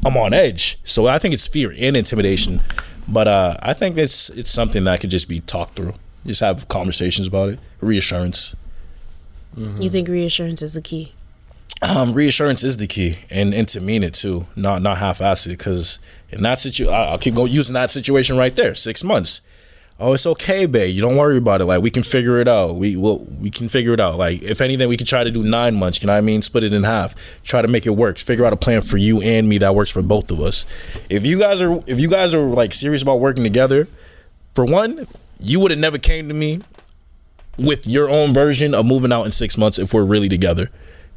[0.06, 0.78] I'm on edge.
[0.84, 2.62] So I think it's fear and intimidation,
[3.08, 5.94] but uh, I think it's it's something that could just be talked through.
[6.26, 8.56] Just have conversations about it, reassurance.
[9.56, 11.14] You think reassurance is the key?
[11.84, 15.50] Um, reassurance is the key, and and to mean it too, not not half-assed.
[15.50, 18.74] Because in that situation, I'll keep going using that situation right there.
[18.74, 19.42] Six months.
[20.00, 20.96] Oh, it's okay, babe.
[20.96, 21.66] You don't worry about it.
[21.66, 22.78] Like we can figure it out.
[22.78, 23.20] We will.
[23.20, 24.18] We can figure it out.
[24.18, 26.02] Like if anything, we can try to do nine months.
[26.02, 26.42] You know what I mean?
[26.42, 27.16] Split it in half.
[27.44, 28.18] Try to make it work.
[28.18, 30.66] Figure out a plan for you and me that works for both of us.
[31.10, 33.88] If you guys are, if you guys are like serious about working together,
[34.54, 35.06] for one,
[35.40, 36.62] you would have never came to me
[37.58, 40.72] with your own version of moving out in six months if we're really together.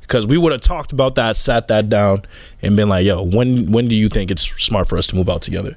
[0.06, 2.22] Because we would have talked about that, sat that down,
[2.62, 5.28] and been like, "Yo, when when do you think it's smart for us to move
[5.28, 5.76] out together?"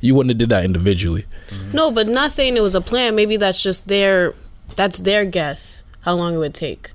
[0.00, 1.24] You wouldn't have did that individually.
[1.72, 3.14] No, but not saying it was a plan.
[3.16, 4.34] Maybe that's just their
[4.76, 6.92] that's their guess how long it would take.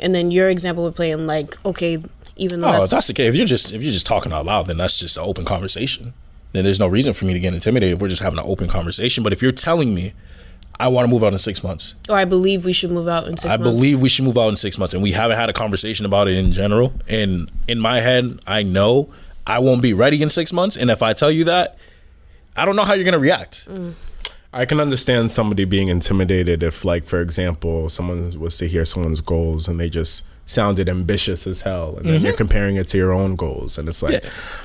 [0.00, 2.02] And then your example would play in like, okay,
[2.36, 3.28] even though Oh, that's, that's the case.
[3.28, 6.12] If you're just if you're just talking out loud, then that's just an open conversation.
[6.52, 8.68] Then there's no reason for me to get intimidated if we're just having an open
[8.68, 9.22] conversation.
[9.22, 10.12] But if you're telling me
[10.82, 13.28] I want to move out in six months, or I believe we should move out
[13.28, 13.70] in six I months.
[13.70, 16.26] believe we should move out in six months, and we haven't had a conversation about
[16.26, 16.92] it in general.
[17.08, 19.08] And in my head, I know
[19.46, 20.76] I won't be ready in six months.
[20.76, 21.78] And if I tell you that,
[22.56, 23.68] I don't know how you're gonna react.
[23.68, 23.94] Mm.
[24.52, 29.20] I can understand somebody being intimidated if, like, for example, someone was to hear someone's
[29.20, 32.24] goals and they just sounded ambitious as hell, and then Mm-hmm.
[32.26, 34.24] you're comparing it to your own goals, and it's like,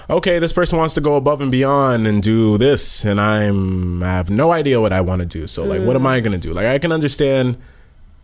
[0.10, 4.08] okay, this person wants to go above and beyond and do this, and I'm I
[4.08, 5.48] have no idea what I want to do.
[5.48, 6.52] So, like, what am I gonna do?
[6.52, 7.58] Like, I can understand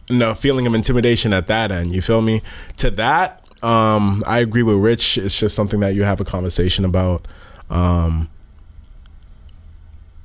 [0.09, 1.93] no feeling of intimidation at that end.
[1.93, 2.41] You feel me?
[2.77, 5.17] To that, um, I agree with Rich.
[5.17, 7.25] It's just something that you have a conversation about.
[7.69, 8.29] Um,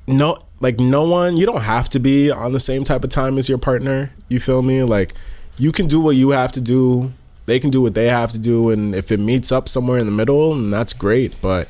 [0.07, 1.37] no, like no one.
[1.37, 4.11] You don't have to be on the same type of time as your partner.
[4.27, 4.83] You feel me?
[4.83, 5.13] Like
[5.59, 7.11] you can do what you have to do.
[7.45, 10.05] They can do what they have to do, and if it meets up somewhere in
[10.05, 11.35] the middle, and that's great.
[11.41, 11.67] But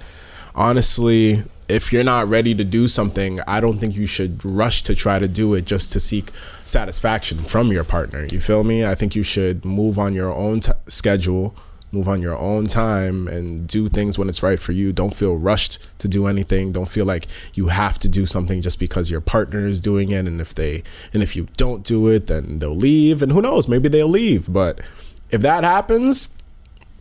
[0.53, 4.95] honestly, if you're not ready to do something, I don't think you should rush to
[4.95, 6.31] try to do it just to seek
[6.65, 8.27] satisfaction from your partner.
[8.31, 8.85] You feel me?
[8.85, 11.55] I think you should move on your own t- schedule,
[11.91, 14.93] move on your own time, and do things when it's right for you.
[14.93, 16.71] Don't feel rushed to do anything.
[16.71, 20.27] Don't feel like you have to do something just because your partner is doing it.
[20.27, 20.83] And if they
[21.13, 23.21] and if you don't do it, then they'll leave.
[23.21, 23.67] And who knows?
[23.67, 24.51] Maybe they'll leave.
[24.51, 24.81] But
[25.29, 26.29] if that happens,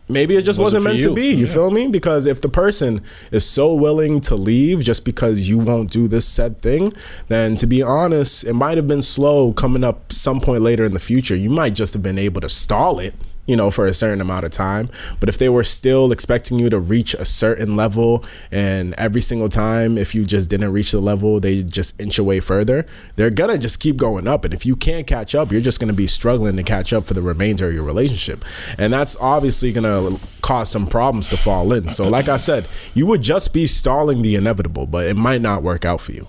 [0.07, 1.35] maybe it just Wasn't wasn't, meant to be.
[1.35, 1.87] You feel me?
[1.87, 3.01] Because if the person
[3.31, 6.93] is so willing to leave just because you won't do this said thing,
[7.27, 10.93] then to be honest, it might have been slow coming up some point later in
[10.93, 11.35] the future.
[11.35, 13.13] You might just have been able to stall it.
[13.49, 14.89] You know, for a certain amount of time.
[15.19, 19.49] But if they were still expecting you to reach a certain level, and every single
[19.49, 22.85] time, if you just didn't reach the level, they just inch away further,
[23.15, 24.45] they're gonna just keep going up.
[24.45, 27.15] And if you can't catch up, you're just gonna be struggling to catch up for
[27.15, 28.45] the remainder of your relationship.
[28.77, 31.89] And that's obviously gonna cause some problems to fall in.
[31.89, 35.63] So, like I said, you would just be stalling the inevitable, but it might not
[35.63, 36.27] work out for you.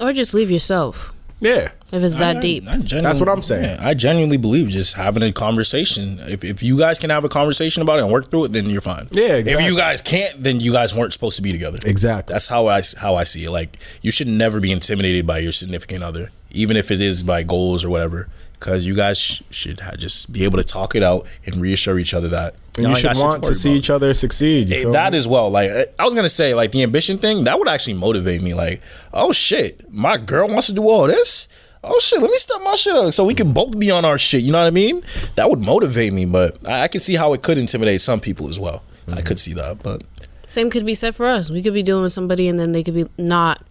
[0.00, 1.70] Or just leave yourself Yeah.
[1.92, 2.64] if it's that deep.
[2.66, 3.64] I genuinely- That's what I'm saying.
[3.78, 6.18] yeah, I genuinely believe just having a conversation.
[6.20, 8.66] If, if you guys can have a conversation about it and work through it, then
[8.70, 9.08] you're fine.
[9.12, 11.78] Yeah, If you guys can't, then you guys weren't supposed to be together.
[11.84, 12.32] Exactly.
[12.32, 13.50] That's how I how I see it.
[13.50, 17.42] Like you should never be intimidated by your significant other, even if it is by
[17.42, 18.28] goals or whatever.
[18.58, 21.98] Because you guys sh- should ha- just be able to talk it out and reassure
[21.98, 23.76] each other that And y'all you should want to worry see about.
[23.78, 24.68] each other succeed.
[24.68, 25.18] you Eh, feel that me?
[25.18, 25.50] as well.
[25.50, 28.54] Like I was gonna say, like the ambition thing that would actually motivate me.
[28.54, 28.82] Like,
[29.12, 31.48] oh shit, my girl wants to do all this.
[31.84, 34.18] Oh shit, let me step my shit up so we can both be on our
[34.18, 34.42] shit.
[34.42, 35.02] You know what I mean?
[35.36, 38.48] That would motivate me, but I, I can see how it could intimidate some people
[38.48, 38.82] as well.
[39.10, 40.02] I could see that, but
[40.48, 41.48] Same could be said for us.
[41.48, 43.62] We could be dealing with somebody and then they could be not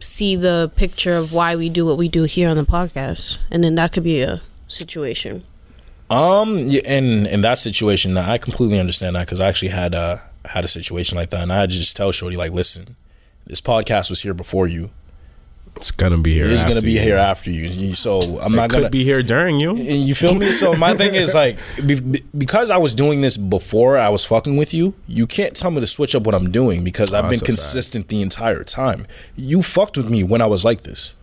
[0.00, 3.36] see the picture of why we do what we do here on the podcast.
[3.50, 5.44] And then that could be a situation.
[6.12, 10.18] Um, yeah, in in that situation, I completely understand that because I actually had uh
[10.44, 12.96] had a situation like that, and I had to just tell Shorty like, listen,
[13.46, 14.90] this podcast was here before you.
[15.76, 16.44] It's gonna be here.
[16.46, 17.00] It's gonna be you.
[17.00, 17.94] here after you.
[17.94, 19.70] So I'm It not could gonna be here during you.
[19.70, 20.52] And you feel me?
[20.52, 24.22] So my thing is like, be, be- because I was doing this before I was
[24.24, 27.24] fucking with you, you can't tell me to switch up what I'm doing because I've
[27.24, 27.46] been a fact.
[27.46, 29.06] consistent the entire time.
[29.34, 31.16] You fucked with me when I was like this.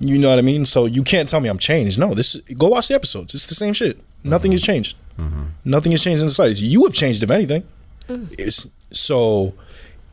[0.00, 0.64] You know what I mean?
[0.66, 1.98] So you can't tell me I'm changed.
[1.98, 3.34] No, this go watch the episodes.
[3.34, 4.00] It's the same shit.
[4.24, 4.96] Nothing has changed.
[5.64, 6.62] Nothing has changed in the slightest.
[6.62, 7.62] You have changed, if anything.
[8.08, 9.54] It's, so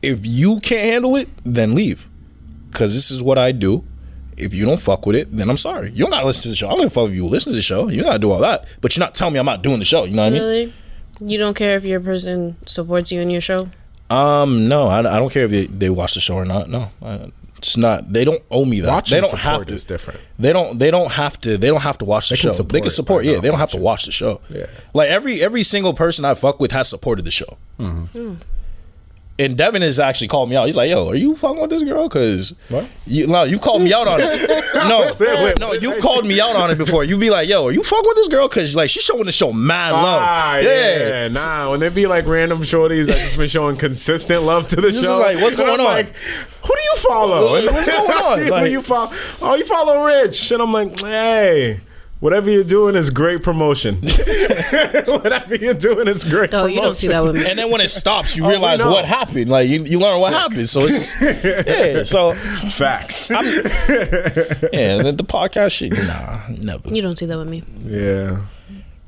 [0.02, 2.06] if you can't handle it, then leave.
[2.70, 3.84] Because this is what I do.
[4.36, 5.90] If you don't fuck with it, then I'm sorry.
[5.90, 6.66] You don't gotta listen to the show.
[6.66, 7.88] I don't give a fuck if you listen to the show.
[7.88, 8.66] You gotta do all that.
[8.82, 10.04] But you're not telling me I'm not doing the show.
[10.04, 10.42] You know what I mean?
[10.42, 10.74] Really?
[11.20, 13.70] You don't care if your person supports you in your show?
[14.10, 16.68] Um, no, I, I don't care if they, they watch the show or not.
[16.68, 18.12] No, I, it's not.
[18.12, 18.88] They don't owe me that.
[18.88, 19.72] Watching they don't have to.
[19.72, 20.20] is different.
[20.38, 20.78] They don't.
[20.78, 21.56] They don't have to.
[21.56, 22.62] They don't have to watch the They can show.
[22.62, 23.24] they can support support.
[23.24, 24.40] Yeah, they don't have to watch the show.
[24.48, 24.66] Yeah.
[24.94, 27.58] Like every every single person I fuck with has supported the show.
[27.78, 28.18] Mm-hmm.
[28.18, 28.34] Hmm.
[29.40, 30.66] And Devin has actually called me out.
[30.66, 32.08] He's like, "Yo, are you fucking with this girl?
[32.08, 32.86] Because What?
[33.06, 34.64] you no, you called me out on it.
[34.74, 37.04] No, no, you've called me out on it before.
[37.04, 38.48] You be like, "Yo, are you fucking with this girl?
[38.48, 40.22] Because like she's showing the show mad love.
[40.24, 41.28] Ah, yeah.
[41.28, 44.82] Nah, when there be like random shorties that just been showing consistent love to the
[44.90, 45.18] This show.
[45.18, 45.86] like, what's going on?
[45.86, 47.52] Like, who do you follow?
[47.52, 48.38] What's going on?
[48.38, 49.10] see who you follow?
[49.40, 51.80] Oh, you follow Rich, and I'm like, hey.
[52.20, 53.96] Whatever you're doing is great promotion.
[54.02, 56.74] Whatever you're doing is great Oh, promotion.
[56.74, 57.48] you don't see that with me.
[57.48, 58.90] And then when it stops, you Oh, realize know.
[58.90, 59.48] what happened.
[59.50, 60.68] Like you, you learn what happened.
[60.68, 62.02] So it's just yeah.
[62.02, 63.30] So Facts.
[63.30, 63.36] yeah,
[65.02, 65.92] the, the podcast shit.
[65.92, 66.88] Nah, never.
[66.92, 67.62] You don't see that with me.
[67.84, 68.40] yeah.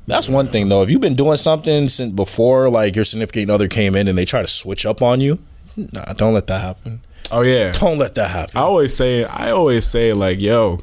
[0.07, 0.81] That's one thing though.
[0.81, 4.25] If you've been doing something since before, like your significant other came in and they
[4.25, 5.39] try to switch up on you,
[5.75, 7.01] nah, don't let that happen.
[7.31, 7.71] Oh, yeah.
[7.71, 8.57] Don't let that happen.
[8.57, 10.81] I always say, I always say, like, yo,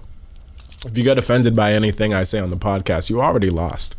[0.86, 3.96] if you get offended by anything I say on the podcast, you already lost.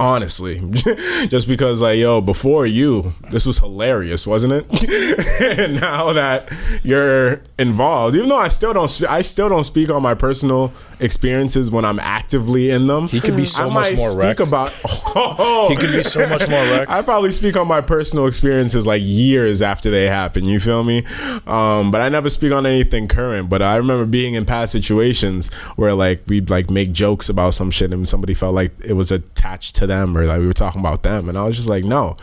[0.00, 0.60] Honestly,
[1.28, 5.58] just because like yo, before you, this was hilarious, wasn't it?
[5.58, 6.50] and now that
[6.82, 11.70] you're involved, even though I still don't, I still don't speak on my personal experiences
[11.70, 13.08] when I'm actively in them.
[13.08, 14.40] He could be so I much more speak wreck.
[14.40, 14.72] about.
[15.16, 16.88] Oh, He could be so much more wreck.
[16.90, 20.44] I probably speak on my personal experiences like years after they happen.
[20.44, 21.04] You feel me?
[21.46, 23.48] Um, but I never speak on anything current.
[23.48, 27.70] But I remember being in past situations where like we'd like make jokes about some
[27.70, 30.80] shit and somebody felt like it was attached to them or like we were talking
[30.80, 32.14] about them, and I was just like, no.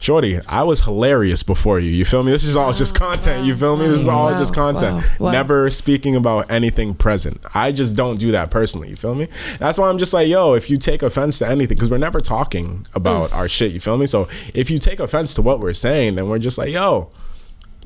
[0.00, 1.90] Shorty, I was hilarious before you.
[1.90, 2.30] You feel me?
[2.30, 3.46] This is all just content.
[3.46, 3.86] You feel me?
[3.86, 4.96] This is all Wow, just content.
[4.96, 5.30] wow, wow.
[5.30, 7.40] Never speaking about anything present.
[7.54, 8.90] I just don't do that personally.
[8.90, 9.28] You feel me?
[9.58, 12.20] That's why I'm just like, yo, if you take offense to anything, because we're never
[12.20, 13.34] talking about Mm.
[13.34, 13.72] our shit.
[13.72, 14.06] You feel me?
[14.06, 17.08] So if you take offense to what we're saying, then we're just like, yo,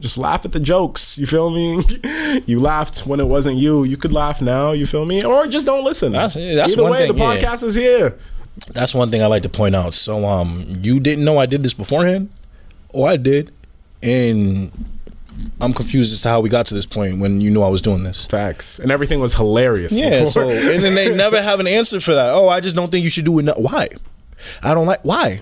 [0.00, 1.18] just laugh at the jokes.
[1.18, 1.84] You feel me?
[2.46, 3.84] you laughed when it wasn't you.
[3.84, 4.72] You could laugh now.
[4.72, 5.22] You feel me?
[5.24, 6.12] Or just don't listen.
[6.14, 7.36] That's- that's Either one way, thing, the yeah.
[7.36, 8.18] podcast is here.
[8.74, 9.94] That's one thing I like to point out.
[9.94, 12.30] So, um, you didn't know I did this beforehand,
[12.90, 13.52] or I did,
[14.02, 14.70] and
[15.60, 17.82] I'm confused as to how we got to this point when you knew I was
[17.82, 18.26] doing this.
[18.26, 18.78] Facts.
[18.78, 19.96] And everything was hilarious.
[19.96, 20.10] Yeah.
[20.24, 20.26] before.
[20.28, 22.30] So, and then they never have an answer for that.
[22.30, 23.42] Oh, I just don't think you should do it.
[23.44, 23.88] No- Why?
[24.62, 25.04] I don't like.
[25.04, 25.40] Why?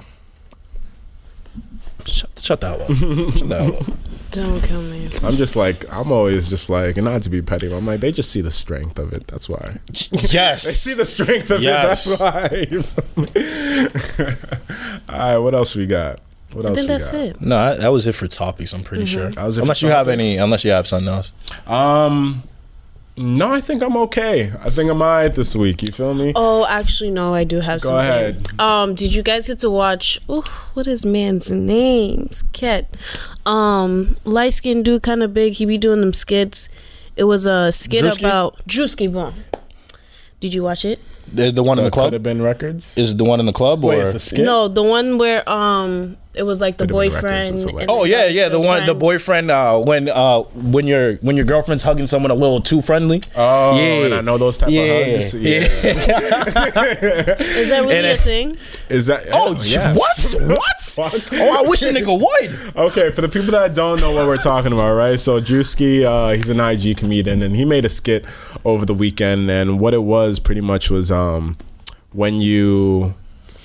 [2.07, 2.89] Shut, shut the hell up.
[3.37, 3.87] shut the hell up.
[4.33, 5.09] Don't kill me.
[5.23, 8.01] I'm just like, I'm always just like, and not to be petty, but I'm like,
[8.01, 9.27] they just see the strength of it.
[9.29, 9.79] That's why.
[10.31, 10.65] Yes.
[10.65, 12.07] They see the strength of Yes.
[12.07, 12.19] it.
[12.19, 14.37] That's why.
[15.09, 16.21] All right, what else we got?
[16.53, 17.21] What I else think we that's got?
[17.21, 17.41] it.
[17.41, 18.73] No, that- that was it for topics.
[18.73, 19.31] I'm pretty sure.
[19.31, 20.13] That was it for Unless you have topics?
[20.27, 21.33] any, unless you have something else.
[21.67, 22.43] Um,
[23.17, 24.53] no, I think I'm okay.
[24.61, 25.83] I think I'm alright this week.
[25.83, 26.33] You feel me?
[26.37, 27.33] Oh, actually, no.
[27.35, 28.07] I do have Go something.
[28.11, 28.61] ahead.
[28.61, 30.21] Um, did you guys get to watch?
[30.31, 30.43] Ooh,
[30.75, 32.29] what is man's name?
[32.53, 32.95] Ket.
[33.47, 35.55] Um, light skinned dude, kind of big.
[35.55, 36.69] He be doing them skits.
[37.17, 38.19] It was a skit Druski?
[38.21, 39.33] about Druski Bon.
[40.41, 40.99] Did you watch it?
[41.33, 42.97] The, the one in the Could have club been records.
[42.97, 44.45] is it the one in the club or Wait, it's a skit.
[44.45, 47.81] No, the one where um, it was like the Could've been records, boyfriend.
[47.81, 47.91] it's and.
[47.91, 49.49] Oh yeah, yeah, the one, the girlfriend.
[49.49, 49.51] boyfriend.
[49.51, 53.23] Uh, when uh, when your when your girlfriend's hugging someone a little too friendly.
[53.35, 54.05] Oh, Yeah.
[54.07, 54.83] and I know those type Yeah.
[54.83, 55.35] of hugs.
[55.35, 55.61] Yeah.
[56.47, 58.57] Is that really And a it- thing?
[58.89, 59.25] Is that?
[59.33, 59.99] Oh, yes.
[59.99, 60.43] what?
[60.49, 60.63] What?
[60.97, 61.13] Fuck.
[61.33, 62.77] Oh, I wish a nigga would.
[62.77, 65.21] Okay, for the people that don't know what we're talking about, right?
[65.21, 68.25] So Druski, uh, he's an IG comedian, and he made a skit
[68.65, 71.57] over the weekend, and what it was pretty much was um,
[72.13, 73.15] when you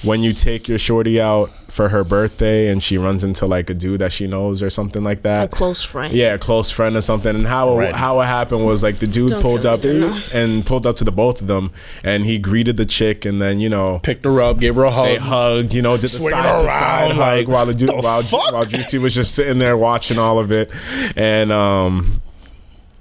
[0.03, 3.73] when you take your shorty out for her birthday, and she runs into like a
[3.75, 5.51] dude that she knows or something like A that.
[5.51, 6.11] close friend.
[6.11, 7.33] Yeah, a close friend or something.
[7.35, 7.93] And how Right.
[7.93, 11.03] how it happened was like the dude Don't pulled up me, and pulled up to
[11.03, 11.69] the both of them,
[12.03, 14.91] and he greeted the chick, and then you know Picked her up, gave her a
[14.91, 15.05] hug.
[15.05, 17.95] they hugged, you know, did the side to side hug like, while the dude, the
[17.97, 18.51] while, fuck?
[18.53, 20.71] while Juicy was just sitting there watching all of it,
[21.15, 22.20] and um,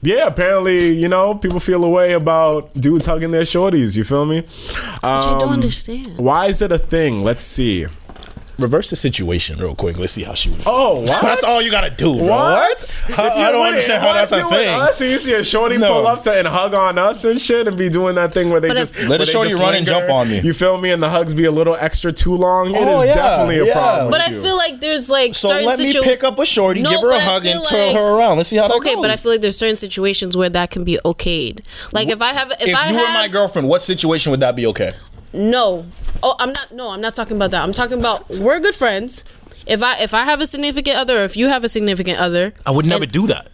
[0.02, 3.96] yeah, apparently, you know, people feel a way about dudes hugging their shorties.
[3.96, 4.40] You feel me?
[4.40, 4.48] Which
[5.04, 6.08] I don't Um, understand.
[6.16, 7.22] Why is it a thing?
[7.24, 7.86] Let's see.
[8.60, 9.96] Reverse the situation real quick.
[9.98, 10.60] Let's see how she would.
[10.66, 11.22] Oh, what?
[11.22, 12.26] That's all you gotta do, bro.
[12.26, 13.04] What?
[13.08, 14.68] How- I don't with- understand how that's a you're thing.
[14.68, 15.88] Us, and you see a shorty No.
[15.92, 18.60] pull up to and hug on us and shit, and be doing that thing where
[18.60, 20.40] they But just if- Let where a shorty just run and jump on me.
[20.40, 20.90] You feel me?
[20.90, 22.74] And the hugs be a little extra too long.
[22.74, 23.72] It oh, is Oh, yeah, definitely a yeah.
[23.72, 24.10] problem.
[24.10, 24.42] But with I you.
[24.42, 26.16] feel like there's like So certain let me situations.
[26.18, 28.36] pick up a shorty, No, give her a hug, feel and turn like- her around.
[28.36, 29.02] Let's see how that Okay, goes.
[29.02, 31.64] but I feel like there's certain situations where that can be okayed.
[31.92, 34.40] Like if I have, if, if I you have, were my girlfriend, what situation would
[34.40, 34.94] that be okay?
[35.32, 35.86] no,
[36.22, 36.72] oh, I'm not.
[36.72, 37.62] No, I'm not talking about that.
[37.62, 39.24] I'm talking about we're good friends.
[39.66, 42.52] If I if I have a significant other, or if you have a significant other,
[42.66, 43.48] I would never and- do that.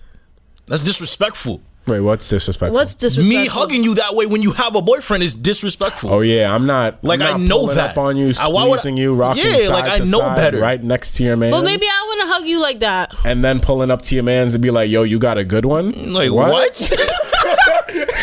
[0.67, 1.61] That's disrespectful.
[1.87, 2.75] Wait, what's disrespectful?
[2.75, 3.43] What's disrespectful?
[3.43, 6.13] Me hugging you that way when you have a boyfriend is disrespectful.
[6.13, 7.05] Oh yeah, I'm not.
[7.05, 7.91] Like, I'm I know that.
[7.91, 10.19] up on you, I- why would I- you, rocking Yeah, side like, I to know
[10.19, 10.59] side, better.
[10.59, 11.53] right next to your man.
[11.53, 13.15] Well, maybe I want to hug you like that.
[13.25, 15.65] and then pulling up to your man's and be like, "Yo, you got a good
[15.65, 16.91] one." Like what?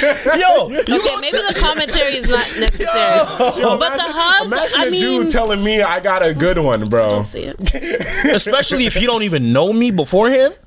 [0.39, 3.17] Yo, you Okay, maybe the commentary is not necessary,
[3.61, 4.45] Yo, but the imagine- hug.
[4.47, 7.09] Imagine I a mean, dude telling me I got a good one, bro.
[7.09, 8.25] don't see it.
[8.35, 10.57] especially if you don't even know me beforehand.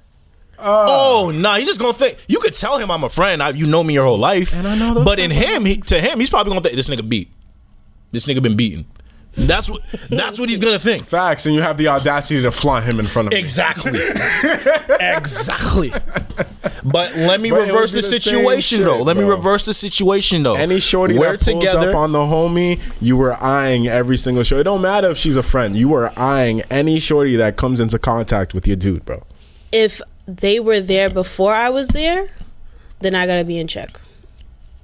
[0.59, 0.87] Uh.
[0.89, 3.43] oh nah, you just gonna think you could tell him I'm a friend.
[3.43, 5.77] I, you know me your whole life, And I know those but in him, he,
[5.77, 7.31] to him, he's probably gonna think this nigga beat.
[8.11, 8.87] This nigga been beaten.
[9.37, 9.83] That's what.
[10.09, 11.07] That's what he's gonna think.
[11.07, 13.39] Facts, and you have the audacity to flaunt him in front of me.
[13.39, 13.93] Exactly.
[15.01, 15.93] exactly.
[16.85, 19.03] But let me But reverse the the situation shit, though.
[19.03, 20.55] Let me reverse the situation though.
[20.55, 21.91] Any shorty We're that pulls together.
[21.91, 24.61] up on the homie, you were eyeing every single shorty.
[24.61, 25.77] It don't matter if she's a friend.
[25.77, 29.23] You were eyeing any shorty that comes into contact with your dude, bro.
[29.73, 32.29] If they were there before I was there,
[33.01, 34.01] then I gotta be in check.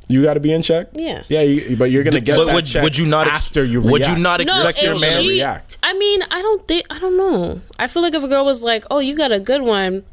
[0.08, 0.88] You got to be in check.
[0.94, 1.22] Yeah.
[1.28, 3.64] yeah, you, but you're gonna get But that would- check would you not ex- after
[3.64, 4.20] you would you react.
[4.20, 5.78] not No, expect your if man to she, react.
[5.82, 7.60] I mean, I don't think I don't know.
[7.78, 10.04] I feel like if a girl was like, "Oh, you got a good one,"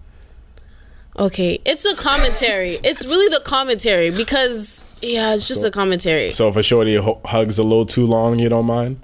[1.18, 2.78] okay, it's a commentary.
[2.84, 6.32] it's really the commentary because yeah, it's just a commentary.
[6.32, 9.02] So if a shorty ho- hugs a little too long, you don't mind.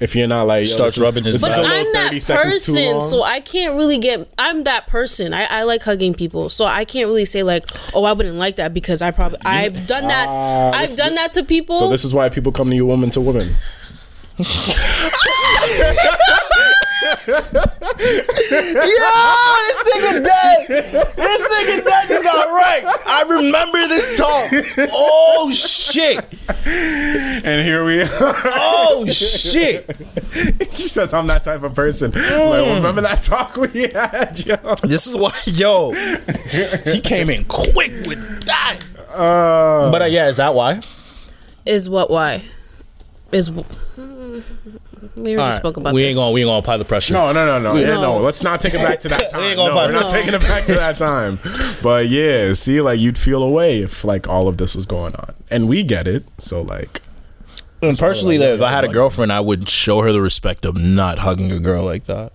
[0.00, 1.56] If you're not like Starts rubbing his this is back.
[1.58, 4.26] But I'm that 30 seconds person, so I can't really get.
[4.38, 5.34] I'm that person.
[5.34, 8.56] I, I like hugging people, so I can't really say like, oh, I wouldn't like
[8.56, 10.26] that because I probably I've done that.
[10.28, 11.74] Ah, I've done that to people.
[11.74, 13.56] So this is why people come to you woman to woman.
[17.10, 17.34] Yo,
[19.66, 20.66] this nigga dead.
[21.16, 22.82] This nigga dead is not right.
[23.06, 24.50] I remember this talk.
[24.92, 26.24] Oh shit.
[26.66, 28.08] And here we are.
[28.10, 29.90] Oh shit.
[30.72, 32.12] she says I'm that type of person.
[32.12, 34.56] Like, remember that talk we had, yo?
[34.82, 35.92] This is why, yo,
[36.84, 38.80] he came in quick with that.
[39.10, 40.80] Uh, But uh, yeah, is that why?
[41.66, 42.42] is what why
[43.32, 43.50] is.
[45.16, 46.08] We already All right, spoke about we this.
[46.10, 47.14] ain't gonna we ain't gonna apply the pressure.
[47.14, 48.00] no, no, no, no, yeah, no.
[48.02, 48.18] No.
[48.18, 49.40] Let's not take it back to that time.
[49.42, 49.92] ain't no, gonna we're fight.
[49.94, 50.12] not No.
[50.12, 51.38] taking it back to that time.
[51.82, 55.34] But yeah, see, like you'd feel away if like all of this was going on,
[55.50, 56.24] and we get it.
[56.38, 57.00] So like,
[57.82, 60.76] And personally, like, if I had a girlfriend, I would show her the respect of
[60.76, 62.32] not hugging a girl like that.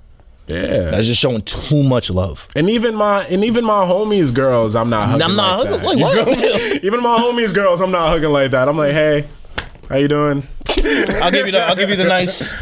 [0.47, 0.89] yeah.
[0.91, 2.47] That's just showing too much love.
[2.55, 5.81] and even my and even my homies girls, I'm not hugging I'm not like hugging-
[5.81, 5.85] that.
[5.85, 6.83] like, You what?
[6.83, 8.67] even my homies girls, I'm not hugging like that.
[8.67, 9.25] I'm like, hey,
[9.89, 10.43] how you doing?
[11.21, 12.53] I'll give you the I'll give you the nice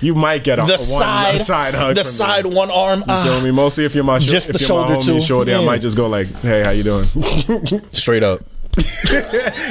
[0.00, 1.94] You might get a, the one, side a side hug.
[1.96, 2.16] the from me.
[2.16, 3.00] side one arm.
[3.00, 3.50] You feel uh, me?
[3.50, 5.20] Mostly if you're my sh- Just if the you're my shoulder homie too.
[5.20, 7.06] shorty, I might just go like, "Hey, how you doing?"
[7.90, 8.40] straight up.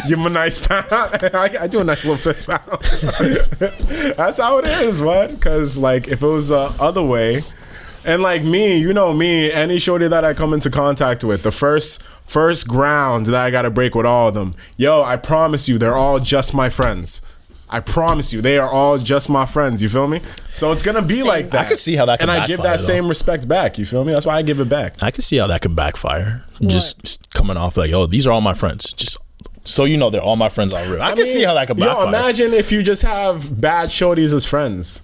[0.08, 0.86] Give him a nice pound.
[0.92, 2.82] I, I do a nice little fist pound.
[4.16, 5.34] That's how it is, man.
[5.36, 7.42] Because like if it was the other way,
[8.06, 11.52] and like me, you know me, any shorty that I come into contact with, the
[11.52, 15.68] first first ground that I got to break with all of them, yo, I promise
[15.68, 17.22] you, they're all just my friends.
[17.74, 19.82] I promise you, they are all just my friends.
[19.82, 20.22] You feel me?
[20.54, 21.28] So it's gonna be Same.
[21.28, 21.66] like that.
[21.66, 22.84] I can see how that could and I give that though.
[22.84, 23.78] same respect back.
[23.78, 24.12] You feel me?
[24.12, 25.02] That's why I give it back.
[25.02, 26.44] I can see how that could backfire.
[26.60, 28.92] Just coming off like, oh, these are all my friends.
[28.92, 29.18] Just
[29.64, 31.02] so you know, they're all my friends on real.
[31.02, 32.08] I, can mean, see how that could Yo, backfire.
[32.08, 35.04] imagine if you just have bad shorties as friends.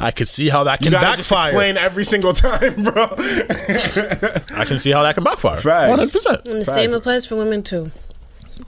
[0.00, 1.48] I can see how that can gotta just backfire.
[1.50, 3.08] explain every single time, bro.
[4.54, 5.56] I can see how that can backfire.
[5.56, 5.88] Facts.
[5.88, 6.46] One hundred percent.
[6.48, 6.74] And the Facts.
[6.74, 7.90] same applies for women too.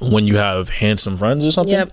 [0.01, 1.73] When you have handsome friends or something.
[1.74, 1.93] Yep.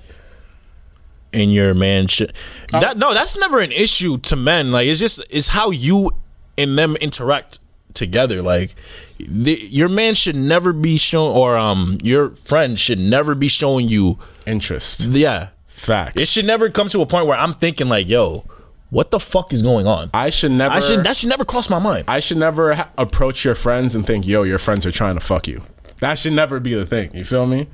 [1.34, 2.32] and your man should
[2.74, 6.10] Uh, that no that's never an issue to men like it's just it's how you
[6.58, 7.60] and them interact
[7.94, 8.76] together like
[9.20, 13.90] the, your man should never be shown or um your friend should never be showing
[13.90, 15.02] you Interest.
[15.02, 16.22] yeah Facts.
[16.22, 18.46] it should never come to a point where i'm thinking like yo
[18.90, 20.74] what the fuck is going on I should never.
[20.76, 23.96] i should that should never cross my mind I should never ha- approach your friends
[23.96, 25.62] and think, yo, your friends are trying to fuck you.
[26.00, 27.14] That should never be the thing.
[27.16, 27.68] You feel me?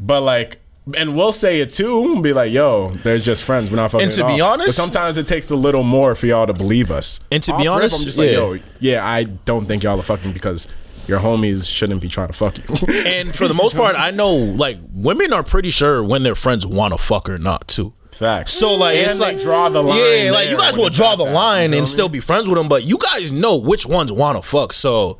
[0.00, 0.58] But like,
[0.96, 2.00] and we'll say it too.
[2.00, 3.70] We'll be like, yo, they're just friends.
[3.70, 4.06] We're not fucking.
[4.06, 4.52] And to be all.
[4.52, 7.20] honest- but sometimes it takes a little more for y'all to believe us.
[7.30, 8.36] And to Off be rip, honest, I'm just like, yeah.
[8.38, 10.66] yo, yeah, I don't think y'all are fucking because
[11.06, 12.64] your homies shouldn't be trying to fuck you.
[13.06, 16.66] and for the most part i know like women are pretty sure when their friends
[16.66, 18.52] want to fuck or not too Facts.
[18.52, 21.24] So like And it's like draw the line Yeah, like you guys will draw the
[21.24, 21.86] that, line and me?
[21.86, 24.72] still be friends with them, but you guys know which ones want to fuck.
[24.72, 25.18] So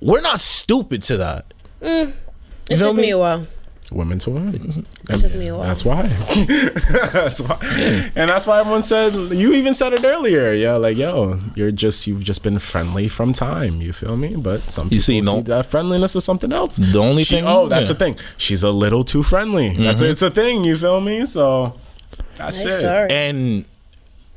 [0.00, 1.54] we're not stupid to that.
[1.80, 2.12] It
[2.68, 3.10] feel took me me?
[3.10, 3.46] a while.
[3.92, 4.86] women to women.
[5.08, 5.66] It took me a while.
[5.68, 6.02] That's why.
[7.12, 7.58] that's why.
[8.16, 10.52] And that's why everyone said you even said it earlier.
[10.52, 13.80] Yeah, like yo, you're just you've just been friendly from time.
[13.80, 14.34] You feel me?
[14.36, 16.76] But some people You see, see, no- that friendliness is something else.
[16.76, 17.92] The only She- thing- Oh, that's yeah.
[17.94, 18.16] the thing.
[18.36, 19.68] She's a little too friendly.
[19.76, 20.10] That's Mm-hmm.
[20.12, 20.64] it's a thing.
[20.64, 21.24] You feel me?
[21.26, 21.74] So
[22.36, 22.80] that's Nice, it.
[22.80, 23.10] sorry.
[23.10, 23.64] And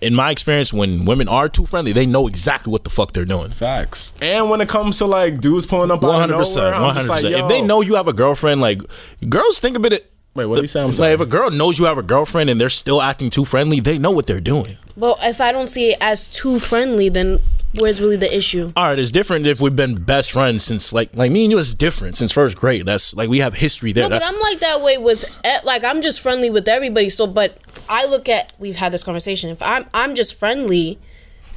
[0.02, 3.26] in my experience, when women are too friendly, they know exactly what the fuck they're
[3.26, 3.52] doing.
[3.52, 4.14] Facts.
[4.22, 6.76] And when it comes to like dudes pulling up One out of one hundred percent,
[6.76, 7.44] I'm just hundred like, percent.
[7.44, 8.82] If they know you have a girlfriend, like
[9.28, 10.12] girls think about it.
[10.36, 10.82] Wait, what did he say?
[10.82, 11.12] I'm Like sorry.
[11.14, 13.98] if a girl knows you have a girlfriend and they're still acting too friendly, they
[13.98, 14.78] know what they're doing.
[14.96, 17.40] Well, if I don't see it as too friendly, then
[17.80, 18.72] where's really the issue?
[18.76, 21.58] All right, it's different if we've been best friends since like like me and you.
[21.58, 22.86] It's different since first grade.
[22.86, 24.08] That's like we have history there.
[24.10, 27.10] No, but I'm like that way with e- like I'm just friendly with everybody.
[27.10, 27.58] So, but
[27.90, 29.50] I look at we've had this conversation.
[29.50, 31.00] If I'm I'm just friendly,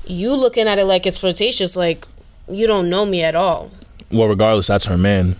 [0.06, 2.06] you looking at it like it's flirtatious, like
[2.48, 3.70] you don't know me at all.
[4.12, 5.36] well, regardless, that's her man.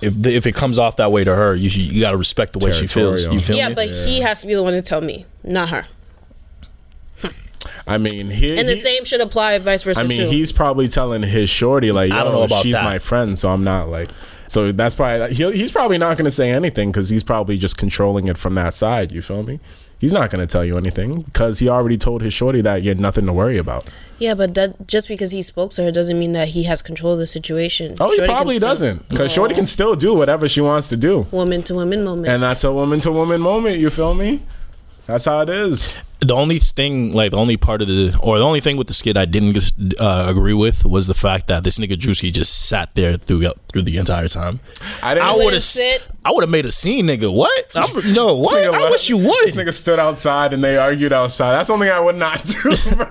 [0.00, 2.16] If the, if it comes off that way to her, you should, you got to
[2.16, 3.26] respect the way she feels.
[3.26, 3.74] You feel yeah, me?
[3.74, 5.86] but he has to be the one to tell me, not her.
[7.86, 10.28] I mean, he, And the he- same should apply vice versa I mean, too.
[10.28, 12.84] he's probably telling his shorty like, Yo, I don't know about she's that.
[12.84, 14.10] my friend, so I'm not like.
[14.48, 17.76] So that's probably he'll, he's probably not going to say anything because he's probably just
[17.78, 19.12] controlling it from that side.
[19.12, 19.60] You feel me?
[20.00, 22.88] He's not going to tell you anything because he already told his shorty that you
[22.88, 23.88] had nothing to worry about.
[24.20, 27.14] yeah, but that, just because he spoke to her doesn't mean that he has control
[27.14, 27.96] of the situation.
[27.98, 30.96] Oh, he Shorty can probably doesn't because shorty can still do whatever she wants to
[30.96, 32.28] do, Woman to woman moment.
[32.28, 33.78] and that's a woman to woman moment.
[33.80, 34.42] You feel me?
[35.06, 35.96] That's how it is.
[36.20, 38.92] The only thing, like the only part of the, or the only thing with the
[38.92, 39.56] skit I didn't
[40.00, 43.82] uh, agree with was the fact that this nigga Druski just sat there through through
[43.82, 44.58] the entire time.
[45.00, 45.26] I didn't.
[45.28, 46.04] I wouldn't have sit.
[46.24, 47.32] I would have made a scene, nigga.
[47.32, 47.76] What?
[47.76, 48.52] I'm, no, what?
[48.54, 48.90] Nigga I what?
[48.90, 49.66] wish you This would.
[49.66, 51.52] nigga stood outside and they argued outside.
[51.52, 53.06] That's something I would not do, bro.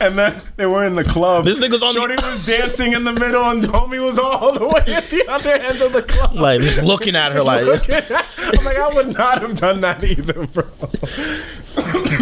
[0.00, 1.44] and then they were in the club.
[1.44, 4.66] This nigga's on the- Shorty was dancing in the middle and Tommy was all the
[4.66, 6.36] way at the other end of the club.
[6.36, 10.02] Like just looking at her, like, at- I'm like, I would not have done that
[10.04, 10.64] either, bro.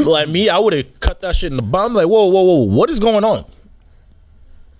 [0.04, 1.94] Like me, I would have cut that shit in the bum.
[1.94, 3.44] Like, whoa, whoa, whoa, what is going on?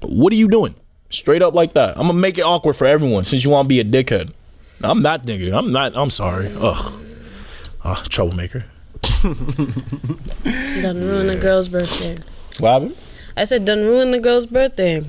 [0.01, 0.75] What are you doing?
[1.11, 1.97] Straight up like that.
[1.97, 4.33] I'm gonna make it awkward for everyone since you want to be a dickhead.
[4.83, 5.57] I'm not nigga.
[5.57, 5.97] I'm not.
[5.97, 6.53] I'm sorry.
[6.57, 7.03] Ugh.
[7.85, 8.65] Ah, troublemaker.
[9.23, 9.75] Done
[10.45, 12.17] ruin the girl's birthday.
[12.61, 12.97] What happened?
[13.37, 15.05] I said done ruin the girl's birthday.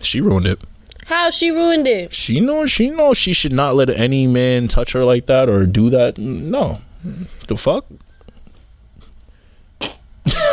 [0.00, 0.60] She ruined it.
[1.06, 2.12] How she ruined it?
[2.12, 2.70] She knows.
[2.70, 6.18] She knows she should not let any man touch her like that or do that.
[6.18, 6.80] No.
[7.46, 7.86] The fuck.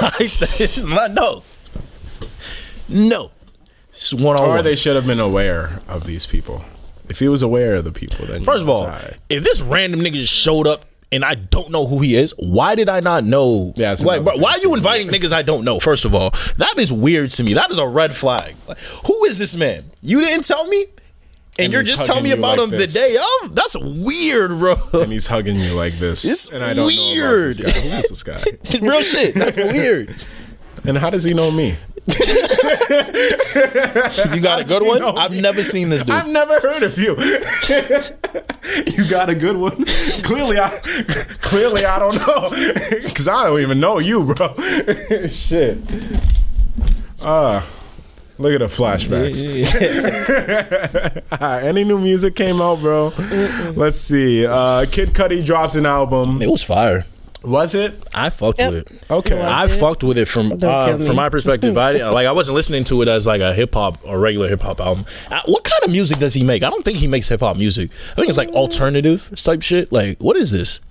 [0.01, 1.43] I no.
[2.89, 3.31] No.
[3.89, 4.63] It's one on Or one.
[4.63, 6.63] they should have been aware of these people.
[7.09, 8.89] If he was aware of the people, then First of all,
[9.29, 12.75] if this random nigga just showed up and I don't know who he is, why
[12.75, 13.73] did I not know?
[13.75, 15.79] Yeah, that's like, another bro, why are you inviting niggas I don't know?
[15.81, 17.53] First of all, that is weird to me.
[17.53, 18.55] That is a red flag.
[18.65, 19.91] Like, who is this man?
[20.01, 20.85] You didn't tell me,
[21.61, 22.93] and, And you're just telling me about like him this.
[22.93, 23.55] the day of.
[23.55, 24.75] That's weird, bro.
[24.93, 27.59] and he's hugging you like this, It's and I don't weird.
[27.59, 27.69] know.
[27.69, 28.41] Who is this guy?
[28.81, 29.35] Real shit.
[29.35, 30.15] That's weird.
[30.83, 31.75] And how does he know me?
[32.07, 32.15] You
[34.41, 35.03] got a good one?
[35.03, 36.15] I've never seen this dude.
[36.15, 37.15] I've never heard of you.
[38.93, 39.85] you got a good one.
[40.23, 40.69] Clearly, I
[41.41, 42.49] clearly I don't know
[43.03, 44.55] because I don't even know you, bro.
[45.27, 45.77] Shit.
[47.21, 47.63] Ah,
[48.41, 49.41] look at the flashbacks.
[51.63, 53.13] Any new music came out, bro?
[53.75, 54.45] Let's see.
[54.45, 56.41] Uh, Kid Cudi dropped an album.
[56.41, 57.05] It was fire.
[57.43, 57.95] Was it?
[58.13, 58.71] I fucked Yep.
[58.71, 59.03] with it.
[59.09, 59.35] Okay.
[59.35, 59.47] It was.
[59.47, 59.69] I it?
[59.69, 61.75] fucked with it from uh, from my perspective.
[61.75, 64.61] I like I wasn't listening to it as like a hip hop or regular hip
[64.61, 65.05] hop album.
[65.29, 66.61] Uh, what kind of music does he make?
[66.61, 67.89] I don't think he makes hip hop music.
[68.11, 69.91] I think it's like alternative type shit.
[69.91, 70.81] Like what is this?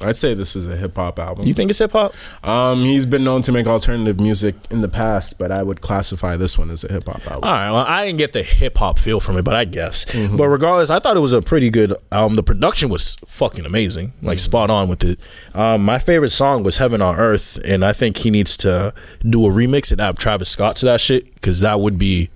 [0.00, 1.44] I'd say this is a hip hop album.
[1.46, 2.14] You think it's hip hop?
[2.46, 6.36] Um, he's been known to make alternative music in the past, but I would classify
[6.36, 7.42] this one as a hip hop album.
[7.44, 10.04] All right, well, I didn't get the hip hop feel from it, but I guess.
[10.04, 10.36] Mm-hmm.
[10.36, 12.36] But regardless, I thought it was a pretty good album.
[12.36, 14.44] The production was fucking amazing, like Mm-hmm.
[14.44, 15.18] spot on with it.
[15.54, 18.94] Um, my favorite song was "Heaven on Earth," and I think he needs to
[19.28, 22.30] do a remix and add Travis Scott to that shit because that would be.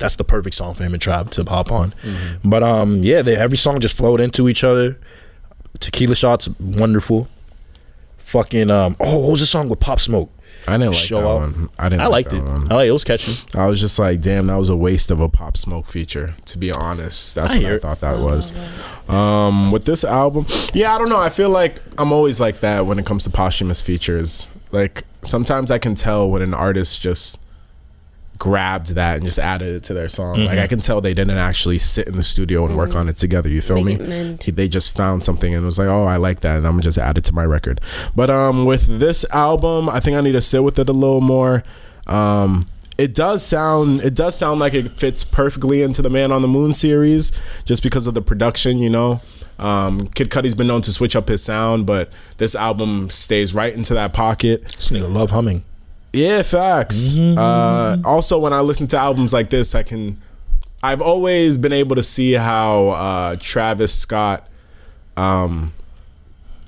[0.00, 1.94] That's the perfect song for him and Trav to hop on.
[2.02, 2.50] Mm-hmm.
[2.50, 4.98] But um, yeah, they, every song just flowed into each other.
[5.80, 7.28] Tequila shots, wonderful.
[8.18, 10.30] Fucking um, oh, what was the song with Pop Smoke?
[10.66, 11.26] I didn't like Show that
[11.56, 11.70] one.
[11.78, 12.00] I didn't.
[12.02, 12.42] I like liked that it.
[12.42, 12.72] One.
[12.72, 12.88] I like it.
[12.88, 13.34] It was catchy.
[13.54, 16.34] I was just like, damn, that was a waste of a Pop Smoke feature.
[16.46, 18.52] To be honest, that's I what I thought that was.
[19.08, 21.20] Um, with this album, yeah, I don't know.
[21.20, 24.46] I feel like I'm always like that when it comes to posthumous features.
[24.72, 27.38] Like sometimes I can tell when an artist just
[28.44, 30.34] grabbed that and just added it to their song.
[30.44, 30.62] Like Mm-hmm.
[30.64, 33.48] I can tell they didn't actually sit in the studio and work on it together.
[33.48, 34.04] You feel Make me?
[34.04, 34.42] it mend.
[34.42, 36.82] He- they just found something and was like, "Oh, I like that," and I'm gonna
[36.82, 37.80] just add it to my record.
[38.14, 41.22] But um, with this album, I think I need to sit with it a little
[41.22, 41.64] more.
[42.06, 42.66] Um,
[42.98, 46.48] it does sound it does sound like it fits perfectly into the Man on the
[46.48, 47.32] Moon series,
[47.64, 48.78] just because of the production.
[48.78, 49.20] You know,
[49.58, 53.74] um, Kid Cudi's been known to switch up his sound, but this album stays right
[53.74, 54.64] into that pocket.
[54.76, 55.64] This nigga love humming.
[56.14, 57.18] Yeah, facts.
[57.18, 60.20] Uh, also, when I listen to albums like this, I can.
[60.82, 64.46] I've always been able to see how uh, Travis Scott
[65.16, 65.72] um,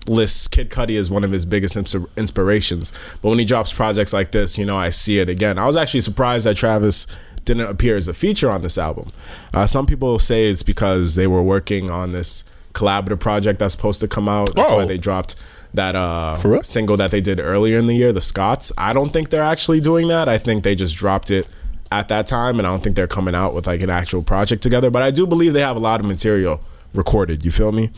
[0.08, 2.92] lists Kid Cudi as one of his biggest ins- inspirations.
[3.22, 5.58] But when he drops projects like this, you know, I see it again.
[5.58, 7.06] I was actually surprised that Travis
[7.44, 9.12] didn't appear as a feature on this album.
[9.54, 12.42] Uh, some people say it's because they were working on this
[12.72, 14.54] collaborative project that's supposed to come out.
[14.54, 14.86] That's why Oh.
[14.86, 15.36] they dropped
[15.76, 18.72] that uh, single that they did earlier in the year, the Scotts.
[18.76, 20.28] I don't think they're actually doing that.
[20.28, 21.46] I think they just dropped it
[21.92, 24.62] at that time, and I don't think they're coming out with like an actual project
[24.62, 24.90] together.
[24.90, 26.60] But I do believe they have a lot of material
[26.94, 27.44] recorded.
[27.44, 27.90] You feel me?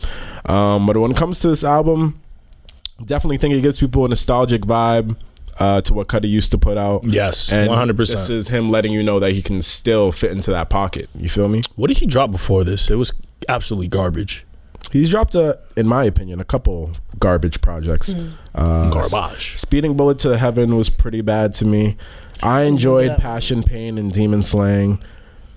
[0.45, 2.21] Um, but when it comes to this album,
[3.03, 5.17] definitely think it gives people a nostalgic vibe.
[5.57, 7.03] Uh, to what Cudi used to put out.
[7.03, 7.97] Yes, And 100%.
[7.97, 11.09] This is him letting you know that he can still fit into that pocket.
[11.13, 11.59] You feel me?
[11.75, 12.89] What did he drop before this?
[12.89, 13.11] It was
[13.49, 14.45] absolutely garbage.
[14.91, 18.13] He's dropped a, in my opinion, a couple garbage projects.
[18.55, 19.57] Uh, Garbage.
[19.57, 21.97] Speeding Bullet to Heaven was pretty bad to me.
[22.41, 23.19] I enjoyed that.
[23.19, 25.01] Passion, Pain, and Demon Slaying.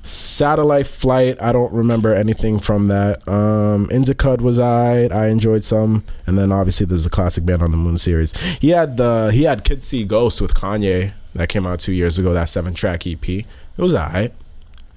[0.04, 3.26] Satellite Flight, I don't remember anything from that.
[3.28, 5.04] Um, Indicud was I.
[5.04, 8.36] I enjoyed some, and then obviously there's the classic Man on the Moon series.
[8.60, 12.18] He had the he had Kid See Ghost with Kanye that came out two years
[12.18, 12.32] ago.
[12.34, 13.28] That seven track EP.
[13.28, 13.46] It
[13.78, 14.34] was alright.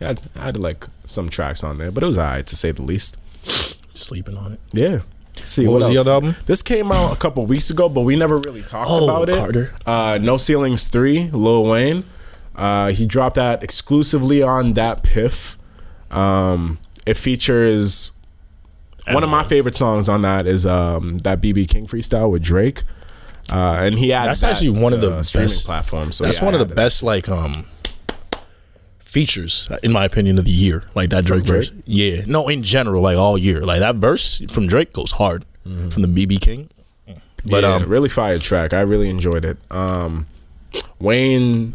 [0.02, 2.72] I had, I had like some tracks on there, but it was I to say
[2.72, 3.16] the least.
[3.98, 4.60] Sleeping on it.
[4.74, 5.00] Yeah.
[5.36, 6.36] Let's see What was the other album?
[6.46, 9.38] This came out a couple weeks ago, but we never really talked Oh, about it.
[9.38, 9.74] Carter.
[9.86, 12.06] Uh, no Ceilings Three, Lil Wayne.
[12.56, 15.58] Uh, he dropped that exclusively on DatPiff.
[16.10, 18.14] Um, it features
[19.12, 22.84] one of my favorite songs on that is um, that BB King freestyle with Drake.
[23.52, 26.16] Uh, and he had That's that actually one of the streaming best- platforms.
[26.16, 27.66] So That's yeah, one of the best like um
[29.16, 30.84] features in my opinion of the year.
[30.94, 31.70] Like that Drake, Drake?
[31.70, 31.84] verse.
[31.86, 32.26] Yeah.
[32.28, 33.66] No, in general, like all year.
[33.66, 35.46] Like that verse from Drake goes hard.
[35.64, 36.70] From the BB King.
[37.50, 38.74] But yeah, um really fire track.
[38.74, 39.58] I really enjoyed it.
[39.72, 40.28] Um,
[41.00, 41.74] Wayne,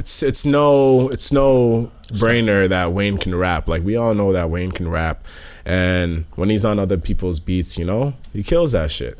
[0.00, 3.66] it's it's no it's no brainer that Wayne can rap.
[3.66, 5.26] Like we all know that Wayne can rap,
[5.64, 9.16] and when he's on other people's beats, you know, he kills that shit.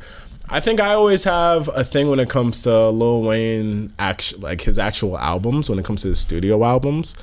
[0.49, 4.61] I think I always have a thing when it comes to Lil Wayne, act like
[4.61, 5.69] his actual albums.
[5.69, 7.15] When it comes to his studio albums,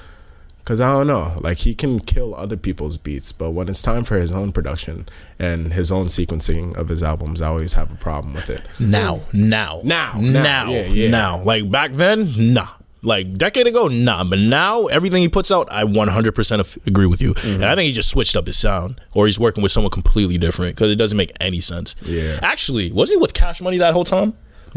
[0.66, 4.02] Cause I don't know, like he can kill other people's beats, but when it's time
[4.02, 5.06] for his own production
[5.38, 8.62] and his own sequencing of his albums, I always have a problem with it.
[8.80, 9.80] now, now.
[9.84, 10.70] Now, now, Now.
[10.72, 11.10] yeah, yeah.
[11.10, 11.42] Now.
[11.44, 12.66] Like back then, nah.
[13.02, 14.24] Like decade ago, nah.
[14.24, 17.34] But now everything he puts out, I 100% agree with you.
[17.34, 17.54] Mm-hmm.
[17.62, 20.36] And I think he just switched up his sound, or he's working with someone completely
[20.38, 21.94] different because it doesn't make any sense.
[22.02, 22.40] Yeah.
[22.42, 24.34] Actually, was he with Cash Money that whole time?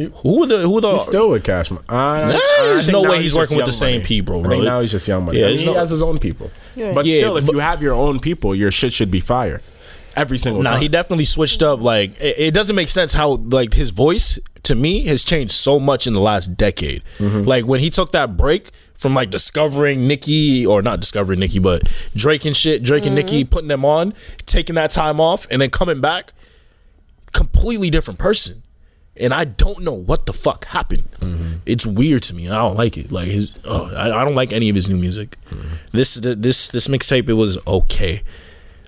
[0.08, 1.86] Who the who were the He's still with Cash Money.
[1.90, 4.06] I, Nah, I there's no way he's just working with the Young same Money.
[4.08, 5.40] people, I think now he's just Young Money.
[5.40, 6.52] Yeah, I mean, there's he no- has his own people.
[6.76, 7.12] You're But right.
[7.16, 9.62] still, if but- you have your own people, your shit should be fire.
[10.16, 10.82] Every single Nah, time.
[10.82, 11.80] he definitely switched up.
[11.82, 15.80] Like it, it doesn't make sense how like his voice to me has changed so
[15.80, 17.04] much in the last decade.
[17.20, 17.44] Mm-hmm.
[17.44, 21.84] Like when he took that break from like discovering Nicki or not discovering Nicki, but
[22.16, 24.14] Drake and shit, Drake and Nicki putting them on,
[24.46, 26.34] taking that time off, and then coming back,
[27.32, 28.62] completely different person.
[29.20, 31.12] And I don't know what the fuck happened.
[31.20, 31.58] Mm-hmm.
[31.66, 32.50] It's weird to me.
[32.50, 33.12] I don't like it.
[33.12, 35.36] Like his, oh, I, I don't like any of his new music.
[35.50, 35.76] Mm-hmm.
[35.92, 38.24] This this this mixtape it was okay.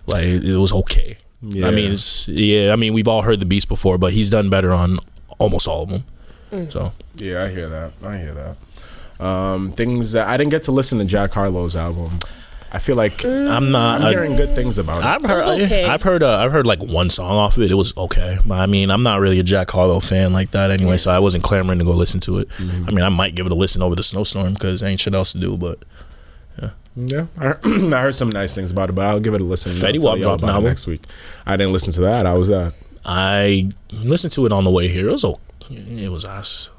[0.07, 1.17] Like it was okay.
[1.41, 1.67] Yeah.
[1.67, 2.71] I mean, it's yeah.
[2.71, 4.99] I mean, we've all heard the beats before, but he's done better on
[5.37, 6.05] almost all of them.
[6.51, 6.71] Mm.
[6.71, 7.93] So yeah, I hear that.
[8.03, 9.25] I hear that.
[9.25, 12.19] Um, things that I didn't get to listen to Jack Harlow's album.
[12.73, 13.99] I feel like I'm not.
[14.01, 15.05] I'm I, hearing good things about it.
[15.05, 15.45] I've heard.
[15.45, 15.85] was okay.
[15.85, 16.23] I've heard.
[16.23, 17.71] Uh, I've heard like one song off of it.
[17.71, 18.37] It was okay.
[18.45, 21.19] But I mean, I'm not really a Jack Harlow fan like that anyway, so I
[21.19, 22.49] wasn't clamoring to go listen to it.
[22.49, 22.85] Mm-hmm.
[22.87, 25.33] I mean, I might give it a listen over the snowstorm because ain't shit else
[25.33, 25.57] to do.
[25.57, 25.83] But
[26.95, 27.59] Yeah, I heard,
[27.93, 29.71] I heard some nice things about it, but I'll give it a listen.
[29.71, 30.65] Fetty Wap dropped an album.
[30.65, 31.03] next week.
[31.45, 32.25] I didn't listen to that.
[32.25, 32.71] I was uh
[33.05, 35.09] I listened to it on the way here.
[35.09, 35.41] It was okay.
[35.69, 36.69] It was ass.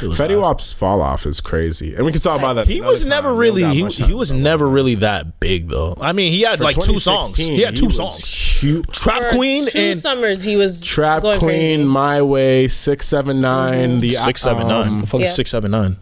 [0.00, 0.40] It was Fetty ass.
[0.42, 2.66] Wap's fall off is crazy, and we can talk about that.
[2.66, 5.68] He was never We don't really got he, he was never about really that big
[5.68, 5.94] though.
[6.00, 7.36] I mean, he had For like two songs.
[7.36, 8.24] 2016, He had two was songs.
[8.62, 8.86] huge.
[8.88, 11.84] Trap For Queen two and summers he was Trap going Queen, crazy.
[11.84, 14.88] My Way, six seven nine, the six seven nine.
[14.88, 15.26] um, The fuck Yeah.
[15.26, 15.96] six seven nine?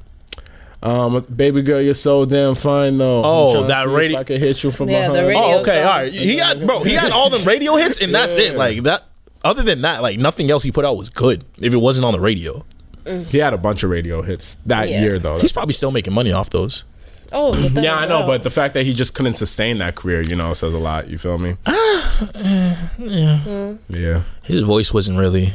[0.83, 3.23] Um, baby girl, you're so damn fine though.
[3.23, 5.29] Oh, I'm trying to that radio- I can hit you from Yeah, the behind.
[5.29, 5.79] radio- Oh, okay, song.
[5.79, 6.13] all right.
[6.13, 6.83] He had bro.
[6.85, 8.55] He had all them radio hits, and that's it.
[8.61, 9.03] Like that.
[9.45, 11.45] Other than that, like nothing else he put out was good.
[11.59, 12.65] If it wasn't on the radio,
[13.29, 15.03] He had a bunch of radio hits that Yeah.
[15.03, 15.39] year though.
[15.41, 16.85] he's probably still making money off those.
[17.33, 18.27] Oh, yeah, I know, well.
[18.29, 21.09] but the fact that he just couldn't sustain that career, you know, says a lot.
[21.09, 21.57] You feel me?
[22.99, 23.75] yeah.
[23.89, 24.23] Yeah.
[24.43, 25.53] His voice wasn't really.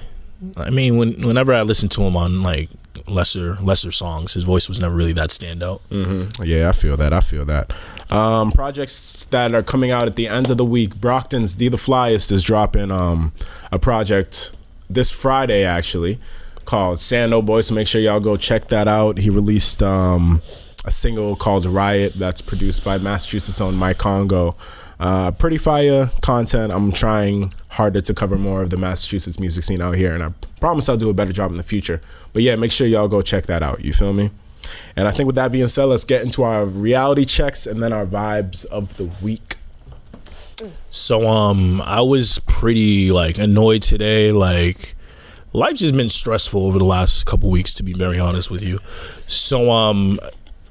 [0.57, 2.69] I mean, when whenever I listened to him on like
[3.07, 5.81] lesser lesser songs, his voice was never really that standout.
[6.45, 7.13] Yeah, I feel that.
[7.13, 7.73] I feel that.
[8.09, 10.95] Um, projects that are coming out at the end of the week.
[10.95, 13.33] Brockton's D the Flyest is dropping um,
[13.71, 14.51] a project
[14.89, 16.19] this Friday actually
[16.65, 17.61] called Sando Boy.
[17.61, 19.17] So make sure y'all go check that out.
[19.17, 20.41] He released um,
[20.85, 24.55] a single called Riot that's produced by Massachusetts own Mike Congo.
[24.99, 26.71] Uh, pretty fire content.
[26.71, 30.31] I'm trying harder to cover more of the Massachusetts music scene out here, and I
[30.59, 31.99] promise I'll do a better job in the future.
[32.31, 33.83] But yeah, make sure y'all go check that out.
[33.83, 34.31] You feel me?
[34.95, 37.91] And I think with that being said, let's get into our reality checks and then
[37.93, 39.55] our vibes of the week.
[40.89, 44.94] So um I was pretty like annoyed today like
[45.55, 48.79] life's just been stressful over the last couple weeks to be very honest with you.
[48.99, 50.19] So um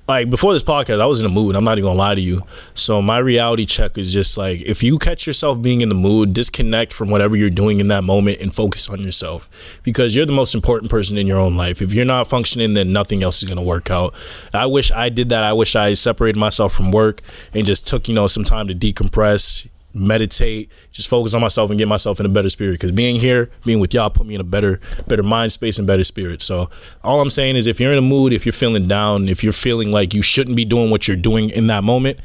[0.07, 2.21] like before this podcast I was in a mood, I'm not even to lie to
[2.21, 2.43] you.
[2.75, 6.35] So my reality check is just like if you catch yourself being in the mood,
[6.35, 10.33] disconnect from whatever you're doing in that moment and focus on yourself because you're the
[10.33, 11.81] most important person in your own life.
[11.81, 14.15] If you're not functioning then nothing else is to work out.
[14.53, 15.43] I wish I did that.
[15.43, 17.23] I wish I separated myself from work
[17.55, 21.79] and just took, you know, some time to decompress, meditate, just focus on myself and
[21.79, 22.73] get myself in a better spirit.
[22.73, 25.87] Because being here, being with y'all, put me in a better, better mind space and
[25.87, 26.43] better spirit.
[26.43, 26.69] So
[27.03, 29.53] all I'm saying is, if you're in a mood, if you're feeling down, if you're
[29.53, 32.19] feeling like you shouldn't be doing what you're doing in that moment,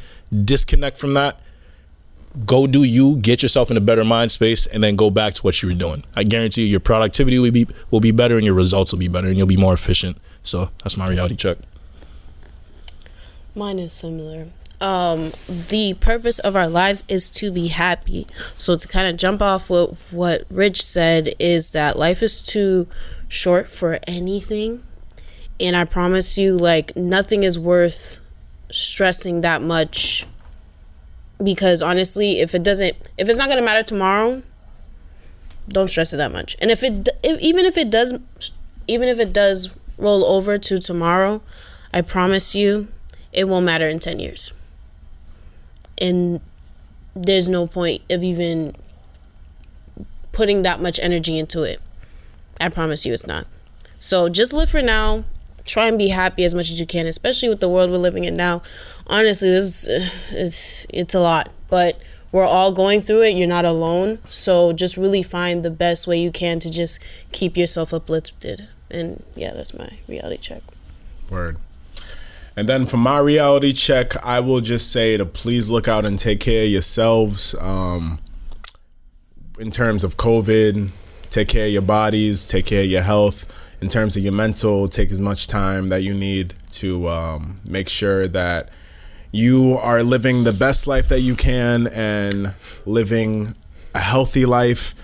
[0.43, 1.39] disconnect from that.
[2.45, 5.41] Go do you, get yourself in a better mind space, and then go back to
[5.41, 6.03] what you were doing.
[6.15, 9.07] I guarantee you, your productivity will be will be better, and your results will be
[9.07, 10.17] better, and you'll be more efficient.
[10.43, 11.57] So that's my reality check.
[13.55, 14.47] Mine is similar.
[14.81, 18.27] Um, the purpose of our lives is to be happy.
[18.57, 22.88] So to kind of jump off what what Rich said is that life is too
[23.27, 24.84] short for anything,
[25.60, 28.19] and I promise you, like nothing is worth
[28.72, 30.26] stressing that much.
[31.41, 34.43] Because honestly, if it doesn't, if it's not gonna matter tomorrow,
[35.69, 36.57] don't stress it that much.
[36.60, 38.14] And if it, if, even if it does,
[38.88, 41.41] even if it does roll over to tomorrow,
[41.93, 42.89] I promise you,
[43.31, 44.53] it won't matter in ten years
[45.99, 46.41] and
[47.15, 48.76] there's no point of even
[50.31, 51.81] putting that much energy into it.
[52.59, 53.47] I promise you it's not.
[53.99, 55.26] So just live for now.
[55.65, 58.23] Try and be happy as much as you can, especially with the world we're living
[58.23, 58.61] in now.
[59.07, 62.01] Honestly, this uh, it's it's a lot, but
[62.31, 63.35] we're all going through it.
[63.35, 64.19] You're not alone.
[64.30, 66.99] So just really find the best way you can to just
[67.31, 68.67] keep yourself uplifted.
[68.89, 70.63] And yeah, that's my reality check.
[71.30, 71.57] Word.
[72.55, 76.17] And then for my reality check, I will just say to please look out and
[76.17, 77.55] take care of yourselves.
[77.59, 78.19] Um,
[79.59, 80.91] in terms of COVID,
[81.30, 83.45] take care of your bodies, take care of your health.
[83.81, 87.88] In terms of your mental, take as much time that you need to um, make
[87.88, 88.69] sure that
[89.31, 92.55] you are living the best life that you can and
[92.85, 93.55] living
[93.93, 94.95] a healthy life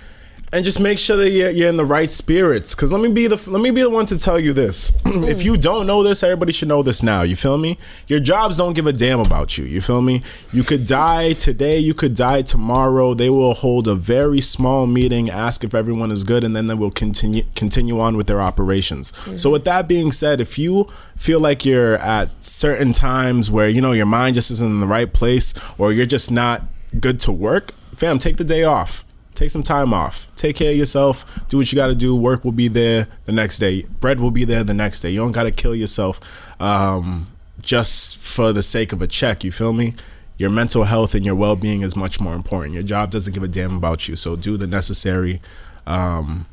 [0.56, 2.74] and just make sure that you're, you're in the right spirits.
[2.74, 4.94] Because let me be the let me be the one to tell you this.
[5.06, 7.24] if you don't know this, everybody should know this now.
[7.24, 7.78] You feel me?
[8.08, 9.66] Your jobs don't give a damn about you.
[9.66, 10.24] You feel me?
[10.54, 11.78] You could die today.
[11.78, 13.14] You could die tomorrow.
[13.14, 16.74] They will hold a very small meeting, ask if everyone is good, and then they
[16.74, 19.12] will continue continue on with their operations.
[19.12, 19.36] Mm-hmm.
[19.36, 20.88] So with that being said, if you
[21.18, 24.88] feel like you're at certain times where you know your mind just isn't in the
[24.88, 26.64] right place, or you're just not
[26.98, 29.04] good to work, fam, take the day off
[29.36, 30.28] take some time off.
[30.36, 31.48] Take care of yourself.
[31.50, 32.16] Do what you got to do.
[32.16, 33.84] Work will be there the next day.
[34.00, 35.12] Bread will be there the next day.
[35.12, 36.20] You don't got to kill yourself
[36.62, 37.28] um,
[37.62, 39.44] just for the sake of a check.
[39.44, 39.94] You feel me?
[40.38, 42.74] Your mental health and your well being is much more important.
[42.74, 44.16] Your job doesn't give a damn about you.
[44.16, 45.42] So do the necessary
[45.88, 46.46] um,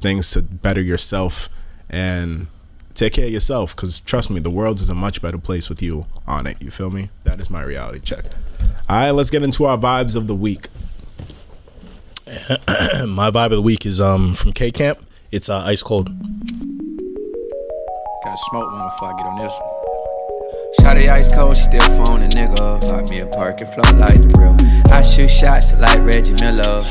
[0.00, 1.48] things to better yourself
[1.88, 2.48] and
[2.94, 5.80] take care of yourself because trust me, the world is a much better place with
[5.80, 6.60] you on it.
[6.60, 7.10] You feel me?
[7.24, 8.24] That is my reality check.
[8.88, 10.66] All right, let's get into our vibes of the week.
[13.08, 15.04] my vibe of the week is um from K Camp.
[15.32, 16.06] It's uh, ice cold.
[18.24, 19.70] Got smoke one before I get on this one.
[20.80, 22.88] Shotty ice cold, still phone a nigga.
[22.88, 24.56] Pop me a park and float like the real.
[24.92, 26.82] I shoot shots like Reggie Miller.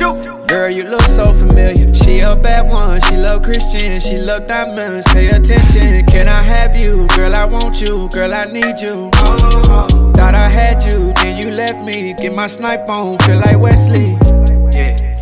[0.48, 1.94] Girl, you look so familiar.
[1.96, 5.06] She a bad one, she love Christian, she love diamonds.
[5.14, 7.08] Pay attention, can I have you?
[7.16, 9.10] Girl, I want you, girl, I need you.
[9.16, 12.14] Oh, thought I had you, then you left me.
[12.16, 14.18] Get my snipe on, feel like Wesley.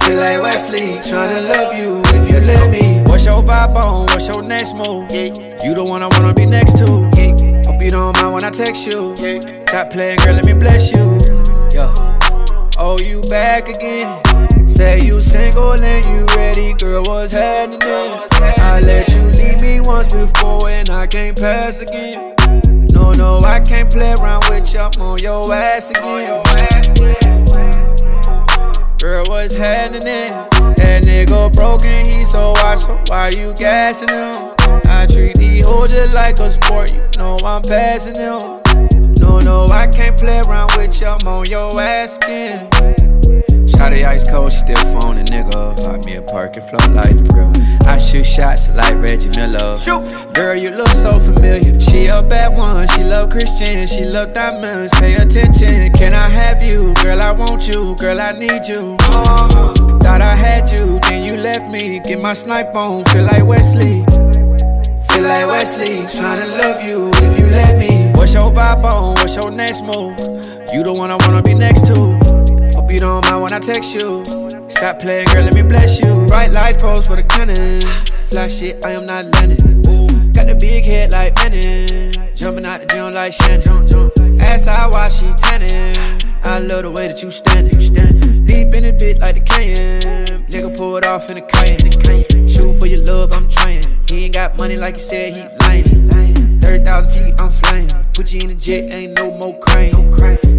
[0.07, 3.01] Feel like Wesley, tryna love you if you let me.
[3.07, 4.05] What's your vibe on?
[4.05, 5.11] What's your next move?
[5.11, 6.85] You the one I wanna be next to.
[7.69, 9.13] Hope you don't mind when I text you.
[9.17, 11.17] Stop playing, girl, let me bless you.
[11.73, 11.93] Yeah.
[12.77, 14.69] Oh, you back again.
[14.69, 17.81] Say you single and you ready, girl, what's happening?
[17.81, 22.33] I let you leave me once before and I can't pass again.
[22.93, 26.43] No, no, I can't play around with you, I'm on your ass again.
[28.99, 30.01] Girl, what's happening?
[30.75, 34.55] That nigga broken, he so watch, so why you gassing him?
[34.87, 38.39] I treat these hoes just like a sport, you know I'm passing them.
[39.19, 43.06] No, no, I can't play around with you, I'm on your ass again.
[43.67, 45.83] Shotty ice cold, she still phone a nigga.
[45.83, 47.87] Pop me a park and float like the real.
[47.87, 49.77] I shoot shots like Reggie Miller.
[50.33, 51.79] Girl, you look so familiar.
[51.79, 54.91] She a bad one, she love Christian, she love diamonds.
[54.99, 56.93] Pay attention, can I have you?
[57.03, 58.95] Girl, I want you, girl, I need you.
[59.01, 61.99] Uh, thought I had you, then you left me.
[61.99, 64.05] Get my snipe on, feel like Wesley.
[65.09, 68.11] Feel like Wesley, tryna love you if you let me.
[68.15, 69.15] What's your vibe on?
[69.15, 70.17] What's your next move?
[70.71, 72.36] You the one I wanna be next to.
[72.87, 74.23] Hope you don't mind when I text you.
[74.69, 76.23] Stop playing, girl, let me bless you.
[76.27, 77.81] Right life pose for the cannon.
[78.29, 79.81] Flash shit, I am not landing.
[80.31, 82.13] Got the big head like Manning.
[82.33, 84.39] Jumping out the gym like Shannon.
[84.39, 85.97] Ass I while she tanning.
[86.45, 87.73] I love the way that you standing.
[88.45, 90.45] Deep in the bit like the canyon.
[90.47, 92.47] Nigga pull it off in the Cayenne.
[92.47, 93.83] Shoot for your love, I'm trying.
[94.07, 96.61] He ain't got money like he said, he lying.
[96.61, 97.89] 30,000 feet, I'm flying.
[98.13, 99.91] Put you in a jet, ain't no more crane.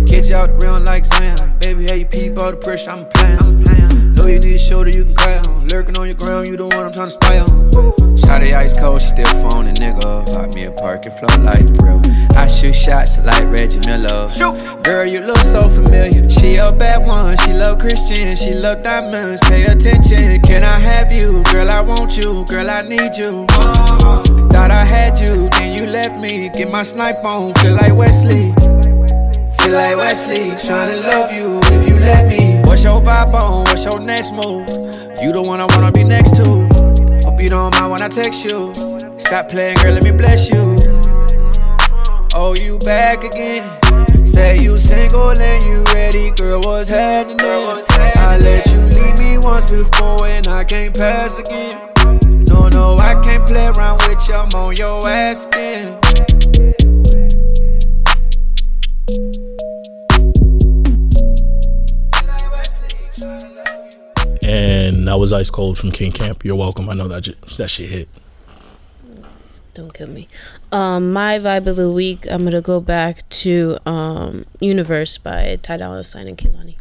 [0.07, 1.59] Catch you out the ground like Zion.
[1.59, 3.98] Baby, how you peep all the pressure I'm applying.
[4.29, 5.69] Know you need a shoulder you can cry on.
[5.69, 7.73] Lurking on your ground, you the one I'm trying to spy on.
[8.21, 10.35] Shotty ice cold, still phone a nigga.
[10.35, 12.03] Pop me a park and float like the real.
[12.37, 14.29] I shoot shots like Reggie Miller.
[14.29, 14.85] Shoot.
[14.85, 16.29] Girl, you look so familiar.
[16.29, 19.41] She a bad one, she love Christian, she love diamonds.
[19.49, 21.43] Pay attention, can I have you?
[21.45, 23.47] Girl, I want you, girl, I need you.
[23.49, 24.23] Uh,
[24.53, 26.51] thought I had you, then you left me.
[26.51, 28.53] Get my snipe on, feel like Wesley.
[29.57, 32.48] Feel like Wesley, tryna love you if you let me.
[32.79, 33.65] What's your backbone?
[33.65, 34.69] What's your next move?
[35.21, 36.45] You the one I wanna be next to.
[37.29, 38.73] Hope you don't mind when I text you.
[39.19, 40.77] Stop playing, girl, let me bless you.
[42.35, 43.65] Oh, you back again.
[44.25, 47.41] Say you single and you ready, girl, what's happening?
[47.41, 51.73] I let you leave me once before and I can't pass again.
[52.47, 55.99] No, no, I can't play around with you, I'm on your ass again.
[65.09, 66.45] And that was Ice Cold from K Camp.
[66.45, 66.91] You're welcome.
[66.91, 68.11] I know that j- that shit hit.
[69.73, 70.29] Don't kill me.
[70.71, 75.79] Um, my vibe of the week, I'm gonna go back to um, Universe by Ty
[75.79, 76.77] Dolla Sign and Kehlani.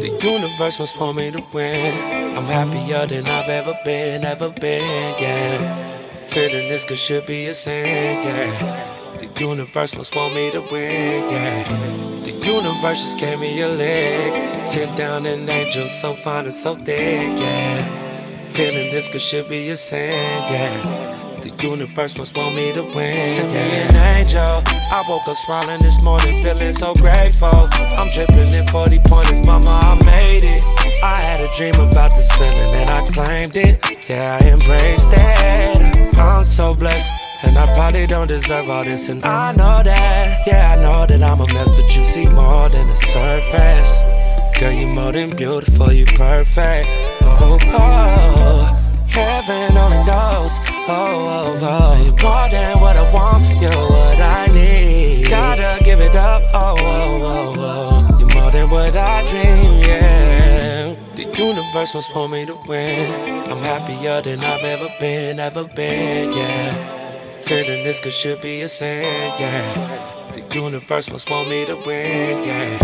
[0.00, 2.25] The universe was for me to win.
[2.36, 6.28] I'm happier than I've ever been, ever been, yeah.
[6.28, 9.16] Feeling this could should be a sin, yeah.
[9.18, 12.22] The universe must want me to win, yeah.
[12.24, 14.66] The universe just gave me a leg.
[14.66, 18.50] Sit down an angel so fine and so thick, yeah.
[18.50, 20.12] Feeling this could should be a sin,
[20.52, 21.25] yeah.
[21.46, 23.24] The universe must want me to win.
[23.24, 24.42] Send me an angel.
[24.42, 27.68] I woke up smiling this morning, feeling so grateful.
[27.96, 30.60] I'm dripping in 40 pointers, mama, I made it.
[31.04, 34.08] I had a dream about this feeling and I claimed it.
[34.10, 36.16] Yeah, I embraced it.
[36.18, 37.12] I'm so blessed.
[37.44, 40.46] And I probably don't deserve all this, and I know that.
[40.48, 44.58] Yeah, I know that I'm a mess, but you see more than the surface.
[44.58, 46.88] Girl, you're more than beautiful, you're perfect.
[47.22, 47.68] Oh, oh.
[47.72, 48.85] oh.
[49.16, 52.04] Heaven only knows, oh, oh, oh.
[52.04, 55.28] You're more than what I want, you're what I need.
[55.30, 58.18] Gotta give it up, oh, oh, oh, oh.
[58.18, 60.94] You're more than what I dream, yeah.
[61.14, 63.10] The universe was for me to win.
[63.50, 67.40] I'm happier than I've ever been, ever been, yeah.
[67.40, 69.02] Feeling this could should be a sin,
[69.40, 70.32] yeah.
[70.34, 72.78] The universe must want me to win, yeah.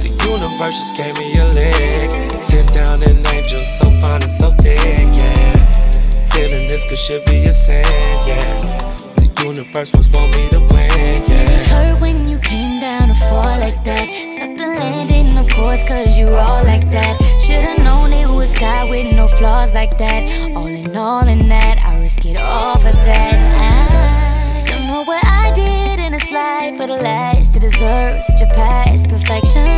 [0.00, 2.42] The universe just gave me a leg.
[2.42, 5.57] Sit down an angel so fine and so thick, yeah.
[6.38, 7.82] Feeling this could should be a sin,
[8.24, 8.58] yeah.
[9.16, 13.58] The universe must want me to win, It hurt when you came down to fall
[13.58, 14.06] like that.
[14.32, 17.18] Suck the landing, of course, cause you all like that.
[17.42, 20.30] Should've known it was God with no flaws like that.
[20.54, 24.62] All in all, in that, I risk it all for that.
[24.62, 28.42] I don't know what I did in this life for the last to deserve such
[28.42, 29.77] a past perfection.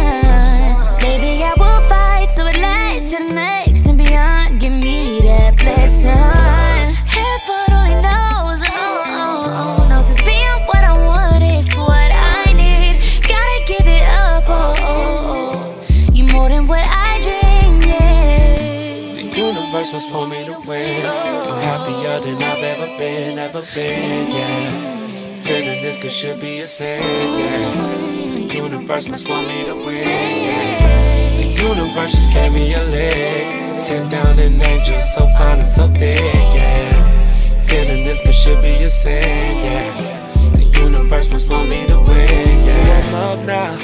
[19.92, 21.04] Universe was for me to win.
[21.04, 25.34] I'm happier than I've ever been, ever been, yeah.
[25.42, 28.34] Feeling this could should be a sin, yeah.
[28.34, 30.04] The universe must want me to win,
[30.46, 31.36] yeah.
[31.38, 33.70] The universe just gave me a leg.
[33.72, 36.20] Sit down an angel so fine and so thick,
[36.54, 37.64] yeah.
[37.66, 40.52] Feeling this could should be a sin, yeah.
[40.54, 43.10] The universe must want me to win, yeah.
[43.12, 43.74] Love now.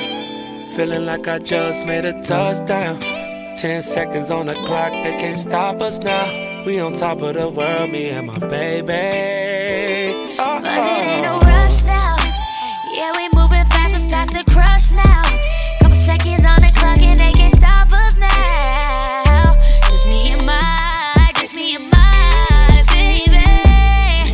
[0.77, 3.16] Feeling like I just made a touchdown.
[3.57, 6.63] Ten seconds on the clock, they can't stop us now.
[6.67, 10.37] We on top of the world, me and my baby.
[10.39, 12.17] Oh, But it ain't no rush now.
[12.93, 15.23] Yeah, we moving fast, it's starts to crush now.
[15.81, 19.57] Couple seconds on the clock and they can't stop us now.
[19.89, 23.41] Just me and my, just me and my baby.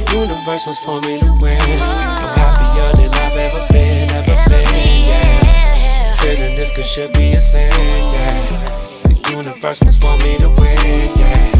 [0.03, 1.61] The universe was for me to win.
[1.63, 6.17] I'm happier than I've ever been, ever been, yeah.
[6.17, 8.72] Feeling this could should be a sin, yeah.
[9.45, 11.51] Universe must want me to win, yeah.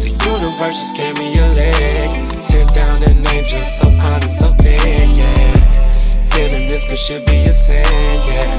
[0.00, 2.30] The universe just gave me a leg.
[2.30, 6.28] Sit down an angel so fine and so thick, yeah.
[6.28, 7.86] Feeling this should be a sin,
[8.28, 8.58] yeah.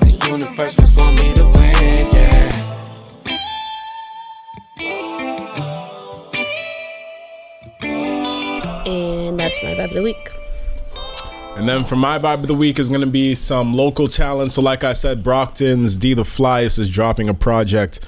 [0.00, 2.52] The universe must want me to win, yeah.
[8.86, 10.35] And that's my vibe of the week.
[11.56, 14.52] And then for my vibe of the week is going to be some local talent.
[14.52, 18.00] So, like I said, Brockton's D the Flyest is dropping a project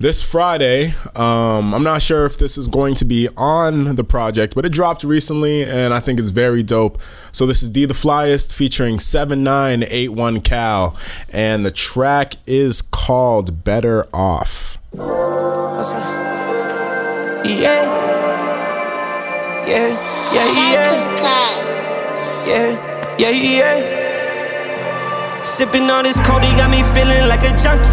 [0.00, 0.94] this Friday.
[1.14, 4.70] Um, I'm not sure if this is going to be on the project, but it
[4.70, 6.98] dropped recently and I think it's very dope.
[7.30, 10.96] So, this is D the Flyest featuring 7981 Kal,
[11.30, 14.76] and the track is called Better Off.
[14.90, 16.02] What's up?
[17.46, 18.06] Yeah.
[19.68, 20.34] Yeah.
[20.34, 21.38] Yeah, yeah.
[22.48, 22.87] Yeah,
[23.18, 25.42] yeah, yeah.
[25.44, 27.88] Sipping on this cold, he got me feeling like a junkie.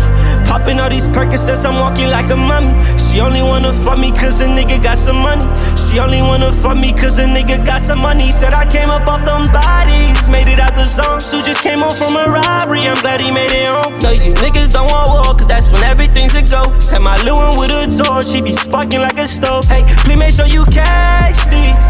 [0.46, 2.74] Popping all these Percocets, I'm walking like a mummy.
[2.98, 5.46] She only wanna fuck me cause a nigga got some money.
[5.76, 8.32] She only wanna fuck me cause a nigga got some money.
[8.32, 11.20] Said I came up off them bodies, made it out the zone.
[11.20, 13.98] Sue just came home from a robbery, I'm glad he made it home.
[14.00, 16.72] No, you niggas don't want war, cause that's when everything's a go.
[16.80, 19.66] Set my Lewin with a torch, she be sparking like a stove.
[19.66, 21.86] Hey, please make sure you catch these,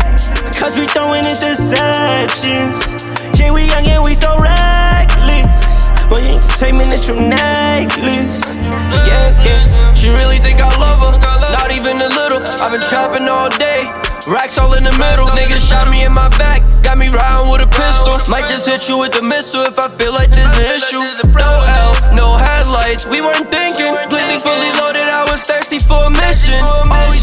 [0.55, 3.03] cause we throwing interceptions.
[3.45, 5.93] Yeah, we young and we so reckless.
[6.09, 8.57] Boy, you ain't take me at your necklace.
[9.05, 9.93] Yeah, yeah.
[9.93, 11.13] She really think I love her,
[11.53, 12.41] not even a little.
[12.41, 13.85] I've been trapping all day.
[14.25, 15.29] Racks all in the middle.
[15.37, 18.17] Niggas shot me in my back, got me riding with a pistol.
[18.33, 21.05] Might just hit you with the missile if I feel like there's an issue.
[21.37, 21.53] No
[21.85, 23.93] L, no headlights, we weren't thinking.
[24.09, 26.57] Glizzy fully loaded, I was thirsty for a mission.
[26.65, 27.21] Always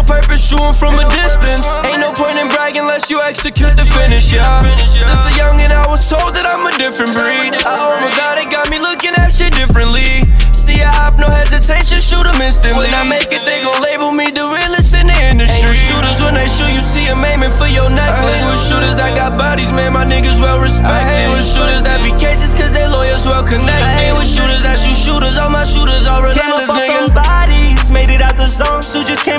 [0.00, 1.66] no purpose, shooting from a distance.
[1.84, 4.62] Ain't no point in bragging unless you execute the finish, yeah.
[4.62, 7.52] Since a youngin', I was told that I'm a different breed.
[7.66, 10.24] I almost got it, got me looking at shit differently.
[10.52, 12.86] See, I have no hesitation, shoot 'em instantly.
[12.86, 15.68] When I make it, they gon' label me the realest in the industry.
[15.68, 18.40] Ain't shooters when they shoot, you see 'em aiming for your necklace.
[18.40, 20.96] I hate with shooters that got bodies, man, my niggas well respected.
[20.96, 23.88] I hate with shooters that be cases, cause their lawyers well connected.
[23.88, 25.79] I hate with shooters that shoot shooters, all my shooters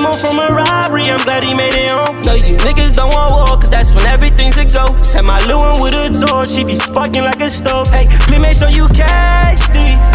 [0.02, 2.22] came home from a robbery, I'm glad he made it home.
[2.22, 4.96] No, you niggas don't want war, cause that's when everything's a go.
[5.02, 7.88] Set my Lewin with a torch, she be sparking like a stove.
[7.88, 10.10] Hey, please make sure you catch these,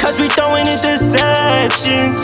[0.00, 2.18] cause we throwing interceptions.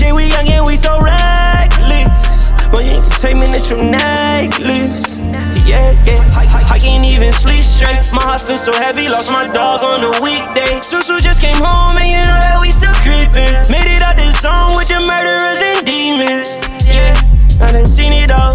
[0.00, 2.52] Yeah, we young and we so reckless.
[2.70, 2.98] Boy, you
[3.28, 5.20] ain't me at your necklace.
[5.66, 6.20] Yeah, yeah.
[6.36, 8.02] I, I, can't even sleep straight.
[8.12, 10.80] My heart feels so heavy, lost my dog on a weekday.
[10.80, 13.54] Susu just came home and you know that we still creeping.
[13.70, 16.58] Made it out the zone with the murderers and demons.
[16.86, 17.14] Yeah,
[17.60, 18.54] I done seen it all.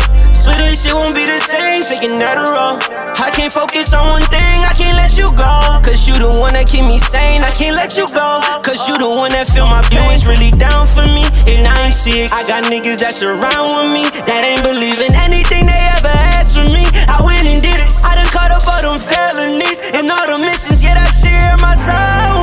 [0.76, 2.84] This shit won't be the same, taking Adderall.
[3.16, 5.80] I can't focus on one thing, can't let you go.
[5.80, 8.44] Cause you the one that keep me sane, I can't let you go.
[8.62, 10.12] Cause you the one that feel my pain.
[10.12, 12.32] It's really down for me, and I ain't sick.
[12.36, 16.76] I got niggas that surround with me, that ain't believing anything they ever asked from
[16.76, 16.84] me.
[17.08, 20.38] I went and did it, I done caught up all them felonies, and all the
[20.44, 22.35] missions, yeah, that shit hurt my soul.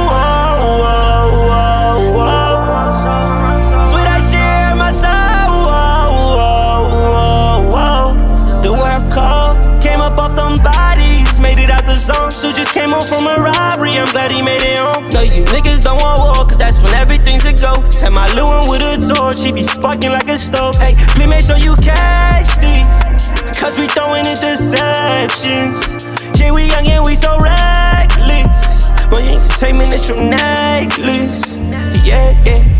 [12.62, 15.08] Just came home from a robbery, I'm glad he made it home.
[15.08, 17.82] No, you niggas don't want war, cause that's when everything's a go.
[17.90, 18.30] Set my
[18.70, 20.76] with a torch, be sparking like a stove.
[20.76, 22.86] Hey, please make sure you catch these,
[23.58, 26.06] cause we throwing interceptions.
[26.38, 28.92] Yeah, we young and we so reckless.
[29.10, 31.58] Boy, you ain't take me at your necklace.
[32.06, 32.72] Yeah, yeah.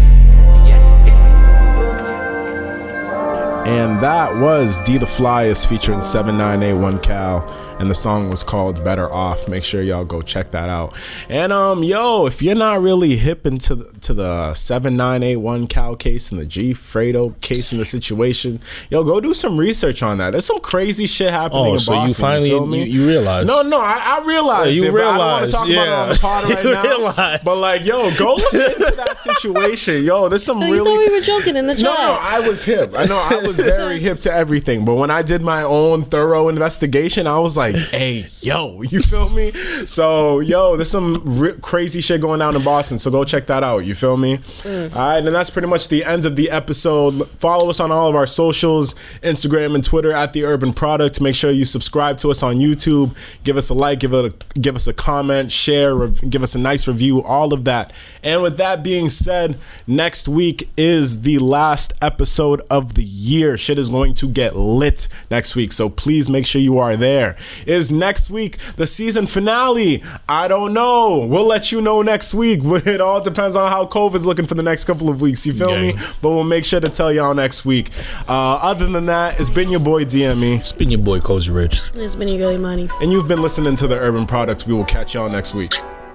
[3.67, 7.49] And that was D the Flyest featuring 7981 Kal.
[7.83, 9.49] And the song was called Better Off.
[9.49, 10.97] Make sure y'all go check that out.
[11.29, 16.31] And um, yo, if you're not really hip into the, to the 7981 Kal case
[16.31, 20.31] and the G Fredo case in the situation, yo, go do some research on that.
[20.31, 22.85] There's some crazy shit happening Oh, in so you finally- feel me?
[22.85, 23.47] you- you realize.
[23.47, 24.77] No, no, I, I realized.
[24.77, 25.83] Yeah, you it, but I don't want realize, to talk yeah.
[25.83, 26.83] about it on the pod right You now.
[26.85, 27.41] realize.
[27.45, 30.05] But like, yo, go look into that situation.
[30.05, 31.83] Yo, there's some Oh, you thought we were joking in the chat.
[31.83, 32.95] No, no, I was hip.
[32.97, 34.85] I know I was very hip to everything.
[34.85, 39.29] But when I did my own thorough investigation, I was like, hey, yo, you feel
[39.29, 39.53] me?
[39.87, 42.99] So, yo, there's some re- crazy shit going down in Boston.
[42.99, 43.85] So go check that out.
[43.85, 44.39] You feel me?
[44.63, 44.95] Mm.
[44.95, 47.29] All right, and that's pretty much the end of the episode.
[47.39, 51.21] Follow us on all of our socials Instagram and Twitter at The Urban Product.
[51.21, 53.17] Make sure you subscribe to us on YouTube.
[53.45, 56.55] Give us a like, give, it a, give us a comment, share, rev- give us
[56.55, 57.93] a nice review, all of that.
[58.23, 63.59] And with that being said, next week is the last episode of the year.
[63.59, 65.73] Shit is going to get lit next week.
[65.73, 67.37] So please make sure you are there.
[67.67, 70.03] Is next week the season finale?
[70.29, 71.19] I don't know.
[71.19, 72.61] We'll let you know next week.
[72.93, 75.47] It all depends on how COVID's looking for the next couple of weeks.
[75.47, 75.93] You feel me?
[76.21, 77.91] But we'll make sure to tell y'all next week.
[78.29, 81.81] Uh, other than that, it's been your boy DME, It's been your boy Cozy Rich.
[81.95, 82.89] It's been your girl Imani.
[83.01, 84.67] and you've been listening to the Urban Products.
[84.67, 85.73] We will catch y'all next week.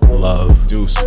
[0.10, 0.68] Love.
[0.68, 0.98] Deuce.